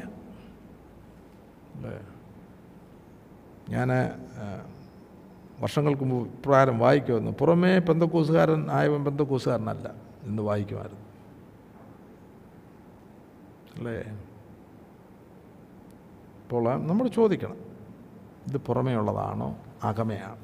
അല്ലേ? 1.76 2.00
ഞാൻ 3.70 3.90
വർഷങ്ങൾക്ക് 5.62 6.04
മുമ്പ് 6.04 6.30
ഇപ്രകാരം 6.34 6.80
വായിക്കുമായിരുന്നു. 6.80 7.32
പുറമേ 7.32 7.80
പെന്തക്കൂസുകാരൻ 7.80 8.72
ആയവൻ 8.72 9.06
പെന്തക്കൂസുകാരനല്ല 9.06 9.94
എന്ന് 10.24 10.42
വായിക്കുമായിരുന്നു. 10.42 11.06
അല്ലേ? 13.78 14.29
അപ്പോൾ 16.50 16.64
നമ്മൾ 16.82 17.08
ചോദിക്കണം 17.08 17.58
ഇത് 18.48 18.58
പുറമേ 18.58 18.94
ഉള്ളതാണോ 18.96 19.50
അകമയാണ്? 19.84 20.40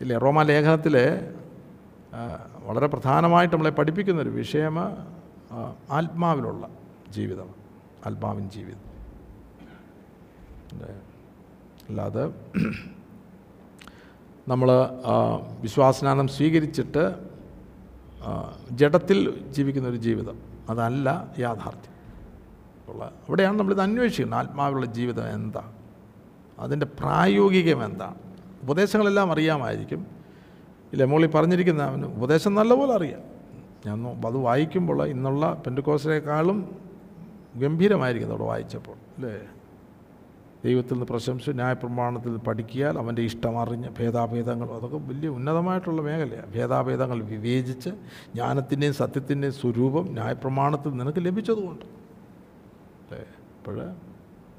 ഇല്ലേ? 0.00 0.16
റോമാ 0.16 0.42
ലേഖനത്തിൽ 0.42 0.96
വളരെ 2.62 2.86
പ്രധാനമായിട്ട് 2.86 3.54
നമ്മളെ 3.54 3.70
പഠിപ്പിക്കുന്നൊരു 3.70 4.32
വിഷയം 4.38 4.78
ആത്മാവിലുള്ള 5.90 6.64
ജീവിതം 7.10 7.50
ആത്മാവിൻ 8.06 8.46
ജീവിതം. 8.50 8.86
അല്ലേ? 10.72 10.90
അല്ലാതെ 11.88 12.24
നമ്മൾ 14.48 14.70
വിശ്വാസനാനം 15.60 16.28
സ്വീകരിച്ചിട്ട് 16.28 17.04
ജഡത്തിൽ 18.72 19.20
ജീവിക്കുന്ന 19.52 19.88
ഒരു 19.88 20.00
ജീവിതം 20.08 20.38
അതല്ല 20.70 21.08
യാഥാർത്ഥ്യം. 21.38 21.93
ഉള്ള 22.88 23.04
അവിടെയാണ് 23.04 23.58
നമ്മളിത് 23.58 23.80
അന്വേഷിക്കുന്നത് 23.80 24.38
ആത്മാവിലുള്ള 24.38 24.86
ജീവിതം 24.86 25.34
എന്താ? 25.34 25.72
അതിന്റെ 26.58 26.86
പ്രായോഗികം 26.86 27.84
എന്താണ് 27.84 28.14
ഉപദേശങ്ങളെല്ലാം 28.62 29.32
അറിയാമായിരിക്കും. 29.32 30.06
ഇല്ല 30.92 31.04
മോളി 31.04 31.26
പറഞ്ഞിരിക്കുന്ന 31.26 31.82
അവന് 31.82 32.04
ഉപദേശം 32.04 32.54
നല്ലപോലെ 32.54 32.94
അറിയാം. 32.94 33.20
ഞാൻ 33.86 34.26
അത് 34.26 34.36
വായിക്കുമ്പോൾ 34.36 35.06
ഇന്നുള്ള 35.06 35.62
പെൻഡുക്കോസിനേക്കാളും 35.66 36.76
ഗംഭീരമായിരിക്കുന്നു 37.56 38.34
അവിടെ 38.34 38.48
വായിച്ചപ്പോൾ 38.48 38.92
അല്ലേ? 38.92 39.38
ദൈവത്തിൽ 40.64 40.92
നിന്ന് 40.92 41.06
പ്രശംസ 41.06 41.50
ന്യായപ്രമാണത്തിൽ 41.50 42.28
നിന്ന് 42.28 42.44
പഠിക്കിയാൽ 42.44 42.98
അവന്റെ 42.98 43.22
ഇഷ്ടം 43.22 43.58
അറിഞ്ഞ് 43.58 43.88
ഭേദാഭേദങ്ങൾ 43.98 44.70
അതൊക്കെ 44.70 44.96
വലിയ 44.96 45.28
ഉന്നതമായിട്ടുള്ള 45.28 46.02
മേഖലയാണ്. 46.02 46.54
ഭേദാഭേദങ്ങൾ 46.54 47.22
വിവേചിച്ച് 47.22 47.90
ജ്ഞാനത്തിന്റെയും 48.34 48.94
സത്യത്തിന്റെയും 48.94 49.54
സ്വരൂപം 49.54 50.06
ന്യായപ്രമാണത്തിൽ 50.12 50.90
നിനക്ക് 50.90 51.24
ലഭിച്ചതുകൊണ്ട്. 51.24 52.03
അല്ലേ 53.04 53.20
അപ്പോൾ 53.58 53.76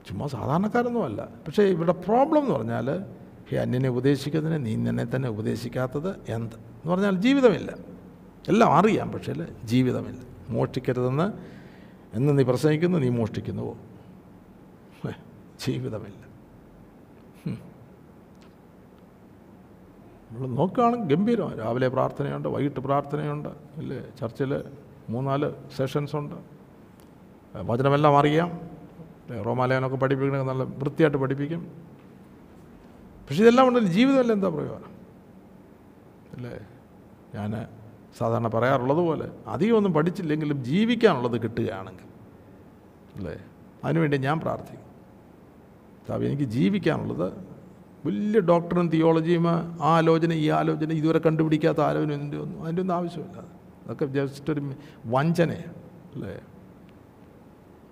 ചുമ്മാ 0.08 0.28
സാധാരണക്കാരൊന്നുമല്ല. 0.28 1.22
പക്ഷേ 1.46 1.64
ഇവിടെ 1.64 1.91
പ്രോബ്ലം 1.91 2.41
എന്ന് 2.41 2.56
പറഞ്ഞാൽ 2.56 2.88
ഈ 3.54 3.56
അന്യനെ 3.56 3.89
ഉപദേശിക്കുന്നതിന് 3.89 4.66
നീ 4.66 4.76
നിന്നെ 4.76 5.06
തന്നെ 5.16 5.30
ഉപദേശിക്കാത്തത് 5.30 6.12
എന്ത്? 6.32 6.56
എന്ന് 6.56 6.89
പറഞ്ഞാൽ 6.91 7.16
ജീവിതമില്ല. 7.26 7.72
എല്ലാം 8.48 8.72
അറിയാം 8.78 9.12
പക്ഷേ 9.12 9.34
ജീവിതമില്ല. 9.64 10.22
മോഷ്ടിക്കരുതെന്ന് 10.50 11.28
എന്ന് 12.18 12.39
നീ 12.39 12.43
പ്രസംഗിക്കുന്നു 12.43 12.98
നീ 12.98 13.10
മോഷ്ടിക്കുന്നുവോ 13.10 13.78
ജീവിതമില്ല. 15.66 16.22
നമ്മൾ 20.32 20.48
നോക്കുകയാണെങ്കിൽ 20.48 21.16
ഗംഭീരമാണ് 21.16 21.60
രാവിലെ 21.60 21.88
പ്രാർത്ഥനയുണ്ട് 21.88 22.48
വൈകിട്ട് 22.48 22.80
പ്രാർത്ഥനയുണ്ട് 22.80 23.50
ഇല്ലേ? 23.82 24.00
ചർച്ചിൽ 24.20 24.64
മൂന്നാൽ 25.10 25.54
സെഷൻസ് 25.78 26.16
ഉണ്ട്. 26.16 26.55
വചനമെല്ലാം 27.62 28.18
അറിയാം. 28.18 28.70
റോമാലയനൊക്കെ 29.45 29.97
പഠിപ്പിക്കണമെങ്കിൽ 29.97 30.51
നല്ല 30.51 30.64
വൃത്തിയായിട്ട് 30.64 31.18
പഠിപ്പിക്കും. 31.18 31.72
പക്ഷെ 33.28 33.41
ഇതെല്ലാം 33.41 33.68
ഉണ്ടല്ലോ 33.68 33.91
ജീവിതമല്ല 33.91 34.34
എന്താ 34.34 34.47
പ്രയോജനം? 34.47 34.91
അല്ലേ? 36.36 36.60
ഞാൻ 37.36 37.68
സാധാരണ 38.18 38.47
പറയാറുള്ളത് 38.47 38.97
പോലെ 38.97 39.30
അധികമൊന്നും 39.47 39.93
പഠിച്ചില്ലെങ്കിലും 39.93 40.64
ജീവിക്കാനുള്ളത് 40.64 41.41
കിട്ടുകയാണെങ്കിൽ 41.43 42.06
അല്ലേ? 43.16 43.38
അതിനുവേണ്ടി 43.84 44.18
ഞാൻ 44.18 44.39
പ്രാർത്ഥിക്കും 44.39 44.86
താവ് 46.10 46.26
എനിക്ക് 46.26 46.43
ജീവിക്കാനുള്ളത് 46.43 47.34
വലിയ 48.06 48.39
ഡോക്ടറും 48.39 48.89
തിയോളജിയും 48.89 49.49
ആ 49.49 49.74
ആലോചന 49.82 50.34
ഈ 50.34 50.49
ആലോചന 50.49 50.91
ഇതുവരെ 50.91 51.20
കണ്ടുപിടിക്കാത്ത 51.20 51.80
ആലോചന 51.80 52.14
ഇതിന്റെ 52.14 52.38
ഒന്നും 52.38 52.64
അതിന്റെ 52.64 52.82
ഒന്നും 52.82 52.95
ആവശ്യമില്ല. 52.95 53.38
അതൊക്കെ 53.86 54.06
ജസ്റ്റ് 54.06 54.53
ഒരു 54.53 54.74
വഞ്ചനയാണ് 55.06 55.74
അല്ലേ? 56.16 56.41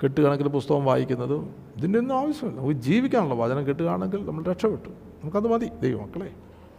കെട്ടുകണക്കിന് 0.04 0.50
പുസ്തകം 0.50 0.86
വായിക്കുന്നതും 0.86 1.56
ഇതിന്റെ 1.78 2.00
ഒന്നും 2.00 2.20
ആവശ്യമില്ല. 2.20 2.60
നമുക്ക് 2.60 2.80
ജീവിക്കാനുള്ള 2.80 3.36
വചനം 3.36 3.68
കെട്ടുകയാണെങ്കിൽ 3.68 4.26
നമ്മൾ 4.26 4.44
രക്ഷപ്പെട്ടു. 4.44 4.90
നമുക്കത് 4.90 5.48
മതി. 5.48 5.70
ദൈവമക്കളെ 5.82 6.30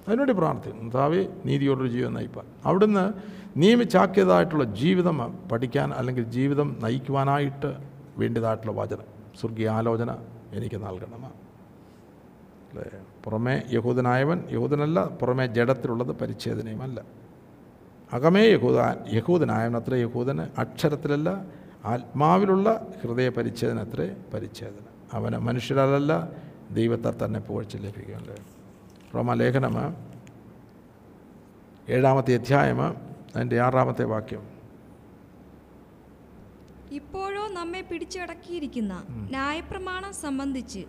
അതിനുവേണ്ടി 0.09 0.35
പ്രാർത്ഥിക്കും 0.35 0.91
താവേ 0.91 1.27
നീതിയോടൊരു 1.47 1.89
ജീവിതം 1.89 2.14
നയിപ്പാൻ. 2.14 2.47
അവിടുന്ന് 2.64 3.12
നിയമിച്ചാക്കിയതായിട്ടുള്ള 3.57 4.64
ജീവിതം 4.64 5.39
പഠിക്കാൻ 5.53 5.93
അല്ലെങ്കിൽ 5.93 6.25
ജീവിതം 6.25 6.77
നയിക്കുവാനായിട്ട് 6.83 7.77
വേണ്ടിയതായിട്ടുള്ള 8.18 8.72
വചനം 8.72 9.09
സ്വർഗീയ 9.41 9.68
ആലോചന 9.68 10.11
എനിക്ക് 10.53 10.77
നൽകണം 10.77 11.25
അല്ലേ? 11.25 12.85
പുറമേ 13.25 13.62
യഹൂദനായവൻ 13.72 14.45
യഹൂദനല്ല 14.53 15.05
പുറമേ 15.05 15.47
ജഡത്തിലുള്ളത് 15.47 16.16
പരിച്ഛേദനയുമല്ല. 16.20 17.03
അകമേ 18.12 18.43
യഹൂദ 18.43 18.79
യഹൂദനായവൻ 19.12 19.77
അത്ര 19.77 19.95
യഹൂദന് 19.95 20.61
അക്ഷരത്തിലല്ല 20.61 21.45
ആത്മാവിലുള്ള 21.93 22.68
ഹൃദയ 23.03 23.28
പരിച്ഛേദന 23.28 23.78
അത്രേ 23.87 24.07
പരിച്ഛേദന. 24.35 24.85
അവന് 25.12 25.39
മനുഷ്യരാലല്ല 25.49 26.12
ദൈവത്താൽ 26.70 27.14
തന്നെ 27.24 27.41
പുകഴ്ച 27.41 27.76
ലഭിക്കേണ്ടത്. 27.76 28.41
റോമലേഖനം 29.14 29.74
ഏഴാമത്തെ 31.95 32.32
അധ്യായം 32.35 32.80
അതിന്റെ 33.35 33.57
ആറാമത്തെ 33.61 34.05
വാക്യം. 34.05 34.45
ഇപ്പോഴോ 36.93 37.45
നമ്മെ 37.49 37.80
പിടിച്ചടക്കിയിരിക്കുന്ന 37.80 38.95
ന്യായപ്രമാണം 39.35 40.12
സംബന്ധിച്ച് 40.24 40.82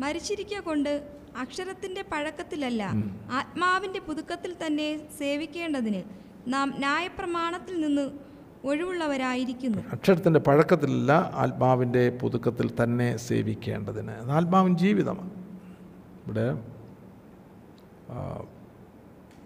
മരിച്ചിരിക്ക 0.00 0.60
കൊണ്ട് 0.60 0.92
അക്ഷരത്തിന്റെ 1.36 2.02
പഴക്കത്തിലല്ല 2.12 2.82
ആത്മാവിന്റെ 3.32 4.00
പുതുക്കത്തിൽ 4.00 4.52
തന്നെ 4.62 4.88
സേവിക്കേണ്ടതിന് 5.18 6.02
നാം 6.52 6.68
ന്യായപ്രമാണത്തിൽ 6.78 7.76
നിന്ന് 7.80 8.06
ഒഴിവുള്ളവരായിരിക്കുന്നു. 8.64 9.82
അക്ഷരത്തിന്റെ 9.92 10.40
പഴക്കത്തിലല്ല 10.40 11.12
ആത്മാവിന്റെ 11.34 12.18
പുതുക്കത്തിൽ 12.22 12.70
തന്നെ 12.82 13.16
സേവിക്കേണ്ടതിന്. 13.16 14.10
അത് 14.10 14.30
ആത്മാവിൻ 14.30 14.76
ജീവിതമാണ്. 14.76 15.30
ഇവിടെ 16.26 16.46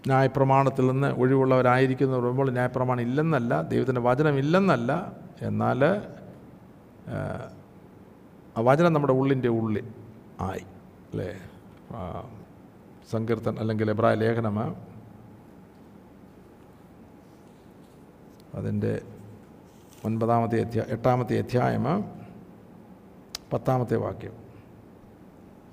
ന്യായപ്രമാണത്തിൽ 0.07 0.87
നിന്ന് 0.87 1.07
ഒഴിവുള്ളവരായിരിക്കുന്നു 1.07 2.17
പറയുമ്പോൾ 2.17 2.51
ന്യായപ്രമാണം 2.51 3.01
ഇല്ലെന്നല്ല 3.01 3.61
ദൈവത്തിന്റെ 3.61 4.01
വചനം 4.01 4.37
ഇല്ലെന്നല്ല 4.37 4.91
എന്നാൽ 5.41 5.81
ആ, 7.07 7.17
വചനം 8.57 8.93
നമ്മുടെ 8.93 9.13
ഉള്ളിന്റെ 9.13 9.49
ഉള്ളിൽ 9.49 9.87
ആയി. 10.41 10.63
അല്ലേ? 11.11 11.29
സങ്കീർത്തൻ 13.11 13.59
അല്ലെങ്കിൽ 13.59 13.89
എബ്രായ 13.89 14.15
ലേഖനം 14.15 14.57
അതിന്റെ 18.55 19.01
ഒൻപതാമത്തെ 20.05 20.61
അധ്യായ 20.61 20.85
എട്ടാമത്തെ 20.89 21.37
അധ്യായം 21.39 21.85
പത്താമത്തെ 23.53 23.95
വാക്യം. 23.95 24.35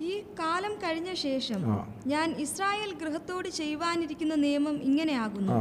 ഈ 0.00 0.20
കാലം 0.38 0.74
കഴിഞ്ഞ 0.74 1.14
ശേഷം 1.14 1.60
ഞാൻ 2.06 2.30
ഇസ്രായേൽ 2.36 2.94
ഗൃഹത്തോട് 2.94 3.48
ചെയ്യുവാനിരിക്കുന്ന 3.48 4.34
നിയമം 4.34 4.82
ഇങ്ങനെയാകുന്നു 4.82 5.58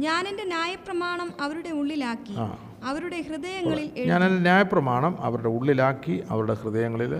ഞാൻ 0.00 0.28
എന്റെ 0.28 0.44
ന്യായപ്രമാണം 0.44 1.32
അവരുടെ 1.40 1.68
ഉള്ളിലാക്കി 1.70 2.36
അവരുടെ 2.84 3.22
ഹൃദയങ്ങളിൽ 3.22 3.88
ഞാൻ 4.08 4.24
എന്റെ 4.24 4.40
ന്യായപ്രമാണം 4.40 5.20
അവരുടെ 5.20 5.48
ഉള്ളിലാക്കി 5.48 6.22
അവരുടെ 6.30 6.54
ഹൃദയങ്ങളിൽ 6.54 7.14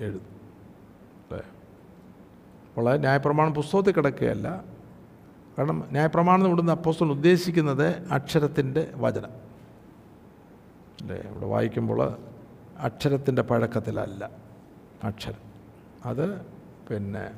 എഴുതും 0.00 0.24
അല്ലേ? 1.24 1.40
അപ്പോൾ 2.68 2.96
ന്യായപ്രമാണം 2.96 3.54
പുസ്തകത്തിൽ 3.54 3.92
കിടക്കുകയല്ല. 3.92 4.48
കാരണം 5.58 5.84
ന്യായപ്രമാണം 5.90 6.46
ഇവിടുന്ന് 6.46 6.72
അപ്പോസ്റ്റൽ 6.72 7.10
ഉദ്ദേശിക്കുന്നത് 7.10 8.08
അക്ഷരത്തിന്റെ 8.12 8.92
വചനം. 8.94 9.30
അല്ലേ? 11.00 11.16
ഇവിടെ 11.16 11.46
വായിക്കുമ്പോൾ 11.46 12.18
അക്ഷരത്തിന്റെ 12.78 13.42
പഴക്കത്തിലല്ല. 13.42 14.30
അക്ഷരം. 15.04 15.42
അത് 16.04 16.40
പിന്നെ 16.90 17.30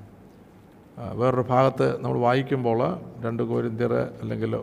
വേറൊരു 1.14 1.40
ഭാഗത്ത് 1.40 2.04
നമ്മൾ 2.04 2.18
വായിക്കുമ്പോൾ 2.18 3.00
രണ്ട് 3.20 3.42
കോരിന്തിയർ 3.42 3.92
അല്ലെങ്കിൽ 3.94 4.56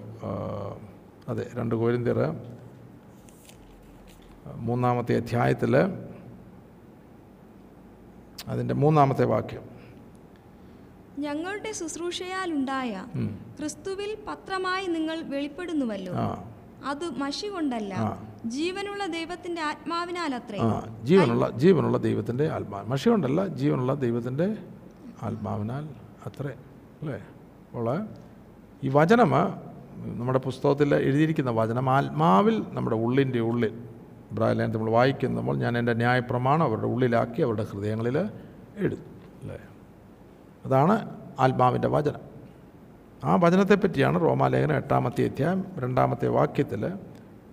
അതെ 1.27 1.47
രണ്ട് 1.55 1.75
കോരിന്തിയർ 1.75 2.35
മൂന്നാമത്തെ 4.55 5.15
അധ്യായത്തിൽ 5.15 5.77
അതിന്റെ 8.47 8.73
മൂന്നാമത്തെ 8.73 9.25
വാക്യം. 9.25 9.72
ഞങ്ങളുടെ 11.17 11.71
ശുശ്രൂഷയാലുണ്ടായ. 11.71 12.91
ക്രിസ്തുവിൽ 13.57 14.11
പത്രമായി 14.27 14.85
നിങ്ങൾ 14.87 15.17
വെളിപ്പെടുന്നുവല്ലോ. 15.29 16.13
അത് 16.85 17.05
മഷി 17.19 17.47
കൊണ്ടല്ല 17.47 17.93
ജീവനുള്ള 18.55 19.03
ദൈവത്തിന്റെ 19.13 19.61
ആത്മാവിനാൽ 19.61 20.31
അത്ര 20.35 20.55
ജീവനുള്ള 21.03 21.45
ജീവനുള്ള 21.57 21.97
ദൈവത്തിന്റെ 22.07 22.45
ആത്മാവ് 22.49 22.85
മഷി 22.87 23.09
കൊണ്ടല്ല 23.09 23.41
ജീവനുള്ള 23.59 23.93
ദൈവത്തിന്റെ 23.95 24.47
ആത്മാവിനാൽ 25.21 25.83
അത്രേ 26.25 26.53
അല്ലേ? 27.01 27.19
അപ്പോൾ 27.65 27.87
ഈ 28.83 28.89
വചനം 28.89 29.31
നമ്മുടെ 30.13 30.39
പുസ്തകത്തിൽ 30.39 30.95
എഴുതിയിരിക്കുന്ന 30.99 31.51
വചനം 31.51 31.89
ആത്മാവിൽ 31.89 32.55
നമ്മുടെ 32.73 32.95
ഉള്ളിന്റെ 33.05 33.39
ഉള്ളിൽ 33.41 33.73
ഇബ്രാഹിം 34.31 34.71
നമ്മൾ 34.71 34.89
വായിക്കുമ്പോൾ 34.91 35.55
ഞാൻ 35.57 35.77
എന്റെ 35.77 35.93
ന്യായപ്രമാണം 35.93 36.63
അവരുടെ 36.63 36.87
ഉള്ളിലാക്കി 36.87 37.41
അവരുടെ 37.41 37.63
ഹൃദയങ്ങളിൽ 37.63 38.17
എഴുതും 38.77 39.01
അല്ലേ? 39.41 39.57
അതാണ് 40.65 40.95
ആത്മാവിന്റെ 41.39 41.87
വചനം. 41.87 42.21
ആ 43.23 43.35
വചനത്തെ 43.35 43.75
പറ്റിയാണ് 43.75 44.21
റോമാലേഖനം 44.21 44.75
എട്ടാമത്തെ 44.75 45.23
അധ്യായം 45.23 45.65
രണ്ടാമത്തെ 45.79 46.27
വാക്യത്തിൽ 46.27 46.83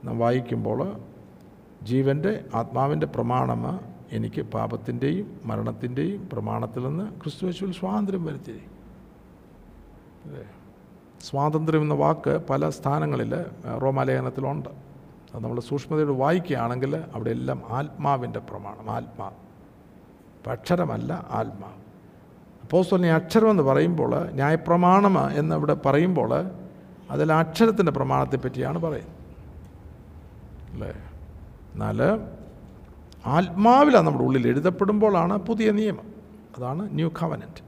നാം 0.04 0.18
വായിക്കുമ്പോൾ 0.18 0.80
ജീവന്റെ 1.82 2.32
ആത്മാവിന്റെ 2.54 3.06
പ്രമാണം 3.06 3.62
എനിക്ക് 4.12 4.42
പാപത്തിന്റെയും 4.42 5.40
മരണത്തിന്റെയും 5.44 6.28
പ്രമാണത്തിൽ 6.32 6.82
നിന്ന് 6.86 7.04
ക്രിസ്തുവേശുവിൽ 7.20 7.72
സ്വാതന്ത്ര്യം 7.72 8.24
വരുത്തി? 8.24 8.56
സ്വാതന്ത്ര്യം 11.20 11.82
എന്ന 11.82 11.94
വാക്ക് 11.94 12.32
പല 12.50 12.68
സ്ഥാനങ്ങളിൽ 12.68 13.32
റോമാലേഖനത്തിലുണ്ട്. 13.82 14.68
അത് 15.34 15.42
നമ്മൾ 15.44 15.60
സൂക്ഷ്മതയോട് 15.60 16.12
വായിക്കുകയാണെങ്കിൽ 16.12 16.96
അവിടെ 17.14 17.30
എല്ലാം 17.30 17.62
ആത്മാവിന്റെ 17.68 18.40
പ്രമാണം 18.40 18.90
ആത്മാവ് 18.90 19.38
അക്ഷരമല്ല 20.50 21.12
ആത്മാവ് 21.30 21.79
അപ്പോസ്തലനെ 22.70 23.12
അക്ഷരം 23.12 23.50
എന്ന് 23.50 23.62
പറയുമ്പോൾ 23.62 24.30
ന്യായപ്രമാണം 24.30 25.30
എന്നിവിടെ 25.30 25.74
പറയുമ്പോൾ 25.74 26.50
അതിൽ 27.10 27.32
അക്ഷരത്തിന്റെ 27.32 27.92
പ്രമാണത്തെ 27.92 28.36
പറ്റിയാണ് 28.36 28.78
പറയുന്നത്. 28.78 29.16
അല്ലേ? 30.72 30.94
എന്നാൽ 31.74 32.02
ആത്മാവിലാണ് 33.26 34.06
നമ്മുടെ 34.06 34.24
ഉള്ളിൽ 34.24 34.46
എഴുതപ്പെടുമ്പോഴാണ് 34.46 35.36
പുതിയ 35.36 35.70
നിയമം. 35.70 36.14
അതാണ് 36.58 36.94
ന്യൂ 36.94 37.10
കവനന്റ്. 37.22 37.62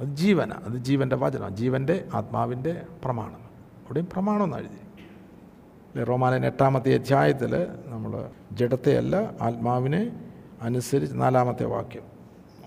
അത് 0.00 0.08
ജീവന 0.08 0.52
അത് 0.52 0.76
ജീവന്റെ 0.76 1.16
വചനം 1.16 1.56
ജീവന്റെ 1.56 2.04
ആത്മാവിന്റെ 2.14 2.82
പ്രമാണം. 3.04 3.44
അവിടെയും 3.84 4.08
പ്രമാണം 4.12 4.44
എന്ന് 4.44 4.56
എഴുതി 4.56 6.02
റോമാലയൻ 6.02 6.46
എട്ടാമത്തെ 6.46 6.94
അധ്യായത്തിൽ 6.94 7.66
നമ്മൾ 7.86 8.28
ജഡത്തെയല്ല 8.52 9.30
ആത്മാവിനെ 9.40 10.30
അനുസരിച്ച് 10.62 11.20
നാലാമത്തെ 11.20 11.64
വാക്യം. 11.64 12.15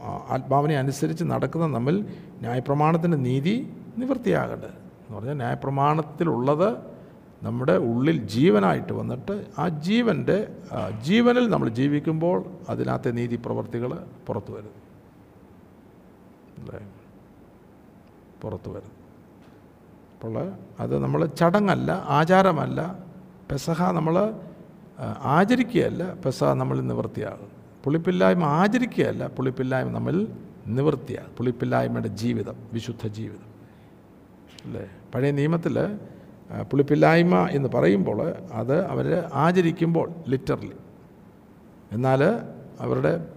ആത്മാവിനെ 0.01 0.77
അനുസരിച്ച് 0.77 1.23
നടക്കുന്ന 1.23 1.67
നമ്മൾ 1.67 1.91
ന്യായപ്രമാണത്തിന്റെ 2.39 3.17
നീതി 3.17 3.73
നിവൃത്തിയാകട്ടെ. 3.97 4.65
എന്ന് 4.65 5.15
പറഞ്ഞാൽ 5.15 5.33
ന്യായപ്രമാണത്തിലുള്ളത് 5.33 6.99
നമ്മുടെ 7.43 7.77
ഉള്ളിൽ 7.77 8.27
ജീവനായിട്ട് 8.27 8.93
വന്നിട്ട് 8.93 9.45
ആ 9.59 9.67
ജീവന്റെ 9.67 10.47
ജീവനിൽ 11.01 11.49
നമ്മൾ 11.49 11.69
ജീവിക്കുമ്പോൾ 11.69 12.45
അതിനകത്തെ 12.69 13.11
നീതി 13.11 13.35
പ്രവർത്തികൾ 13.35 14.05
പുറത്തു 14.27 14.51
വരും. 14.51 14.89
അല്ലേ? 16.59 16.87
പുറത്തു 18.41 18.69
വരും. 18.69 18.99
അപ്പോൾ 20.13 20.51
അത് 20.79 20.99
നമ്മൾ 20.99 21.25
ചടങ്ങല്ല 21.25 21.91
ആചാരമല്ല. 21.91 22.99
പെസഹ 23.51 23.91
നമ്മൾ 23.91 24.33
ആചരിക്കുകയല്ല. 25.21 26.13
പെസഹ 26.13 26.53
നമ്മൾ 26.53 26.81
നിവൃത്തിയാകും. 26.81 27.58
പുളിപ്പില്ലായ്മ 27.83 28.43
ആചരിക്കുകയല്ല. 28.43 29.27
പുളിപ്പില്ലായ്മ 29.27 29.91
നമ്മൾ 29.91 30.27
നിവൃത്തിയാണ് 30.67 31.29
പുളിപ്പില്ലായ്മയുടെ 31.37 32.07
ജീവിതം 32.07 32.55
വിശുദ്ധ 32.73 33.07
ജീവിതം. 33.07 33.49
അല്ലേ? 34.65 34.89
പഴയ 35.15 35.31
നിയമത്തിൽ 35.31 35.97
പുളിപ്പില്ലായ്മ 36.71 37.47
എന്ന് 37.51 37.69
പറയുമ്പോൾ 37.69 38.33
അത് 38.53 38.85
അവർ 38.85 39.29
ആചരിക്കുമ്പോൾ 39.33 40.11
ലിറ്ററലി 40.27 40.75
എന്നാൽ 41.91 42.23
അവരുടെ 42.79 43.27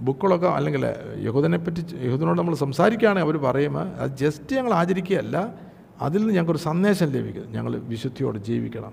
ബുക്കുകളൊക്കെ 0.00 0.48
അല്ലെങ്കിൽ 0.48 0.86
യഹൂദനെ 1.18 1.58
പറ്റി 1.58 1.84
യഹൂദനോട് 2.06 2.38
നമ്മൾ 2.38 2.54
സംസാരിക്കുകയാണെങ്കിൽ 2.54 3.26
അവർ 3.26 3.36
പറയുമ്പോൾ 3.36 3.80
അത് 3.80 4.10
ജസ്റ്റ് 4.16 4.56
ഞങ്ങൾ 4.56 4.74
ആചരിക്കുകയല്ല 4.74 5.54
അതിൽ 6.00 6.18
നിന്ന് 6.18 6.32
ഞങ്ങൾക്കൊരു 6.32 6.58
സന്ദേശം 6.58 7.06
ലഭിക്കും. 7.06 7.52
ഞങ്ങൾ 7.52 7.76
വിശുദ്ധിയോടെ 7.76 8.38
ജീവിക്കണം. 8.38 8.92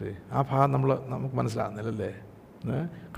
ശരി? 0.00 0.14
ആ 0.32 0.44
ഭാഗം 0.50 0.72
നമ്മൾ 0.72 0.98
നമുക്ക് 1.06 1.34
മനസ്സിലാകുന്നില്ലല്ലേ? 1.34 2.14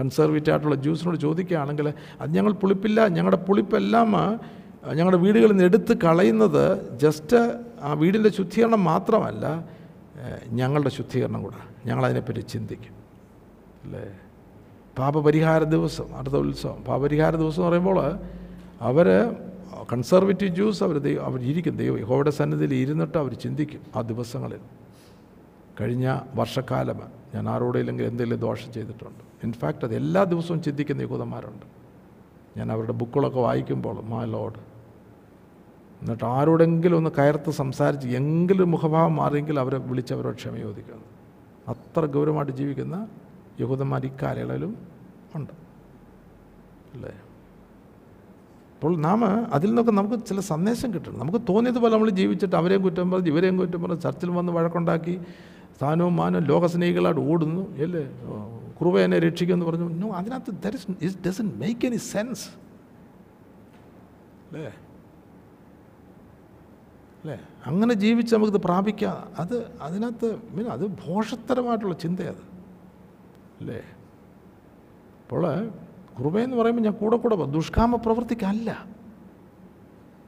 കൺസർവേറ്റീവ് 0.01 0.51
ആയിട്ടുള്ള 0.51 0.75
ജ്യൂസിനോട് 0.75 1.17
ചോദിക്കുകയാണെങ്കിൽ 1.17 1.95
അത് 2.21 2.35
ഞങ്ങൾ 2.35 2.53
പുളിപ്പില്ല 2.53 3.07
ഞങ്ങളുടെ 3.09 3.37
പുളിപ്പെല്ലാം 3.37 4.13
ഞങ്ങളുടെ 4.95 5.17
വീടുകളിൽ 5.17 5.51
നിന്ന് 5.51 5.65
എടുത്ത് 5.65 5.97
കളയുന്നത് 5.97 6.99
ജസ്റ്റ് 6.99 7.37
ആ 7.83 7.93
വീടിന്റെ 7.93 8.31
ശുദ്ധീകരണം 8.31 8.85
മാത്രമല്ല 8.85 9.65
ഞങ്ങളുടെ 10.49 10.89
ശുദ്ധീകരണം 10.89 11.43
കൂടെ. 11.43 11.89
ഞങ്ങളതിനെപ്പറ്റി 11.89 12.41
ചിന്തിക്കും. 12.41 12.95
അല്ലേ? 13.85 14.03
പാപപരിഹാര 14.99 15.63
ദിവസം 15.63 16.17
അടുത്ത 16.17 16.35
ഉത്സവം. 16.35 16.85
പാപപരിഹാര 16.89 17.37
ദിവസം 17.37 17.57
എന്ന് 17.57 17.69
പറയുമ്പോൾ 17.69 18.19
അവർ 18.81 19.37
കൺസർവേറ്റീവ് 19.93 20.55
ജ്യൂസ് 20.55 20.83
അവർ 20.83 20.99
ദൈവം 20.99 21.25
അവർ 21.25 21.41
ഇരിക്കും 21.41 21.77
ദൈവം. 21.77 21.99
യഹോയുടെ 21.99 22.31
സന്നിധിയിൽ 22.31 22.75
ഇരുന്നിട്ട് 22.75 23.19
അവർ 23.19 23.33
ചിന്തിക്കും 23.35 23.81
ആ 23.97 24.01
ദിവസങ്ങളിൽ. 24.01 24.59
കഴിഞ്ഞ 25.81 26.20
വർഷക്കാലം 26.35 27.01
ഞാൻ 27.35 27.49
ആരോടെങ്കിലും 27.49 28.07
എന്തെങ്കിലും 28.07 28.41
ദോഷം 28.41 28.72
ചെയ്തിട്ടുണ്ട്? 28.72 29.47
ഇൻഫാക്റ്റ് 29.47 29.85
അത് 29.85 29.95
എല്ലാ 29.95 30.24
ദിവസവും 30.24 30.62
ചിന്തിക്കുന്ന 30.62 31.03
യഹൂദന്മാരുണ്ട്. 31.03 31.66
ഞാൻ 32.59 32.72
അവരുടെ 32.72 32.93
ബുക്കുകളൊക്കെ 32.93 33.41
വായിക്കുമ്പോൾ 33.41 34.01
മാ 34.01 34.24
ലോഡ് 34.24 34.61
എന്നിട്ട് 36.03 36.24
ആരോടെങ്കിലും 36.24 36.97
ഒന്ന് 36.97 37.11
കയർത്ത് 37.18 37.51
സംസാരിച്ച് 37.51 38.09
എങ്കിലും 38.09 38.70
മുഖഭാവം 38.70 39.16
മാറിയെങ്കിൽ 39.16 39.61
അവരെ 39.61 39.79
വിളിച്ച് 39.79 40.14
അവരോട് 40.14 40.37
ക്ഷമ 40.37 40.57
ചോദിക്കുന്നു. 40.57 41.05
അത്ര 41.68 42.07
ഗൗരവമായിട്ട് 42.07 42.53
ജീവിക്കുന്ന 42.53 43.09
യഹൂദന്മാർ 43.61 44.07
ഇക്കാലയളവിലും 44.07 44.77
ഉണ്ട്. 45.35 45.53
അല്ലേ? 46.95 47.12
അപ്പോൾ 48.74 48.97
നാം 48.97 49.24
അതിൽ 49.55 49.66
നിന്നൊക്കെ 49.66 49.93
നമുക്ക് 49.93 50.24
ചില 50.24 50.41
സന്ദേശം 50.41 50.95
കിട്ടണം. 50.95 51.18
നമുക്ക് 51.18 51.39
തോന്നിയതുപോലെ 51.39 51.95
നമ്മൾ 51.95 52.11
ജീവിച്ചിട്ട് 52.11 52.57
അവരെയും 52.57 52.83
കുറ്റം 52.83 53.11
പറഞ്ഞ് 53.11 53.29
ഇവരെയും 53.29 53.57
കുറ്റം 53.57 53.83
പറഞ്ഞ് 53.83 54.01
ചർച്ചിൽ 54.01 54.31
വന്ന് 54.31 54.53
വഴക്കുണ്ടാക്കി 54.53 55.20
സ്ഥാനവും 55.77 56.16
മാനവും 56.16 56.45
ലോകസ്നേഹികളായിട്ട് 56.45 57.20
ഓടുന്നു 57.20 57.83
അല്ലേ? 57.83 58.05
കുറുവ 58.81 59.01
എന്നെ 59.01 59.18
രക്ഷിക്കുമെന്ന് 59.18 59.66
പറഞ്ഞു. 59.66 59.89
നോ 59.89 60.09
അതിനകത്ത് 60.12 60.51
there 60.51 60.74
is 60.74 61.05
it 61.05 61.29
doesn't 61.29 61.53
make 61.59 61.87
any 61.87 61.97
sense 61.97 62.49
അല്ലേ? 64.47 64.66
അല്ലേ? 67.20 67.41
അങ്ങനെ 67.66 67.95
ജീവിച്ച് 67.95 68.35
നമുക്കിത് 68.35 68.61
പ്രാപിക്കാം. 68.61 69.33
അത് 69.39 69.72
അതിനകത്ത് 69.81 70.41
മീൻ 70.51 70.66
അത് 70.66 70.87
ഭോഷത്തരമായിട്ടുള്ള 70.87 71.95
ചിന്തയത്. 71.95 72.43
അല്ലേ? 73.61 73.81
അപ്പോൾ 75.22 75.70
കൃപയെന്ന് 76.18 76.57
പറയുമ്പോൾ 76.57 76.83
ഞാൻ 76.83 76.93
കൂടെ 76.93 77.16
കൂടെ 77.16 77.37
ദുഷ്കാമ 77.37 77.97
പ്രവൃത്തിക്കല്ല. 77.97 78.87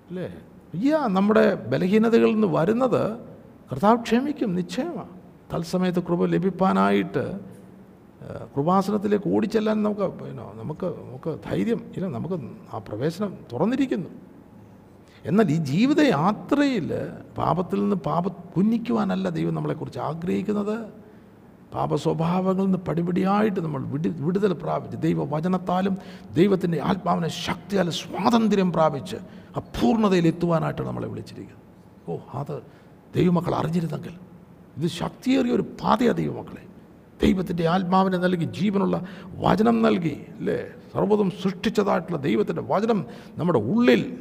അല്ലേ? 0.09 0.29
യാ 0.89 1.07
നമ്മുടെ 1.07 1.55
ബലഹീനതകളിൽ 1.55 2.33
നിന്ന് 2.33 2.47
വരുന്നത് 2.47 3.19
കർത്താവ് 3.73 4.03
ക്ഷമിക്കും 4.03 4.55
നിശ്ചയമാണ് 4.55 5.18
തത്സമയത്ത് 5.53 6.01
കൃപ 6.09 6.27
ലഭിപ്പാനായിട്ട് 6.35 7.25
കൃപാസനത്തിലേക്ക് 8.55 9.29
ഓടിച്ചെല്ലാൻ 9.35 9.77
നമുക്ക് 9.87 10.07
പിന്നെ 10.21 10.45
നമുക്ക് 10.61 10.87
നമുക്ക് 11.03 11.31
ധൈര്യം 11.49 11.81
ഇല്ല 11.97 12.07
നമുക്ക് 12.17 12.37
ആ 12.75 12.79
പ്രവേശനം 12.89 13.33
തുറന്നിരിക്കുന്നു. 13.53 14.11
എന്നാൽ 15.25 15.49
ഈ 15.57 15.59
ജീവിതയാത്രയിൽ 15.73 16.89
പാപത്തിൽ 17.39 17.79
നിന്ന് 17.85 17.99
പാപ 18.09 18.25
കുഞ്ഞിക്കുവാനല്ല 18.55 19.29
ദൈവം 19.39 19.55
നമ്മളെക്കുറിച്ച് 19.59 20.01
ആഗ്രഹിക്കുന്നത്. 20.11 20.77
പാപ 21.75 21.95
സ്വഭാവങ്ങളിൽ 22.05 22.67
നിന്ന് 22.67 22.79
പടിപടിയായിട്ട് 22.89 23.61
നമ്മൾ 23.65 23.81
വിടി 23.95 24.11
വിടുതൽ 24.27 24.53
പ്രാപിച്ച് 24.63 24.99
ദൈവവചനത്താലും 25.07 25.95
ദൈവത്തിന്റെ 26.39 26.79
ആത്മാവിനെ 26.91 27.31
ശക്തിയാൽ 27.47 27.89
സ്വാതന്ത്ര്യം 28.03 28.71
പ്രാപിച്ച് 28.77 29.19
അപൂർണതയിൽ 29.61 30.27
എത്തുവാനായിട്ടാണ് 30.33 30.89
നമ്മളെ 30.91 31.09
വിളിച്ചിരിക്കുന്നത് 31.13 31.67
ഓ 32.09 32.17
അത് 32.41 32.57
ദൈവമക്കൾ 33.17 33.55
അറിഞ്ഞിരുന്നെങ്കിൽ 33.61 34.15
ഇത് 34.79 34.87
ശക്തിയേറിയ 34.87 35.53
ഒരു 35.53 35.63
പാതയാണ് 35.63 36.17
ദൈവമക്കളെ. 36.17 36.63
ദൈവത്തിന്റെ 37.23 37.69
ആത്മാവിനെ 37.69 38.19
നൽകി 38.19 38.45
ജീവനുള്ള 38.45 39.07
വചനം 39.37 39.83
നൽകി 39.83 40.27
അല്ലേ? 40.39 40.67
സർവതും 40.95 41.31
സൃഷ്ടിച്ചതായിട്ടുള്ള 41.31 42.19
ദൈവത്തിന്റെ 42.19 42.63
വചനം 42.63 43.07
നമ്മുടെ 43.39 43.59
ഉള്ളിൽ 43.59 44.19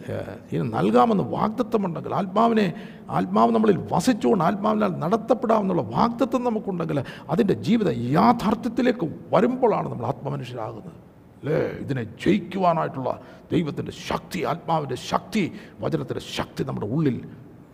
ഇതിന് 0.52 0.74
നൽകാമെന്ന് 0.74 1.24
വാഗ്ദത്വമുണ്ടെങ്കിൽ 1.24 2.16
ആത്മാവിനെ 2.16 2.74
ആത്മാവ് 3.10 3.52
നമ്മളിൽ 3.52 3.78
വസിച്ചുകൊണ്ട് 3.92 4.44
ആത്മാവിനാൽ 4.44 4.88
നടത്തപ്പെടാമെന്നുള്ള 4.88 5.82
വാഗ്ദത്വം 5.82 6.44
നമുക്കുണ്ടെങ്കിൽ 6.44 7.04
അതിന്റെ 7.30 7.54
ജീവിത 7.54 7.90
യാഥാർത്ഥ്യത്തിലേക്ക് 7.90 9.16
വരുമ്പോഴാണ് 9.34 9.90
നമ്മൾ 9.90 10.06
ആത്മമനുഷ്യരാകുന്നത്. 10.06 10.92
അല്ലേ? 11.40 11.58
ഇതിനെ 11.58 12.04
ജയിക്കുവാനായിട്ടുള്ള 12.04 13.22
ദൈവത്തിന്റെ 13.52 13.92
ശക്തി 13.92 14.44
ആത്മാവിന്റെ 14.44 14.96
ശക്തി 14.96 15.52
വചനത്തിന്റെ 15.80 16.24
ശക്തി 16.36 16.64
നമ്മുടെ 16.64 16.88
ഉള്ളിൽ 16.88 17.18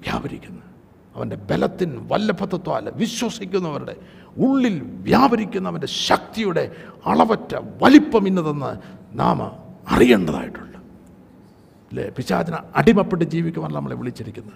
വ്യാപരിക്കുന്നു. 0.01 0.61
അവന്റെ 1.15 1.35
ബലത്തിൻ 1.35 2.07
വല്ലഭത്വത്താൽ 2.11 2.91
വിശ്വസിക്കുന്നവരുടെ 2.95 3.95
ഉള്ളിൽ 4.37 4.81
വ്യാപരിക്കുന്നവന്റെ 4.85 5.87
ശക്തിയുടെ 5.87 6.71
അളവറ്റ 7.05 7.55
വലിപ്പം 7.81 8.27
ഇന്നതെന്ന് 8.27 8.75
നാം 9.19 9.51
അറിയേണ്ടതായിട്ടുണ്ട്. 9.87 10.77
അല്ലേ 11.87 12.09
പിശാചിന് 12.09 12.55
അടിമപ്പെട്ട് 12.75 13.25
ജീവിക്കുവാനല്ല 13.25 13.77
നമ്മളെ 13.77 13.95
വിളിച്ചിരിക്കുന്നത്. 13.95 14.53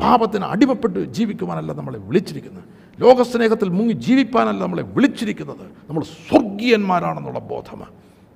പാപത്തിന് 0.00 0.44
അടിമപ്പെട്ട് 0.44 1.12
ജീവിക്കുവാനല്ല 1.12 1.72
നമ്മളെ 1.72 1.98
വിളിച്ചിരിക്കുന്നത്. 1.98 2.64
ലോകസ്നേഹത്തിൽ 3.00 3.68
മുങ്ങി 3.68 3.92
ജീവിപ്പാനല്ല 3.92 4.62
നമ്മളെ 4.62 4.82
വിളിച്ചിരിക്കുന്നത്. 4.82 5.66
നമ്മൾ 5.88 6.04
സ്വർഗീയന്മാരാണെന്നുള്ള 6.04 7.38
ബോധമാണ് 7.38 7.90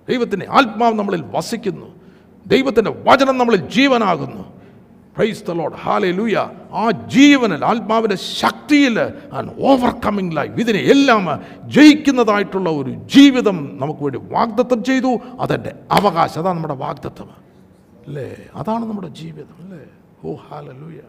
ദൈവത്തിന്റെ 0.08 0.46
ആത്മാവ് 0.50 0.94
നമ്മളിൽ 0.94 1.24
വസിക്കുന്നു. 1.30 1.86
ദൈവത്തിന്റെ 2.46 2.90
വചനം 2.90 3.38
നമ്മളിൽ 3.38 3.68
ജീവനാകുന്നു. 3.68 4.59
പ്രൈസ് 5.20 5.44
ദ 5.44 5.50
ലോഡ് 5.50 5.74
ഹാലെ 5.74 6.12
ലൂയ 6.12 6.36
ആ 6.72 6.90
ജീവനിൽ 6.90 7.64
ആത്മാവിന്റെ 7.64 8.16
ശക്തിയിൽ 8.16 9.00
ആൻഡ് 9.32 9.50
ഓവർകമ്മിങ് 9.66 10.36
ലൈഫ് 10.36 10.52
ഇതിനെ 10.52 10.78
എല്ലാം 10.78 11.42
ജയിക്കുന്നതായിട്ടുള്ള 11.70 12.70
ഒരു 12.70 12.90
ജീവിതം 12.90 13.78
നമുക്ക് 13.80 14.02
വേണ്ടി 14.02 14.20
വാഗ്ദത്തം 14.22 14.84
ചെയ്തു. 14.84 15.18
അതെന്റെ 15.40 15.72
അവകാശം. 15.90 16.40
അതാണ് 16.40 16.56
നമ്മുടെ 16.56 16.74
വാഗ്ദത്തം. 16.74 17.28
അല്ലേ? 18.06 18.36
അതാണ് 18.54 18.84
നമ്മുടെ 18.84 19.08
ജീവിതം. 19.08 19.54
അല്ലേ? 19.58 19.78
ഓ 20.24 20.34
ഹാല 20.34 20.64
ലൂയ 20.64 21.00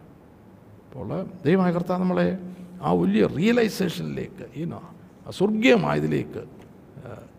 അപ്പോൾ 0.87 1.25
ദൈവമായ 1.45 1.71
കർത്താവ് 1.71 1.99
നമ്മളെ 1.99 2.39
ആ 2.83 2.91
വലിയ 2.91 3.27
റിയലൈസേഷനിലേക്ക് 3.27 4.59
ഈനോ 4.59 4.81
സ്വർഗീയമായതിലേക്ക് 5.29 6.43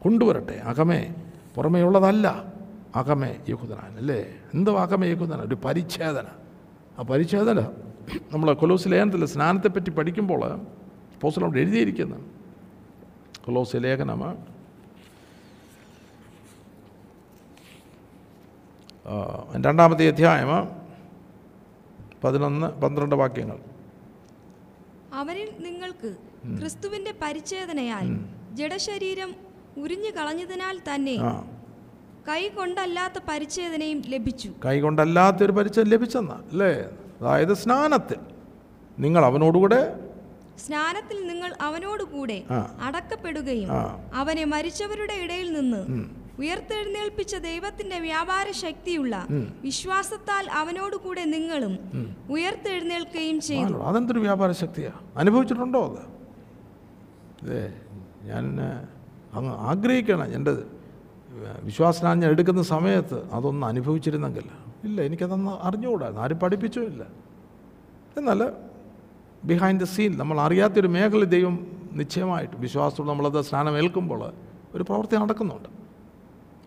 കൊണ്ടുവരട്ടെ. 0.03 0.61
അകമേ 0.65 1.15
പുറമേ 1.57 1.83
ഉള്ളതല്ല 1.83 2.45
അകമേ 2.97 3.37
യഹുദനാൻ 3.49 3.97
അല്ലേ? 3.97 4.25
എന്തോ 4.55 4.79
അകമേ 4.79 5.09
യഹുദനാൻ 5.09 5.41
ഒരു 5.41 5.55
പരിച്ഛേദന. 5.55 6.25
ആ 6.97 7.05
പരിച്ഛേദന 7.05 7.61
നമ്മൾ 8.33 8.49
കൊലോസ് 8.61 8.89
ലേഖനത്തിൽ 8.89 9.25
സ്നാനത്തെപ്പറ്റി 9.27 9.91
പഠിക്കുമ്പോൾ 9.91 10.43
പോസ്റ്റൽ 11.21 11.45
അവിടെ 11.45 11.61
എഴുതിയിരിക്കുന്നത് 11.61 12.25
കൊലോസ് 13.45 13.77
ലേഖനം 13.79 14.23
ആ, 19.07 19.15
രണ്ടാമത്തെ 19.65 20.05
അധ്യായം 20.09 20.51
പതിനൊന്ന് 22.23 22.67
പന്ത്രണ്ട് 22.83 23.15
വാക്യങ്ങൾ. 23.15 23.57
അവരിൽ 25.13 25.49
നിങ്ങൾക്ക് 25.61 26.11
ക്രിസ്തുവിന്റെ 26.59 27.13
പരിച്ഛേദനയാൽ 27.23 28.07
ജഡശരീരം 28.53 29.31
ഉരിഞ്ഞു 29.77 30.11
കളഞ്ഞതിനാൽ 30.17 30.77
തന്നെ 30.89 31.17
ആ 32.23 32.29
കൈ 32.29 32.43
കൊണ്ടല്ലാത്ത 32.49 33.19
പരിച്ഛേദനയും 33.29 34.03
ലഭിച്ചു. 34.09 34.49
കൈകൊണ്ടല്ലാത്തൊരു 34.65 35.53
പരിചയം 35.53 35.87
ലഭിച്ചെന്നാ 35.87 36.37
അല്ലേ? 36.53 36.73
അതായത് 37.21 37.55
സ്നാനത്തിൽ 37.55 38.21
നിങ്ങൾ 38.99 39.25
അവനോടുകൂടെ 39.25 39.81
സ്നാനത്തിൽ 40.59 41.27
നിങ്ങൾ 41.27 41.51
അവനോട് 41.61 42.03
കൂടെ 42.05 42.37
അടക്കപ്പെടുകയും 42.81 43.71
അവനെ 44.15 44.45
മരിച്ചവരുടെ 44.45 45.15
ഇടയിൽ 45.15 45.53
നിന്ന് 45.53 45.81
ഉയർത്തെഴുന്നേൽപ്പിച്ച 46.39 47.35
ദൈവത്തിന്റെ 47.47 47.99
വ്യാപാര 47.99 48.51
ശക്തിയുള്ള 48.61 49.15
വിശ്വാസത്താൽ 49.63 50.45
അവനോട് 50.51 50.97
കൂടെ 50.97 51.25
നിങ്ങളും 51.25 51.75
ഉയർത്തെഴുന്നേൽക്കുകയും 52.31 53.41
ചെയ്തു. 53.41 53.75
അതെന്തൊരു 53.83 54.19
വ്യാപാര 54.19 54.51
ശക്തിയാ? 54.53 54.93
അനുഭവിച്ചിട്ടുണ്ടോ 55.17 55.83
അത്? 55.91 56.03
അല്ലേ 57.43 57.65
ഞാൻ 58.25 58.45
അങ്ങ് 59.35 59.55
ആഗ്രഹിക്കണം 59.71 60.35
എന്റെ 60.35 60.53
വിശ്വാസനാൻ 61.63 62.21
ഞാൻ 62.21 62.31
എടുക്കുന്ന 62.31 62.63
സമയത്ത് 62.63 63.31
അതൊന്നും 63.33 63.69
അനുഭവിച്ചിരുന്നെങ്കിൽ 63.69 64.45
ഇല്ല 64.85 65.03
എനിക്കതൊന്ന് 65.03 65.51
അറിഞ്ഞുകൂടായിരുന്നു 65.51 66.23
ആരും 66.23 66.39
പഠിപ്പിച്ചുമില്ല. 66.39 67.07
എന്നാൽ 68.17 68.53
ബിഹൈൻഡ് 69.45 69.81
ദ 69.81 69.85
സീൻ 69.85 70.17
നമ്മൾ 70.17 70.41
അറിയാത്തൊരു 70.41 70.89
മേഖല 70.89 71.25
ദൈവം 71.25 71.67
നിശ്ചയമായിട്ട് 71.93 72.57
വിശ്വാസത്തോട് 72.57 73.09
നമ്മളത് 73.09 73.41
സ്നാനം 73.41 73.77
ഏൽക്കുമ്പോൾ 73.77 74.33
ഒരു 74.75 74.83
പ്രവൃത്തി 74.83 75.17
നടക്കുന്നുണ്ട്. 75.17 75.69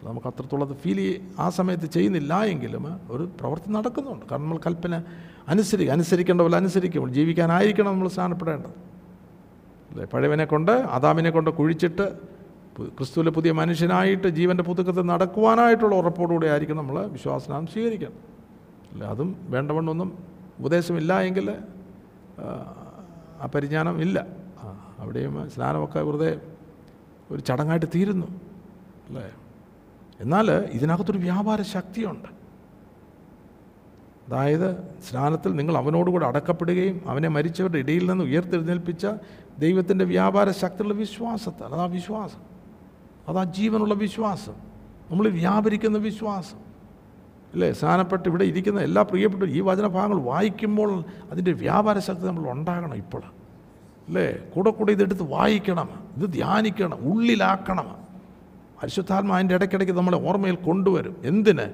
നമുക്ക് 0.03 0.27
അത്രത്തോളം 0.27 0.73
ഫീൽ 0.73 1.21
ആ 1.39 1.49
സമയത്ത് 1.49 1.85
ചെയ്യുന്നില്ല 1.85 2.43
എങ്കിലും 2.43 3.01
ഒരു 3.09 3.29
പ്രവൃത്തി 3.39 3.69
നടക്കുന്നുണ്ട്. 3.69 4.25
കാരണം 4.25 4.43
നമ്മൾ 4.43 4.57
കൽപ്പന 4.57 5.03
അനുസരിക്കുക 5.47 5.93
അനുസരിക്കേണ്ട 5.93 6.41
പോലെ 6.41 6.57
അനുസരിക്കുമ്പോൾ 6.57 7.11
ജീവിക്കാനായിരിക്കണം 7.11 7.91
നമ്മൾ 7.91 8.07
സ്നാനപ്പെടേണ്ടത്. 8.07 8.69
അല്ലേ? 9.91 10.05
പഴയവനെ 10.05 10.45
കൊണ്ട് 10.45 10.71
ആദാമിനെ 10.71 11.29
കൊണ്ട് 11.29 11.49
കുഴിച്ചിട്ട് 11.49 12.34
ക്രിസ്തുവിലെ 12.83 13.31
പുതിയ 13.31 13.51
മനുഷ്യനായിട്ട് 13.51 14.27
ജീവന്റെ 14.27 14.63
പുതുക്കത്തിൽ 14.63 15.01
നടക്കുവാനായിട്ടുള്ള 15.01 15.95
ഉറപ്പോടുകൂടി 15.95 16.47
ആയിരിക്കും 16.47 16.77
നമ്മൾ 16.77 17.05
വിശ്വാസനാം 17.05 17.67
സ്വീകരിക്കണം. 17.67 18.11
അല്ല 18.91 19.03
അതും 19.03 19.35
വേണ്ടവണ്ണൊന്നും 19.41 20.17
ഉപദേശമില്ല 20.59 21.21
എങ്കിൽ 21.21 21.51
ആ, 22.39 22.75
ആ 23.41 23.45
പരിജ്ഞാനം 23.55 24.01
ഇല്ല. 24.01 24.25
ആ, 24.63 24.95
അവിടെയും 24.99 25.49
സ്നാനമൊക്കെ 25.49 25.99
വെറുതെ 25.99 26.41
ഒരു 27.31 27.41
ചടങ്ങായിട്ട് 27.41 27.85
തീരുന്നു. 27.95 28.27
അല്ലേ? 29.07 29.31
എന്നാൽ 30.19 30.51
ഇതിനകത്തൊരു 30.51 31.17
വ്യാപാര 31.17 31.61
ശക്തിയുണ്ട്. 31.61 32.35
അതായത് 34.27 34.83
സ്നാനത്തിൽ 35.09 35.55
നിങ്ങൾ 35.55 35.77
അവനോടുകൂടെ 35.77 36.25
അടക്കപ്പെടുകയും 36.25 37.01
അവനെ 37.05 37.27
മരിച്ചവരുടെ 37.27 37.77
ഇടയിൽ 37.77 38.09
നിന്ന് 38.09 38.23
ഉയർത്തെഴുന്നേൽപ്പിച്ച 38.23 39.07
ദൈവത്തിന്റെ 39.59 40.05
വ്യാപാര 40.05 40.51
ശക്തിയുള്ള 40.51 40.93
വിശ്വാസത്താൽ 40.93 41.67
അതാ 41.67 41.85
വിശ്വാസം. 41.85 42.54
അതാ 43.29 43.43
ജീവനുള്ള 43.43 43.93
വിശ്വാസം. 43.93 44.53
നമ്മൾ 45.11 45.29
വ്യാപരിക്കുന്ന 45.29 45.97
വിശ്വാസം. 45.97 46.57
അല്ലേ? 47.53 47.73
സ്നാനപ്പെട്ട് 47.73 48.29
ഇവിടെ 48.29 48.43
ഇരിക്കുന്ന 48.43 48.81
എല്ലാ 48.81 49.01
പ്രിയപ്പെട്ട 49.01 49.43
ഈ 49.43 49.61
വചനഭാഗങ്ങൾ 49.61 50.21
വായിക്കുമ്പോൾ 50.21 51.03
അതിന്റെ 51.31 51.51
വ്യാപാര 51.51 51.99
ശക്തി 51.99 52.25
നമ്മൾ 52.25 52.51
ഉണ്ടാകണം 52.51 52.95
ഇപ്പോൾ 52.95 53.21
അല്ലേ? 54.07 54.37
കൂടെ 54.55 54.71
കൂടെ 54.71 54.91
ഇതെടുത്ത് 54.91 55.23
വായിക്കണം. 55.23 55.89
ഇത് 56.17 56.33
ധ്യാനിക്കണം. 56.33 56.95
ഉള്ളിലാക്കണം. 56.95 57.95
പരിശുദ്ധാത്മ 58.83 59.33
അതിന്റെ 59.33 59.55
ഇടയ്ക്കിടയ്ക്ക് 59.55 59.93
നമ്മളെ 59.95 60.29
ഓർമ്മയിൽ 60.29 60.55
കൊണ്ടുവരും. 60.55 61.15
എന്തിന്? 61.23 61.65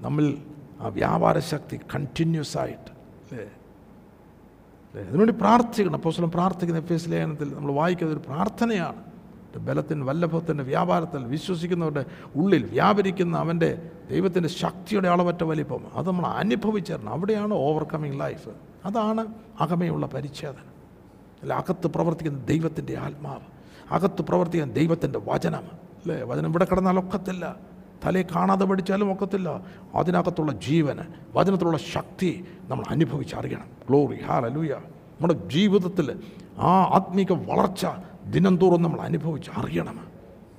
നമ്മൾ 0.00 0.34
ആ 0.80 0.88
വ്യാപാര 0.88 1.38
ശക്തി 1.38 1.80
കണ്ടിന്യൂസ് 1.94 2.58
ആയിട്ട്. 2.58 2.90
അല്ലേ? 2.90 3.44
അല്ലേ? 3.44 5.02
അതിനുവേണ്ടി 5.02 5.34
പ്രാർത്ഥിക്കണം. 5.34 5.94
അപ്പോസ്തലൻ 5.94 6.30
പ്രാർത്ഥിക്കുന്ന 6.30 6.80
എഫ് 6.80 6.92
എസ് 6.92 7.10
ലേഖനത്തിൽ 7.10 7.54
നമ്മൾ 7.54 7.72
വായിക്കുന്ന 7.72 8.12
ഒരു 8.12 8.20
പ്രാർത്ഥനയാണ്. 8.20 9.09
ബലത്തിന്റെ 9.58 10.06
വല്ലഭത്തിന്റെ 10.06 10.64
വ്യാപാരത്തിൽ 10.64 11.24
വിശ്വസിക്കുന്നവരുടെ 11.24 12.04
ഉള്ളിൽ 12.36 12.64
വ്യാപരിക്കുന്ന 12.64 13.36
അവന്റെ 13.36 13.90
ദൈവത്തിന്റെ 14.10 14.48
ശക്തിയുടെ 14.48 15.08
അളവറ്റ 15.08 15.44
വലിപ്പം. 15.44 15.80
അത് 15.94 16.06
നമ്മൾ 16.06 16.26
അനുഭവിച്ചേരണം 16.26 17.08
അവിടെയാണ് 17.08 17.54
ഓവർകമ്മിങ് 17.54 18.20
ലൈഫ് 18.20 18.48
അതാണ് 18.84 19.26
അകമയുള്ള 19.60 20.06
പരിച്ഛേദന. 20.06 20.56
അല്ല 21.42 21.54
അകത്ത് 21.54 21.86
പ്രവർത്തിക്കുന്ന 21.86 22.44
ദൈവത്തിന്റെ 22.44 22.98
ആത്മാവ്. 22.98 23.40
അകത്ത് 23.90 24.22
പ്രവർത്തിക്കുന്ന 24.22 24.74
ദൈവത്തിന്റെ 24.74 25.18
വചനം. 25.18 25.62
അല്ലേ? 25.62 26.22
വചനം 26.22 26.48
ഇവിടെ 26.48 26.64
കിടന്നാൽ 26.64 26.98
ഒക്കത്തില്ല. 26.98 27.56
തലയെ 28.06 28.22
കാണാതെ 28.22 28.64
പഠിച്ചാലും 28.64 29.12
ഒക്കത്തില്ല. 29.12 29.60
അതിനകത്തുള്ള 29.94 30.52
ജീവന് 30.52 31.02
വചനത്തിലുള്ള 31.34 31.78
ശക്തി 31.78 32.44
നമ്മൾ 32.68 32.84
അനുഭവിച്ചറിയണം. 32.88 33.66
ഗ്ലോറി 33.88 34.22
ഹാലലൂയ 34.22 34.68
നമ്മുടെ 34.68 35.34
ജീവിതത്തിൽ 35.34 36.20
ആ 36.58 36.68
ആത്മീക 36.68 37.32
വളർച്ച 37.32 37.86
ദിനം 38.30 38.56
തോറും 38.56 38.82
നമ്മൾ 38.82 39.00
അനുഭവിച്ച് 39.00 39.50
അറിയണം. 39.56 39.96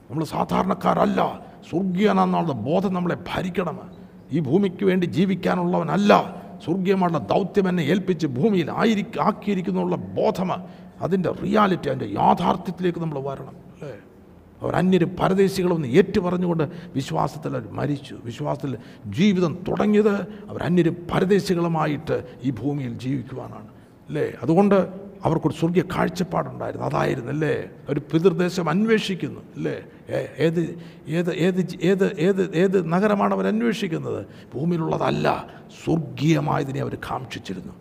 നമ്മൾ 0.09 0.23
സാധാരണക്കാരല്ല. 0.23 1.39
സ്വർഗീയനെന്നുള്ള 1.69 2.53
ബോധം 2.53 2.93
നമ്മളെ 2.93 3.17
ഭരിക്കണം. 3.33 3.79
ഈ 4.31 4.39
ഭൂമിക്ക് 4.39 4.85
വേണ്ടി 4.85 5.05
ജീവിക്കാനുള്ളവനല്ല. 5.05 6.41
സ്വർഗീയമായുള്ള 6.65 7.17
ദൗത്യം 7.17 7.69
എന്നെ 7.69 7.83
ഏൽപ്പിച്ച് 7.83 8.27
ഭൂമിയിൽ 8.27 8.71
ആയിരി 8.71 9.05
ആക്കിയിരിക്കുന്നുള്ള 9.21 9.95
ബോധം 9.95 10.51
അതിന്റെ 11.01 11.31
റിയാലിറ്റി 11.31 11.89
അതിന്റെ 11.89 12.05
യാഥാർത്ഥ്യത്തിലേക്ക് 12.05 12.99
നമ്മൾ 12.99 13.19
വരണം. 13.19 13.47
അല്ലേ? 13.47 13.93
അവർ 14.61 14.75
അന്യര് 14.75 15.05
പരദേശികളൊന്ന് 15.05 15.87
ഏറ്റുപറഞ്ഞുകൊണ്ട് 15.87 16.63
വിശ്വാസത്തിൽ 16.95 17.57
അവർ 17.57 17.67
മരിച്ചു. 17.71 18.17
വിശ്വാസത്തിൽ 18.23 18.77
ജീവിതം 19.05 19.57
തുടങ്ങിയത് 19.67 20.15
അവർ 20.49 20.63
അന്യര് 20.63 20.89
പരദേശികളുമായിട്ട് 20.89 22.23
ഈ 22.43 22.49
ഭൂമിയിൽ 22.49 22.93
ജീവിക്കുവാനാണ്. 22.93 23.67
അല്ലേ? 24.07 24.31
അതുകൊണ്ട് 24.43 25.10
അവർക്കൊരു 25.25 25.53
സ്വർഗീയ 25.53 25.81
കാഴ്ചപ്പാടുണ്ടായിരുന്നു. 25.81 26.85
അതായിരുന്നു 26.87 27.31
അല്ലേ 27.31 27.55
ഒരു 27.89 28.01
പിതൃദേശം 28.11 28.69
അന്വേഷിക്കുന്നു 28.69 29.41
അല്ലേ? 29.55 29.75
ഏത് 30.37 30.61
ഏത് 31.07 31.33
ഏത് 31.35 31.61
ഏത് 31.81 32.05
ഏത് 32.19 32.55
ഏത് 32.55 32.91
നഗരമാണ് 32.93 33.33
അവർ 33.33 33.47
അന്വേഷിക്കുന്നത്? 33.47 34.25
ഭൂമിയിലുള്ളതല്ല 34.55 35.45
സ്വർഗീയമായതിനെ 35.83 36.81
അവർ 36.81 36.95
കാക്ഷിച്ചിരുന്നു 36.95 37.73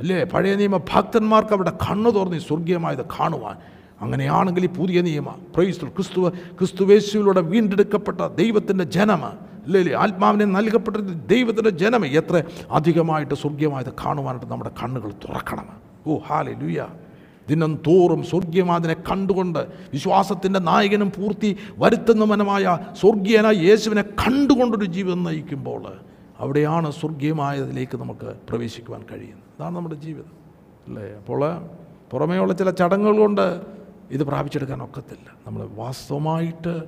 അല്ലേ? 0.00 0.24
പഴയ 0.24 0.54
നിയമ 0.54 0.76
ഭക്തന്മാർക്ക് 0.76 1.52
അവിടെ 1.52 1.70
കണ്ണു 1.70 2.10
തുറന്ന് 2.10 2.38
സ്വർഗീയമായത് 2.38 3.04
കാണുവാൻ. 3.20 3.56
അങ്ങനെയാണെങ്കിൽ 4.00 4.64
ഈ 4.64 4.68
പുതിയ 4.68 5.00
നിയമ 5.00 5.28
പ്രൈസ്തു 5.54 5.84
ക്രിസ്തു 5.84 6.28
ക്രിസ്തുവേശുവിലൂടെ 6.58 7.40
വീണ്ടെടുക്കപ്പെട്ട 7.40 8.20
ദൈവത്തിന്റെ 8.20 8.84
ജനമ 8.84 9.24
അല്ലേ 9.64 9.80
അല്ലേ? 9.80 9.94
ആത്മാവിനെ 9.94 10.44
നൽകപ്പെട്ട 10.44 10.96
ദൈവത്തിന്റെ 11.32 11.70
ജനം 11.70 12.06
എത്ര 12.06 12.42
അധികമായിട്ട് 12.70 13.34
സ്വർഗീയമായത് 13.34 13.92
കാണുവാനായിട്ട് 14.06 14.50
നമ്മുടെ 14.52 14.70
കണ്ണുകൾ 14.82 15.10
തുറക്കണം. 15.10 15.87
ഓ 16.06 16.18
ഹാലെ 16.18 16.52
ലുയ 16.52 16.86
ദിനം 17.48 17.74
തോറും 17.74 18.22
സ്വർഗീയമാതിനെ 18.22 18.94
കണ്ടുകൊണ്ട് 18.94 19.58
വിശ്വാസത്തിന്റെ 19.92 20.58
നായകനും 20.58 21.10
പൂർത്തി 21.10 21.56
വരുത്തുന്നവനുമായ 21.78 22.78
സ്വർഗീയനായ 23.00 23.54
യേശുവിനെ 23.54 24.02
കണ്ടുകൊണ്ടൊരു 24.02 24.84
ജീവിതം 24.84 25.24
നയിക്കുമ്പോൾ 25.24 25.82
അവിടെയാണ് 26.38 26.90
സ്വർഗീയമായതിലേക്ക് 26.90 27.98
നമുക്ക് 27.98 28.34
പ്രവേശിക്കുവാൻ 28.48 29.04
കഴിയുന്നത്. 29.12 29.42
അതാണ് 29.60 29.76
നമ്മുടെ 29.76 29.94
ജീവിതം. 29.94 30.32
അല്ലേ? 30.88 31.16
അപ്പോൾ 31.18 31.68
പുറമേയുള്ള 32.10 32.52
ചില 32.52 32.70
ചടങ്ങുകൾ 32.70 33.18
കൊണ്ട് 33.18 33.60
ഇത് 34.10 34.24
പ്രാപിച്ചെടുക്കാൻ 34.24 34.82
ഒക്കത്തില്ല. 34.82 35.36
നമ്മൾ 35.46 35.68
വാസ്തവമായിട്ട് 35.74 36.82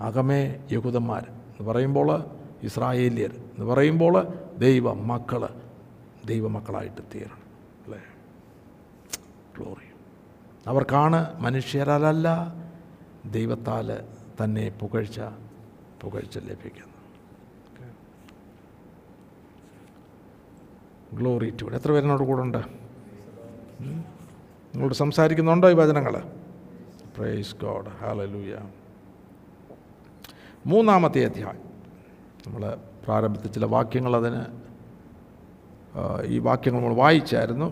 അകമേ 0.00 0.54
യഹൂദന്മാർ 0.72 1.26
എന്ന് 1.28 1.70
പറയുമ്പോൾ 1.70 2.24
ഇസ്രായേലിയർ 2.62 3.30
എന്ന് 3.30 3.66
പറയുമ്പോൾ 3.66 4.26
ദൈവ 4.58 4.92
മക്കൾ 4.92 5.48
ദൈവമക്കളായിട്ട് 6.26 7.02
തീരണം. 7.14 7.43
ഗ്ലോറി 9.56 9.88
അവർക്കാണ് 10.66 11.40
മനുഷ്യരല്ല 11.40 12.28
ദൈവത്താൽ 13.26 14.08
തന്നെ 14.40 14.72
പുകഴ്ച 14.80 15.20
പുകഴ്ച 16.02 16.38
ലഭിക്കുന്നത് 16.38 16.90
ഗ്ലോറി 21.14 21.50
ടു 21.50 21.64
എത്ര 21.64 21.92
പേരിനോട് 21.92 22.22
കൂടെ 22.22 22.42
ഉണ്ട്? 22.42 22.58
നിങ്ങളോട് 23.78 24.94
സംസാരിക്കുന്നുണ്ടോ 24.94 25.70
ഈ 25.70 25.72
വചനങ്ങൾ 25.72 26.14
പ്രൈസ് 27.16 27.56
ഗോഡ് 27.56 27.88
ഹാലലൂയ 27.88 28.58
മൂന്നാമത്തെ 30.66 31.24
അധ്യായം. 31.24 31.62
നമ്മൾ 32.46 32.78
പ്രാരംഭത്തിൽ 33.04 33.52
ചില 33.52 33.64
വാക്യങ്ങൾ 33.64 34.16
അതിന് 34.16 34.42
ഈ 36.26 36.38
വാക്യങ്ങൾ 36.38 36.80
നമ്മൾ 36.80 36.94
വായിച്ചായിരുന്നു. 36.94 37.68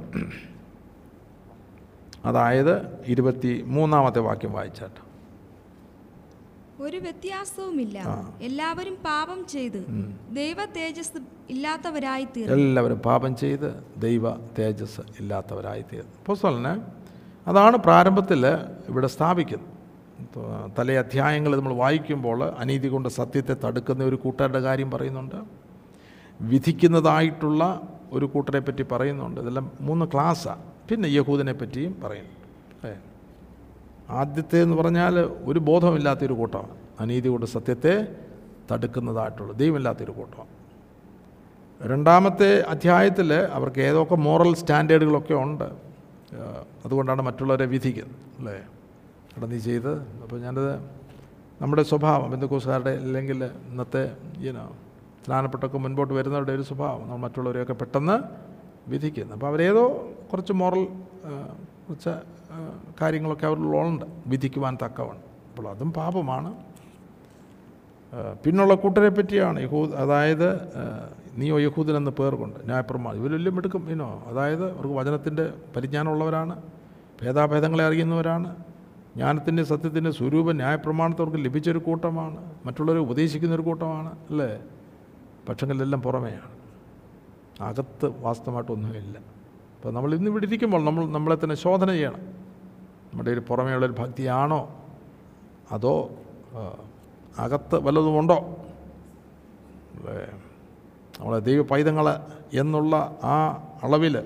അതായത് 2.25 3.05
ഇരുപത്തി 3.07 3.63
മൂന്നാമത്തെ 3.67 4.21
വാക്യം 4.21 4.53
വായിച്ചാട്ട്. 4.53 5.01
ഒരു 6.83 6.97
വ്യത്യാസവുമില്ല. 6.97 7.99
എല്ലാവരും 8.43 8.95
പാപം 8.95 9.47
ചെയ്ത് 9.47 9.81
ദൈവ 10.37 10.65
തേജസ് 10.77 11.21
ഇല്ലാത്തവരായി 11.51 12.25
തീർന്നു. 12.25 12.57
എല്ലാവരും 12.57 12.99
പാപം 12.99 13.37
ചെയ്ത് 13.37 13.85
ദൈവ 13.97 14.31
തേജസ് 14.59 15.01
ഇല്ലാത്തവരായി 15.21 15.85
തീർന്നു 15.93 16.13
പുസ്തകന് 16.27 16.81
അതാണ് 17.49 17.77
പ്രാരംഭത്തിൽ 17.77 18.47
ഇവിടെ 18.89 19.07
സ്ഥാപിക്കുന്നത്. 19.07 19.71
തലേ 20.79 20.99
അധ്യായങ്ങൾ 20.99 21.57
നമ്മൾ 21.57 21.75
വായിക്കുമ്പോൾ 21.75 22.45
അനീതി 22.45 22.89
കൊണ്ട് 22.89 23.09
സത്യത്തെ 23.09 23.55
തടുക്കുന്ന 23.55 24.05
ഒരു 24.05 24.17
കൂട്ടരുടെ 24.17 24.59
കാര്യം 24.59 24.91
പറയുന്നുണ്ട്. 24.91 25.39
വിധിക്കുന്നതായിട്ടുള്ള 26.41 27.63
ഒരു 28.13 28.27
കൂട്ടരെ 28.27 28.61
പറ്റി 28.61 28.83
പറയുന്നുണ്ട്. 28.83 29.41
ഇതെല്ലാം 29.41 29.73
മൂന്ന് 29.81 30.07
ക്ലാസ്സാണ് 30.15 30.72
പിന്നെ 30.93 31.09
യഹൂദനെ 31.19 31.55
പറ്റിയും 31.61 31.93
പറയുന്നു. 32.05 32.35
അല്ലേ 32.77 32.95
ആദ്യത്തെ 34.21 34.59
എന്ന് 34.65 34.77
പറഞ്ഞാൽ 34.81 35.15
ഒരു 35.51 35.61
ബോധമില്ലാത്തൊരു 35.69 36.35
കൂട്ടമാണ് 36.41 36.75
അനീതി 37.03 37.29
കൊണ്ട് 37.29 37.47
സത്യത്തെ 37.55 37.95
തടുക്കുന്നതായിട്ടുള്ള 38.71 39.53
ദൈവമില്ലാത്തൊരു 39.63 40.13
കൂട്ടമാണ് 40.19 40.51
രണ്ടാമത്തെ 41.81 42.49
അധ്യായത്തിൽ 42.73 43.31
അവർക്ക് 43.57 43.81
ഏതൊക്കെ 43.87 44.17
മോറൽ 44.27 44.53
സ്റ്റാൻഡേർഡുകളൊക്കെ 44.61 45.35
ഉണ്ട് 45.45 45.65
അതുകൊണ്ടാണ് 46.85 47.23
മറ്റുള്ളവരെ 47.29 47.67
വിധിക്കുന്നത് 47.73 48.21
അല്ലേ? 48.39 48.55
എടാ 49.37 49.47
നീ 49.53 49.59
ചെയ്ത് 49.69 49.91
അപ്പോൾ 50.25 50.39
ഞാനത് 50.45 50.71
നമ്മുടെ 51.63 51.83
സ്വഭാവം 51.91 52.29
ബന്ധുക്കോസുകാരുടെ 52.33 52.93
അല്ലെങ്കിൽ 53.07 53.41
ഇന്നത്തെ 53.71 54.03
ഈനോ 54.49 54.65
സ്നാനപ്പെട്ടൊക്കെ 55.25 55.79
മുൻപോട്ട് 55.85 56.15
വരുന്നവരുടെ 56.19 56.53
ഒരു 56.59 56.65
സ്വഭാവം. 56.71 57.03
നമ്മൾ 57.09 57.23
മറ്റുള്ളവരെയൊക്കെ 57.27 57.77
പെട്ടെന്ന് 57.83 58.17
വിധിക്കുന്നു. 58.89 59.33
അപ്പോൾ 59.33 59.47
അവരേതോ 59.47 59.85
കുറച്ച് 60.33 60.53
മോറൽ 60.53 60.85
കുറച്ച് 61.87 62.13
കാര്യങ്ങളൊക്കെ 63.03 63.47
അവരിലുണ്ട് 63.47 64.07
വിധിക്കുവാൻ 64.27 64.79
തക്കവണ്ണം. 64.85 65.29
അപ്പോൾ 65.51 65.69
അതും 65.69 65.93
പാപമാണ്. 65.93 66.55
പിന്നുള്ള 68.45 68.75
കൂട്ടരെ 68.75 69.09
പറ്റിയാണ് 69.09 69.61
യഹൂദ് 69.61 69.95
അതായത് 69.95 70.49
നീയോ 71.37 71.61
യഹൂദൻ 71.61 71.97
എന്ന 71.97 72.11
പേർ 72.11 72.35
കൊണ്ട് 72.35 72.59
ന്യായപ്രമാണം. 72.65 73.19
ഇവർ 73.19 73.33
വലിയ 73.33 73.51
മിടുക്കും 73.51 73.91
ഇനോ 73.91 74.25
അതായത് 74.27 74.73
അവർക്ക് 74.73 74.95
വചനത്തിന്റെ 74.95 75.55
പരിജ്ഞാനമുള്ളവരാണ് 75.77 76.63
ഭേദാഭേദങ്ങളെ 77.23 77.85
അറിയുന്നവരാണ് 77.85 78.57
ജ്ഞാനത്തിന്റെ 79.17 79.63
സത്യത്തിന്റെ 79.63 80.11
സ്വരൂപ 80.11 80.53
ന്യായപ്രമാണത്തെ 80.53 81.23
അവർക്ക് 81.23 81.45
ലഭിച്ചൊരു 81.45 81.79
കൂട്ടമാണ് 81.79 82.37
മറ്റുള്ളവരെ 82.67 83.01
ഉപദേശിക്കുന്ന 83.01 83.55
ഒരു 83.55 83.63
കൂട്ടമാണ് 83.63 84.11
അല്ലേ? 84.31 84.61
പക്ഷങ്ങളിലെല്ലാം 85.49 86.03
പുറമെയാണ്. 86.03 86.62
അകത്ത് 87.61 88.23
വാസ്തവമായിട്ടൊന്നുമില്ല. 88.23 89.19
അപ്പോൾ 89.19 89.93
നമ്മൾ 89.93 90.15
ഇന്ന് 90.15 90.31
ഇവിടെ 90.31 90.45
ഇരിക്കുമ്പോൾ 90.45 90.85
നമ്മൾ 90.85 91.07
നമ്മളെ 91.07 91.37
തന്നെ 91.45 91.57
ശോധന 91.57 91.91
ചെയ്യണം. 91.91 92.21
നമ്മുടെ 93.13 93.31
ഒരു 93.31 93.43
പുറമേയുള്ളൊരു 93.49 93.93
ഭക്തിയാണോ? 93.93 94.71
അതോ 95.73 96.11
അകത്ത് 97.39 97.75
വല്ലതുമുണ്ടോ 97.75 98.57
നമ്മളെ 101.21 101.39
ദൈവ 101.39 101.63
പൈതങ്ങൾ 101.63 102.21
എന്നുള്ള 102.55 103.17
ആ 103.25 103.53
അളവിൽ 103.83 104.19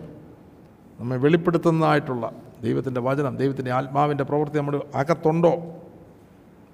നമ്മെ 1.01 1.16
വെളിപ്പെടുത്തുന്നതായിട്ടുള്ള 1.16 2.33
ദൈവത്തിന്റെ 2.62 3.01
വചനം 3.01 3.37
ദൈവത്തിന്റെ 3.37 3.72
ആത്മാവിന്റെ 3.72 4.24
പ്രവൃത്തി 4.24 4.59
നമ്മുടെ 4.59 4.81
അകത്തുണ്ടോ? 4.95 5.53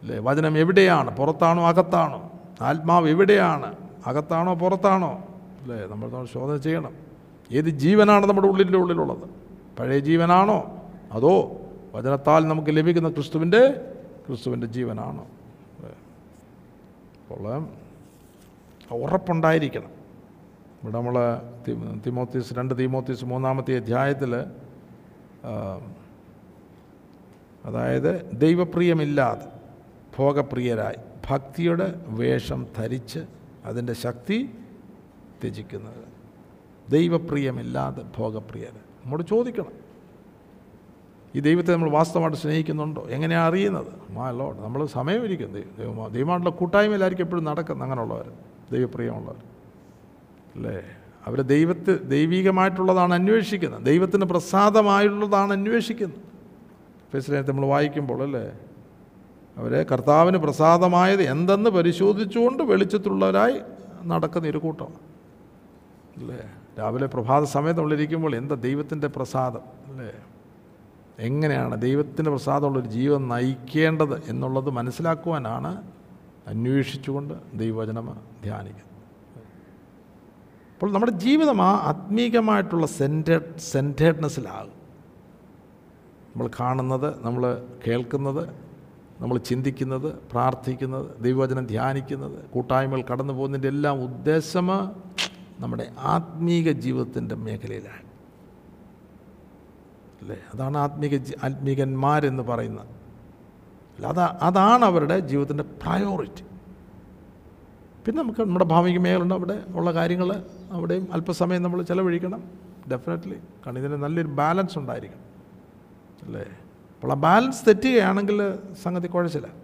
അല്ലേ? 0.03 0.19
വചനം 0.19 0.59
എവിടെയാണ്? 0.59 1.17
പുറത്താണോ? 1.17 1.67
അകത്താണോ? 1.67 2.33
ആത്മാവ് 2.61 3.09
എവിടെയാണ്? 3.09 3.75
അകത്താണോ? 4.07 4.55
പുറത്താണോ? 4.55 5.23
അല്ലേ? 5.63 5.87
നമ്മൾ 5.87 6.25
ശോധന 6.25 6.57
ചെയ്യണം. 6.57 6.95
ഏത് 7.53 7.65
ജീവനാണ് 7.65 8.27
നമ്മുടെ 8.27 8.49
ഉള്ളിന്റെ 8.49 8.79
ഉള്ളിലുള്ളത്? 8.79 9.29
പഴയ 9.79 9.99
ജീവനാണോ? 9.99 10.89
അതോ 11.13 11.53
വചനത്താൽ 11.95 12.49
നമുക്ക് 12.49 12.77
ലഭിക്കുന്ന 12.77 13.11
ക്രിസ്തുവിന്റെ 13.11 13.93
ക്രിസ്തുവിന്റെ 14.27 14.67
ജീവനാണോ? 14.67 15.27
അപ്പോൾ 17.23 17.67
ഉറപ്പുണ്ടായിരിക്കണം. 18.93 19.91
ഇവിടെ 20.83 20.97
നമ്മൾ 20.97 21.43
തിമോത്തീസ് 22.07 22.55
രണ്ട് 22.55 22.79
തിമോത്തീസ് 22.79 23.25
മൂന്നാമത്തെ 23.25 23.77
അധ്യായത്തിൽ 23.77 24.37
അതായത് 27.65 28.41
ദൈവപ്രിയമില്ലാതെ 28.41 29.47
ഭോഗപ്രിയരായി 30.19 30.97
ഭക്തിയുടെ 31.31 32.05
വേഷം 32.07 32.67
ധരിച്ച് 32.77 33.19
അതിന്റെ 33.65 33.93
ശക്തി 33.93 34.59
ത്യജിക്കുന്നത് 35.43 36.05
ദൈവപ്രിയമില്ലാതെ 36.91 38.03
ഭോഗപ്രിയർ 38.19 38.71
നമ്മോട് 38.73 39.23
ചോദിക്കണം. 39.23 39.83
ഈ 41.35 41.41
ദൈവത്തെ 41.41 41.73
നമ്മൾ 41.73 41.91
വാസ്തവമായിട്ട് 41.91 42.39
സ്നേഹിക്കുന്നുണ്ടോ? 42.39 43.07
എങ്ങനെയാണ് 43.11 43.49
അറിയുന്നത്? 43.49 44.13
മാ 44.13 44.31
ലോഡ് 44.31 44.61
നമ്മൾ 44.61 44.87
സമയമിരിക്കും 44.87 45.53
ദൈവം 45.79 46.09
ദൈവമായിട്ടുള്ള 46.09 46.57
കൂട്ടായ്മയിലായിരിക്കും 46.57 47.25
എപ്പോഴും 47.25 47.45
നടക്കുന്നത് 47.45 47.83
അങ്ങനെയുള്ളവർ 47.83 48.33
ദൈവപ്രിയമുള്ളവർ. 48.73 49.37
അല്ലേ? 50.55 50.83
അവർ 51.27 51.41
ദൈവത്തെ 51.41 51.97
ദൈവികമായിട്ടുള്ളതാണ് 51.97 53.15
അന്വേഷിക്കുന്നത്. 53.15 53.87
ദൈവത്തിന് 53.87 54.25
പ്രസാദമായിട്ടുള്ളതാണ് 54.25 55.53
അന്വേഷിക്കുന്നത്. 55.53 56.19
ഫെസിലേറ്റ് 57.13 57.49
നമ്മൾ 57.49 57.67
വായിക്കുമ്പോൾ 57.67 58.23
അല്ലേ? 58.23 58.53
അവരെ 59.57 59.83
കർത്താവിന് 59.83 60.39
പ്രസാദമായത് 60.39 61.23
എന്തെന്ന് 61.23 61.71
പരിശോധിച്ചുകൊണ്ട് 61.71 62.63
വെളിച്ചത്തുള്ളവരായി 62.63 63.61
നടക്കുന്ന 64.05 64.49
ഒരു 64.49 64.59
കൂട്ടം. 64.59 65.12
അല്ലേ? 66.17 66.41
രാവിലെ 66.79 67.07
പ്രഭാത 67.07 67.45
സമയത്ത് 67.45 67.81
നമ്മളിരിക്കുമ്പോൾ 67.81 68.37
എന്താ 68.37 68.55
ദൈവത്തിന്റെ 68.55 69.09
പ്രസാദം? 69.09 69.61
അല്ലേ? 69.87 70.11
എങ്ങനെയാണ് 71.19 71.83
ദൈവത്തിന്റെ 71.83 72.31
പ്രസാദമുള്ളൊരു 72.31 72.87
ജീവൻ 72.87 73.29
നയിക്കേണ്ടത് 73.29 74.23
എന്നുള്ളത് 74.29 74.71
മനസ്സിലാക്കുവാനാണ് 74.71 75.83
അന്വേഷിച്ചുകൊണ്ട് 76.47 77.35
ദൈവവചനം 77.55 78.21
ധ്യാനിക്കുന്നത്. 78.45 78.89
അപ്പോൾ 80.75 80.93
നമ്മുടെ 80.93 81.13
ജീവിതം 81.13 81.63
ആ 81.63 81.73
ആത്മീകമായിട്ടുള്ള 81.83 82.87
സെന്റേഡ് 82.87 83.59
സെന്റേഡ്നെസ്സിലാകും 83.59 84.79
നമ്മൾ 86.31 86.51
കാണുന്നത് 86.61 87.25
നമ്മൾ 87.27 87.67
കേൾക്കുന്നത് 87.87 88.43
നമ്മൾ 89.21 89.39
ചിന്തിക്കുന്നത് 89.39 90.19
പ്രാർത്ഥിക്കുന്നത് 90.33 91.23
ദൈവവചനം 91.23 91.67
ധ്യാനിക്കുന്നത് 91.67 92.49
കൂട്ടായ്മകൾ 92.49 93.05
കടന്നു 93.13 93.33
പോകുന്നതിന്റെ 93.33 93.69
എല്ലാം 93.69 94.03
ഉദ്ദേശം 94.03 94.69
നമ്മുടെ 95.61 95.93
ആത്മീക 95.99 96.73
ജീവിതത്തിന്റെ 96.73 97.35
മേഖലയിലാണ്. 97.35 98.13
അല്ലേ? 100.23 100.37
അതാണ് 100.55 100.79
ആത്മീക 100.79 101.21
ആത്മീകന്മാരെന്ന് 101.43 102.43
പറയുന്നത് 102.43 102.87
അല്ല 103.95 104.07
അതാ 104.07 104.39
അതാണ് 104.43 104.85
അവരുടെ 104.85 105.19
ജീവിതത്തിന്റെ 105.19 105.63
പ്രയോറിറ്റി 105.63 106.43
പിന്നെ 108.07 108.23
നമുക്ക് 108.23 108.41
നമ്മുടെ 108.41 108.65
ഭാവിക 108.65 108.99
മേഖലയുണ്ട് 108.99 109.35
അവിടെ 109.35 109.63
ഉള്ള 109.69 109.93
കാര്യങ്ങൾ 109.93 110.45
അവിടെയും 110.71 111.09
അല്പസമയം 111.13 111.63
നമ്മൾ 111.63 111.83
ചിലവഴിക്കണം. 111.83 112.51
ഡെഫിനറ്റ്ലി 112.91 113.35
കാരണം 113.35 113.79
ഇതിന് 113.79 113.93
നല്ലൊരു 113.93 114.29
ബാലൻസ് 114.29 114.79
ഉണ്ടായിരിക്കണം. 114.79 115.23
അല്ലേ? 116.23 116.41
അപ്പോൾ 116.41 117.13
ആ 117.13 117.15
ബാലൻസ് 117.15 117.67
തെറ്റുകയാണെങ്കിൽ 117.67 118.59
സംഗതി 118.83 119.09
കുഴച്ചില്ല. 119.09 119.62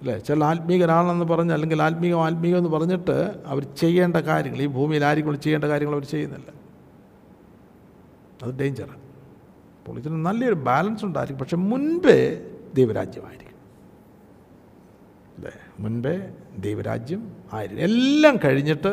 അല്ലേ? 0.00 0.18
ചില 0.18 0.44
ആത്മീകനാണെന്ന് 0.44 1.24
പറഞ്ഞ് 1.24 1.52
അല്ലെങ്കിൽ 1.52 1.82
ആത്മീകം 1.82 2.24
ആത്മീകം 2.24 2.58
എന്ന് 2.58 2.70
പറഞ്ഞിട്ട് 2.70 3.16
അവർ 3.46 3.62
ചെയ്യേണ്ട 3.76 4.16
കാര്യങ്ങൾ 4.16 4.60
ഈ 4.62 4.66
ഭൂമിയിൽ 4.66 5.04
ആരെങ്കിലും 5.04 5.40
ചെയ്യേണ്ട 5.40 5.64
കാര്യങ്ങൾ 5.64 5.94
അവർ 5.94 6.04
ചെയ്യുന്നില്ല. 6.04 6.50
അത് 8.42 8.50
ഡേഞ്ചറാണ് 8.58 9.02
അപ്പോൾ 9.78 9.98
ഇതിന് 9.98 10.24
നല്ലൊരു 10.26 10.54
ബാലൻസ് 10.54 11.04
ഉണ്ടായിരിക്കും. 11.04 11.40
പക്ഷെ 11.42 11.56
മുൻപേ 11.56 12.18
ദൈവരാജ്യമായിരിക്കും. 12.74 13.56
അല്ലേ? 15.36 15.52
മുൻപേ 15.80 16.14
ദൈവരാജ്യം 16.58 17.22
ആയിരുന്നു 17.52 17.82
എല്ലാം 17.82 18.36
കഴിഞ്ഞിട്ട് 18.44 18.92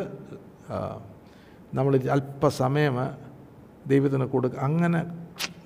നമ്മൾ 1.74 1.97
അല്പസമയം 1.97 2.95
ദൈവത്തിന് 3.88 4.26
കൊടുക്കുക 4.26 4.60
അങ്ങനെ 4.60 4.99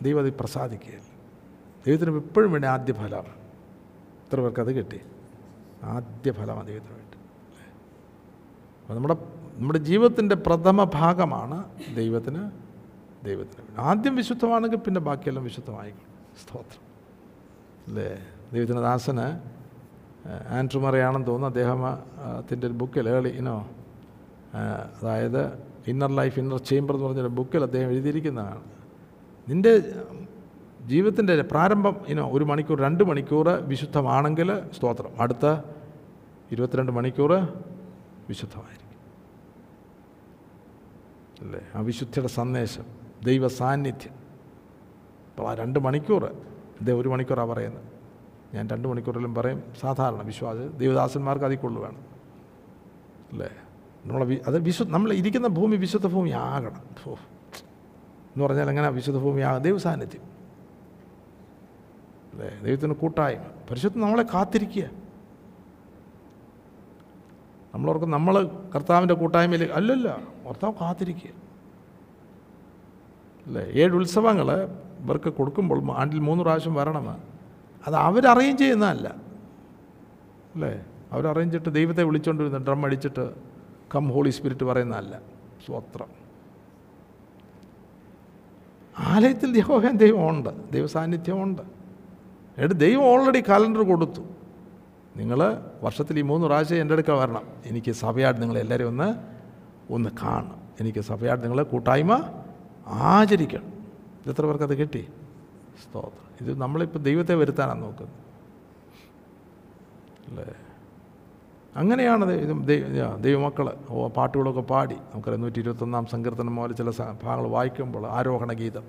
ദൈവം 0.02 0.20
അത് 0.24 0.34
പ്രസാദിക്കുകയില്ല. 0.34 1.08
ദൈവത്തിന് 1.88 2.16
എപ്പോഴും 2.16 2.52
വേണ്ടി 2.52 2.68
ആദ്യ 2.68 2.94
ഫലമാണ് 2.94 3.34
ഇത്ര 4.26 4.40
പേർക്ക് 4.42 4.60
അത് 4.60 4.72
കിട്ടി? 4.78 5.00
ആദ്യ 5.84 6.32
ഫലം 6.32 6.66
ദൈവത്തിനുവേണ്ടി 6.66 7.18
അപ്പോൾ 8.82 8.94
നമ്മുടെ 8.94 9.16
നമ്മുടെ 9.58 9.80
ജീവിതത്തിന്റെ 9.80 10.36
പ്രഥമ 10.36 10.84
ഭാഗമാണ് 10.84 11.64
ദൈവത്തിന് 11.96 12.52
ദൈവത്തിന് 13.26 13.62
വേണ്ടി. 13.62 13.82
ആദ്യം 13.82 14.16
വിശുദ്ധമാണെങ്കിൽ 14.16 14.78
പിന്നെ 14.78 15.02
ബാക്കിയെല്ലാം 15.02 15.44
വിശുദ്ധമായിക്കോളും 15.44 16.38
സ്തോത്രം. 16.38 16.84
അല്ലേ? 17.88 18.20
ദൈവത്തിന്റെ 18.54 18.82
ദാസന് 18.82 19.60
ആൻഡ്രു 20.50 20.80
മറിയാണെന്ന് 20.80 21.28
തോന്നുന്നു. 21.28 21.48
അദ്ദേഹത്തിന്റെ 21.48 22.68
ഒരു 22.68 22.74
ബുക്കിൽ 22.74 23.10
ഏളി 23.10 23.30
ഇനോ 23.30 23.70
അതായത് 25.02 25.70
ഇന്നർ 25.88 26.16
ലൈഫ് 26.16 26.40
ഇന്നർ 26.40 26.58
ചേംബർ 26.58 26.94
എന്ന് 26.94 27.08
പറഞ്ഞൊരു 27.08 27.28
ബുക്കിൽ 27.28 27.64
അദ്ദേഹം 27.64 27.90
എഴുതിയിരിക്കുന്നതാണ്. 27.90 28.62
നിന്റെ 29.50 29.74
ജീവിതത്തിന്റെ 30.90 31.42
പ്രാരംഭം 31.52 31.96
ഇനോ 32.08 32.30
ഒരു 32.36 32.44
മണിക്കൂർ 32.44 32.82
രണ്ട് 32.82 33.04
മണിക്കൂർ 33.04 33.48
വിശുദ്ധമാണെങ്കിൽ 33.72 34.50
സ്തോത്രം. 34.78 35.12
അടുത്ത 35.22 35.46
ഇരുപത്തിരണ്ട് 36.52 36.92
മണിക്കൂർ 36.92 37.32
വിശുദ്ധമായിരിക്കും. 38.30 38.86
അല്ലേ? 41.42 41.62
ആ 41.76 41.82
വിശുദ്ധിയുടെ 41.90 42.32
സന്ദേശം 42.38 42.86
ദൈവ 43.26 43.48
സാന്നിധ്യം 43.60 44.16
അപ്പോൾ 45.30 45.50
ആ 45.50 45.54
രണ്ട് 45.54 45.80
മണിക്കൂർ 45.80 46.24
ഇതേ 46.82 46.94
ഒരു 46.94 47.10
മണിക്കൂറാണ് 47.10 47.50
പറയുന്നത്. 47.50 47.86
ഞാൻ 48.54 48.68
രണ്ട് 48.74 48.88
മണിക്കൂറിലും 48.88 49.36
പറയും 49.36 49.64
സാധാരണ 49.82 50.22
വിശ്വാസ 50.22 50.58
ദൈവദാസന്മാർക്ക് 50.82 51.46
അതിൽ 51.46 51.58
കൊള്ളു 51.58 51.82
വേണം 51.82 52.04
അല്ലേ? 53.32 53.50
നമ്മളെ 54.06 54.42
അത് 54.48 54.58
വിശു 54.68 54.84
നമ്മൾ 54.96 55.14
ഇരിക്കുന്ന 55.14 55.48
ഭൂമി 55.48 55.76
വിശുദ്ധ 55.76 56.08
ഭൂമി 56.08 56.30
ആകണം 56.30 56.84
എന്ന് 58.34 58.44
പറഞ്ഞാൽ 58.46 58.70
എങ്ങനെ 58.70 58.90
വിശുദ്ധ 58.90 59.20
ഭൂമി 59.20 59.42
ആകും 59.42 59.64
ദൈവ 59.64 59.78
സാന്നിധ്യം 59.78 60.39
അല്ലേ 62.32 62.62
ദൈവത്തിന് 62.64 62.94
കൂട്ടായ്മ. 62.94 63.42
പരിശുദ്ധം 63.42 64.02
നമ്മളെ 64.02 64.24
കാത്തിരിക്കുക. 64.24 64.90
നമ്മളവർക്ക് 67.74 68.06
നമ്മൾ 68.06 68.44
കർത്താവിന്റെ 68.76 69.14
കൂട്ടായ്മയിൽ 69.14 69.72
അല്ലല്ല 69.74 70.18
കർത്താവ് 70.48 70.74
കാത്തിരിക്കുക. 70.82 71.30
അല്ലേ? 73.48 73.64
ഏഴ് 73.64 73.92
ഉത്സവങ്ങൾ 73.92 74.64
ഇവർക്ക് 75.00 75.30
കൊടുക്കുമ്പോൾ 75.30 75.92
ആണ്ടിൽ 75.92 76.20
മൂന്ന് 76.20 76.44
പ്രാവശ്യം 76.44 76.74
വരണം. 76.74 77.24
അത് 77.88 77.96
അവരറേഞ്ച് 77.96 78.64
ചെയ്യുന്നതല്ല. 78.64 79.16
അല്ലേ? 80.56 80.86
ചെയ്തിട്ട് 81.52 81.70
ദൈവത്തെ 81.70 82.04
വിളിച്ചുകൊണ്ടിരുന്ന 82.04 82.58
ഡ്രം 82.58 82.86
അടിച്ചിട്ട് 82.86 83.34
കം 83.96 84.10
ഹോളി 84.10 84.30
സ്പിരിറ്റ് 84.30 84.64
പറയുന്നതല്ല. 84.64 85.20
സ്വത്രം. 85.66 86.08
ആലയത്തിൽ 89.00 89.58
യഹോവൻ 89.58 89.98
ദൈവമുണ്ട്. 89.98 90.72
ദൈവ 90.72 90.88
സാന്നിധ്യമുണ്ട് 90.88 91.79
എന്നിട്ട് 92.60 92.80
ദൈവം 92.80 93.04
ഓൾറെഡി 93.04 93.42
കലണ്ടർ 93.50 93.82
കൊടുത്തു. 93.88 94.22
നിങ്ങൾ 95.18 95.40
വർഷത്തിൽ 95.84 96.20
ഈ 96.20 96.22
മൂന്ന് 96.22 96.48
പ്രാവശ്യം 96.48 96.82
എന്റെ 96.82 96.94
അടുക്ക 96.94 97.12
വരണം. 97.12 97.42
എനിക്ക് 97.66 97.92
സഭയായിട്ട് 97.92 98.42
നിങ്ങൾ 98.42 98.58
എല്ലാവരും 98.58 98.88
ഒന്ന് 98.88 99.10
ഒന്ന് 99.94 100.10
കാണണം. 100.24 100.60
എനിക്ക് 100.82 101.00
സഭയായിട്ട് 101.00 101.44
നിങ്ങളെ 101.44 101.64
കൂട്ടായ്മ 101.64 102.34
ആചരിക്കണം. 102.88 103.68
ഇതെത്ര 104.26 104.46
പേർക്കത് 104.46 104.76
കിട്ടി? 104.78 105.08
സ്തോത്രം. 105.84 106.26
ഇത് 106.42 106.62
നമ്മളിപ്പോൾ 106.62 107.00
ദൈവത്തെ 107.00 107.36
വരുത്താനാണ് 107.36 107.82
നോക്കുന്നത്. 107.84 108.16
അല്ലേ? 110.28 110.54
അങ്ങനെയാണ് 111.76 112.26
ദൈവമക്കൾ 113.24 113.74
ഓ 113.90 114.08
പാട്ടുകളൊക്കെ 114.08 114.62
പാടി. 114.62 114.96
നമുക്കറിയാം 114.96 115.42
നൂറ്റി 115.42 115.60
ഇരുപത്തൊന്നാം 115.60 116.06
സങ്കീർത്തനം 116.06 116.56
പോലെ 116.56 116.74
ചില 116.74 116.90
ഭാഗങ്ങൾ 116.90 117.48
വായിക്കുമ്പോൾ 117.48 118.08
ആരോഹണ 118.08 118.54
ഗീതം 118.54 118.84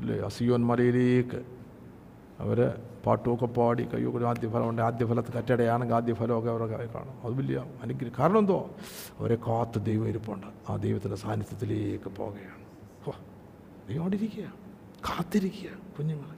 അല്ലേ? 0.00 0.18
അസിയോൻ 0.18 0.66
മലയിലേക്ക് 0.66 1.57
അവർ 2.38 2.58
പാട്ടുമൊക്കെ 3.04 3.46
പാടി 3.46 3.84
കയ്യൊക്കെ 3.84 4.24
ആദ്യഫലമുണ്ട് 4.24 4.82
ആദ്യഫലത്ത് 4.82 5.32
കറ്റടയാണെങ്കിൽ 5.32 5.94
ആദ്യഫലമൊക്കെ 5.94 6.50
അവരൊക്കെ 6.50 6.88
കാണും 6.94 7.14
അത് 7.24 7.32
വലിയ 7.32 7.58
അനുഗ്രഹം 7.82 8.14
കാരണം 8.18 8.38
എന്തോ 8.38 8.58
അവരെ 9.20 9.36
കാത്ത് 9.48 9.80
ദൈവം 9.84 10.08
ഇരിപ്പുണ്ട് 10.08 10.48
ആ 10.68 10.76
ദൈവത്തിന്റെ 10.76 11.16
സാന്നിധ്യത്തിലേക്ക് 11.16 12.10
പോവുകയാണ് 12.10 12.64
ദൈവം 13.88 14.08
കാത്തിരിക്കുക 15.06 15.70
കുഞ്ഞുങ്ങൾ 15.98 16.28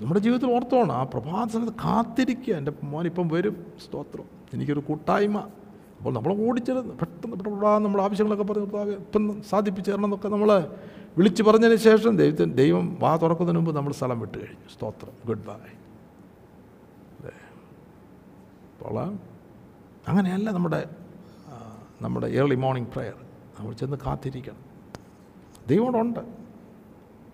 നമ്മുടെ 0.00 0.20
ജീവിതത്തിൽ 0.20 0.50
ഓർത്തോണം 0.50 0.94
ആ 0.94 1.04
പ്രഭാത 1.04 1.46
സമയത്ത് 1.48 1.74
കാത്തിരിക്കുക 1.84 2.52
എന്റെ 2.54 2.72
മോൻ 2.82 3.06
ഇപ്പം 3.06 3.28
വരും 3.28 3.56
സ്തോത്രം 3.78 4.26
എനിക്കൊരു 4.54 4.82
കൂട്ടായ്മ 4.88 5.38
അപ്പോൾ 5.96 6.12
നമ്മൾ 6.12 6.32
ഓടിച്ചിരുന്ന് 6.40 6.94
പെട്ടെന്ന് 6.94 7.36
പെട്ടെന്ന് 7.36 7.84
നമ്മൾ 7.84 8.00
ആവശ്യങ്ങളൊക്കെ 8.00 8.44
പറഞ്ഞ് 8.44 8.66
ഇപ്പം 8.96 9.24
സാധിപ്പിച്ചു 9.42 9.90
തരണം 9.90 10.04
എന്നൊക്കെ 10.04 10.28
നമ്മൾ 10.28 10.50
വിളിച്ച് 11.18 11.42
പറഞ്ഞതിന് 11.42 11.76
ശേഷം 11.76 12.16
ദൈവത്തിന് 12.16 12.58
ദൈവം 12.58 12.98
വാ 13.00 13.16
തുറക്കുന്നതിന് 13.16 13.58
മുമ്പ് 13.58 13.76
നമ്മൾ 13.76 13.92
സ്ഥലം 13.92 14.20
വിട്ട് 14.20 14.38
കഴിഞ്ഞു. 14.38 14.68
സ്തോത്രം. 14.74 15.12
Good 15.26 15.44
bye. 15.46 15.52
അല്ലേ 15.52 17.32
കൊള്ളാം. 18.82 19.20
അങ്ങനെയല്ല 20.08 20.50
നമ്മുടെ 20.50 20.88
നമ്മുടെ 22.02 22.26
ഏർലി 22.26 22.54
മോർണിംഗ് 22.54 22.88
പ്രെയർ 22.88 23.14
നമ്മൾ 23.58 23.72
ചെന്ന് 23.72 23.96
കാത്തിരിക്കണം. 24.06 24.62
ദൈവം 25.68 25.84
അവിടെ 25.84 25.98
ഉണ്ട് 25.98 26.20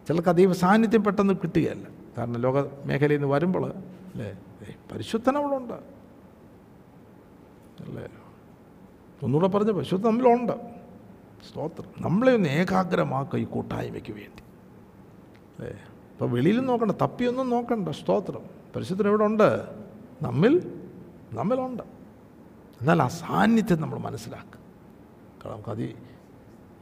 ചിലർക്ക് 0.09 0.35
ദൈവ 0.37 0.53
സാന്നിധ്യം 0.53 1.05
പെട്ടെന്ന് 1.05 1.35
കിട്ടുകയല്ല. 1.35 1.87
കാരണം 2.19 2.41
ലോക 2.41 2.59
മേഖലയിൽ 2.87 3.19
നിന്ന് 3.19 3.35
വരുമ്പോൾ 3.35 3.65
അല്ലേ? 3.71 4.39
പരിശുദ്ധൻ 4.93 5.39
അവളുണ്ട് 5.39 5.75
അല്ലേ? 7.85 8.09
ഒന്നുകൂടെ 9.23 9.49
പറഞ്ഞ 9.49 9.71
പരിശുദ്ധം 9.71 10.11
നമ്മളുണ്ട്. 10.11 10.74
സ്തോത്രം. 11.51 11.91
നമ്മളെ 11.99 12.35
ഒന്ന് 12.35 12.49
ഏകാഗ്രമാക്കുക 12.49 13.39
ഈ 13.39 13.45
കൂട്ടായ്മയ്ക്ക് 13.45 14.13
വേണ്ടി. 14.13 14.43
അല്ലേ? 15.59 15.81
അപ്പോൾ 16.13 16.31
വെളിയിൽ 16.31 16.61
നോക്കണ്ട 16.61 16.91
തപ്പിയൊന്നും 16.91 17.51
നോക്കണ്ട 17.51 17.89
സ്തോത്രം. 17.89 18.43
പരിശുദ്ധം 18.77 19.09
എവിടെ 19.09 19.25
ഉണ്ട് 19.25 19.69
നമ്മിൽ 20.23 20.83
നമ്മിലുണ്ട്. 21.33 21.83
എന്നാൽ 22.81 23.03
ആ 23.03 23.09
സാന്നിധ്യം 23.09 23.81
നമ്മൾ 23.81 23.99
മനസ്സിലാക്കുക. 23.99 24.59
കാരണം 25.45 25.53
നമുക്ക് 25.53 25.69
അതി 25.69 25.95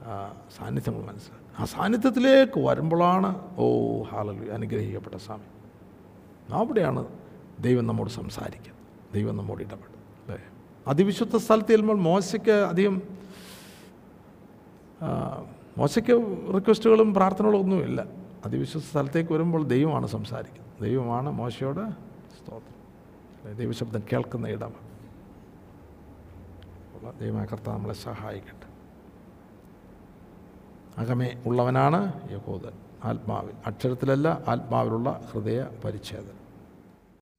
ആ, 0.03 0.35
സാന്നിധ്യം 0.59 0.95
നമ്മൾ 0.95 1.13
മനസ്സിലാക്കുക. 1.13 1.63
ആ 1.63 1.65
സാന്നിധ്യത്തിലേക്ക് 1.65 2.61
വരുമ്പോഴാണ് 2.61 3.57
ഓ 3.59 4.03
ഹാലലു 4.03 4.51
അനുഗ്രഹിക്കപ്പെട്ട 4.51 5.15
സ്വാമി. 5.15 5.43
അവിടെയാണ് 6.53 7.07
ദൈവം 7.61 7.87
നമ്മോട് 7.87 8.11
സംസാരിക്കുന്നത്. 8.11 9.15
ദൈവം 9.15 9.37
നമ്മോട് 9.37 9.63
ഇടപെടും 9.63 10.03
അല്ലേ? 10.29 10.45
അതിവിശുദ്ധ 10.87 11.37
സ്ഥലത്ത് 11.37 11.69
ചെല്ലുമ്പോൾ 11.69 11.99
മോശയ്ക്ക് 11.99 12.51
അധികം 12.51 13.03
മോശയ്ക്ക് 15.79 16.11
റിക്വസ്റ്റുകളും 16.55 17.15
പ്രാർത്ഥനകളും 17.15 17.61
ഒന്നുമില്ല. 17.61 18.05
അതിവിശ്വസ 18.47 18.85
സ്ഥലത്തേക്ക് 18.85 19.33
വരുമ്പോൾ 19.33 19.65
ദൈവമാണ് 19.65 20.07
സംസാരിക്കുന്നത്. 20.07 20.83
ദൈവമാണ് 20.83 21.31
മോശയോട് 21.31 21.91
സ്തോത്രം? 22.35 23.57
ദൈവശബ്ദം 23.57 24.03
കേൾക്കുന്ന 24.13 24.49
ഇടം. 24.49 24.73
ഉള്ള 26.95 27.13
ദൈവമായ 27.21 27.45
കർത്താവ് 27.45 27.77
നമ്മളെ 27.77 27.95
സഹായിക്കട്ടെ. 27.95 28.73
അകമേ 31.01 31.31
ഉള്ളവനാണ് 31.47 32.13
യഹോദൻ. 32.33 32.73
ആത്മാവിൽ. 33.05 33.53
അക്ഷരത്തിലല്ല 33.67 34.41
ആത്മാവിലുള്ള 34.49 35.29
ഹൃദയ 35.33 35.65
പരിച്ഛേദന. 35.85 36.37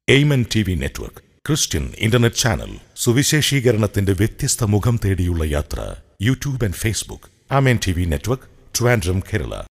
Amen 0.09 0.45
T 0.55 0.65
V 0.67 0.73
network 0.75 1.23
Christian 1.47 1.91
internet 1.97 2.35
channel 2.35 2.77
സുവിശേഷീകരണത്തിന്റെ 2.95 4.11
വ്യത്യസ്ത 4.11 4.63
മുഖം 4.63 4.99
തേടിയുള്ള 5.05 5.43
യാത്ര 5.43 5.95
YouTube 6.21 6.63
and 6.63 6.75
Facebook. 6.75 7.32
Amen 7.53 7.77
T 7.85 7.91
V 7.93 8.03
network 8.05 8.47
Trivandrum 8.75 9.19
Kerala 9.29 9.53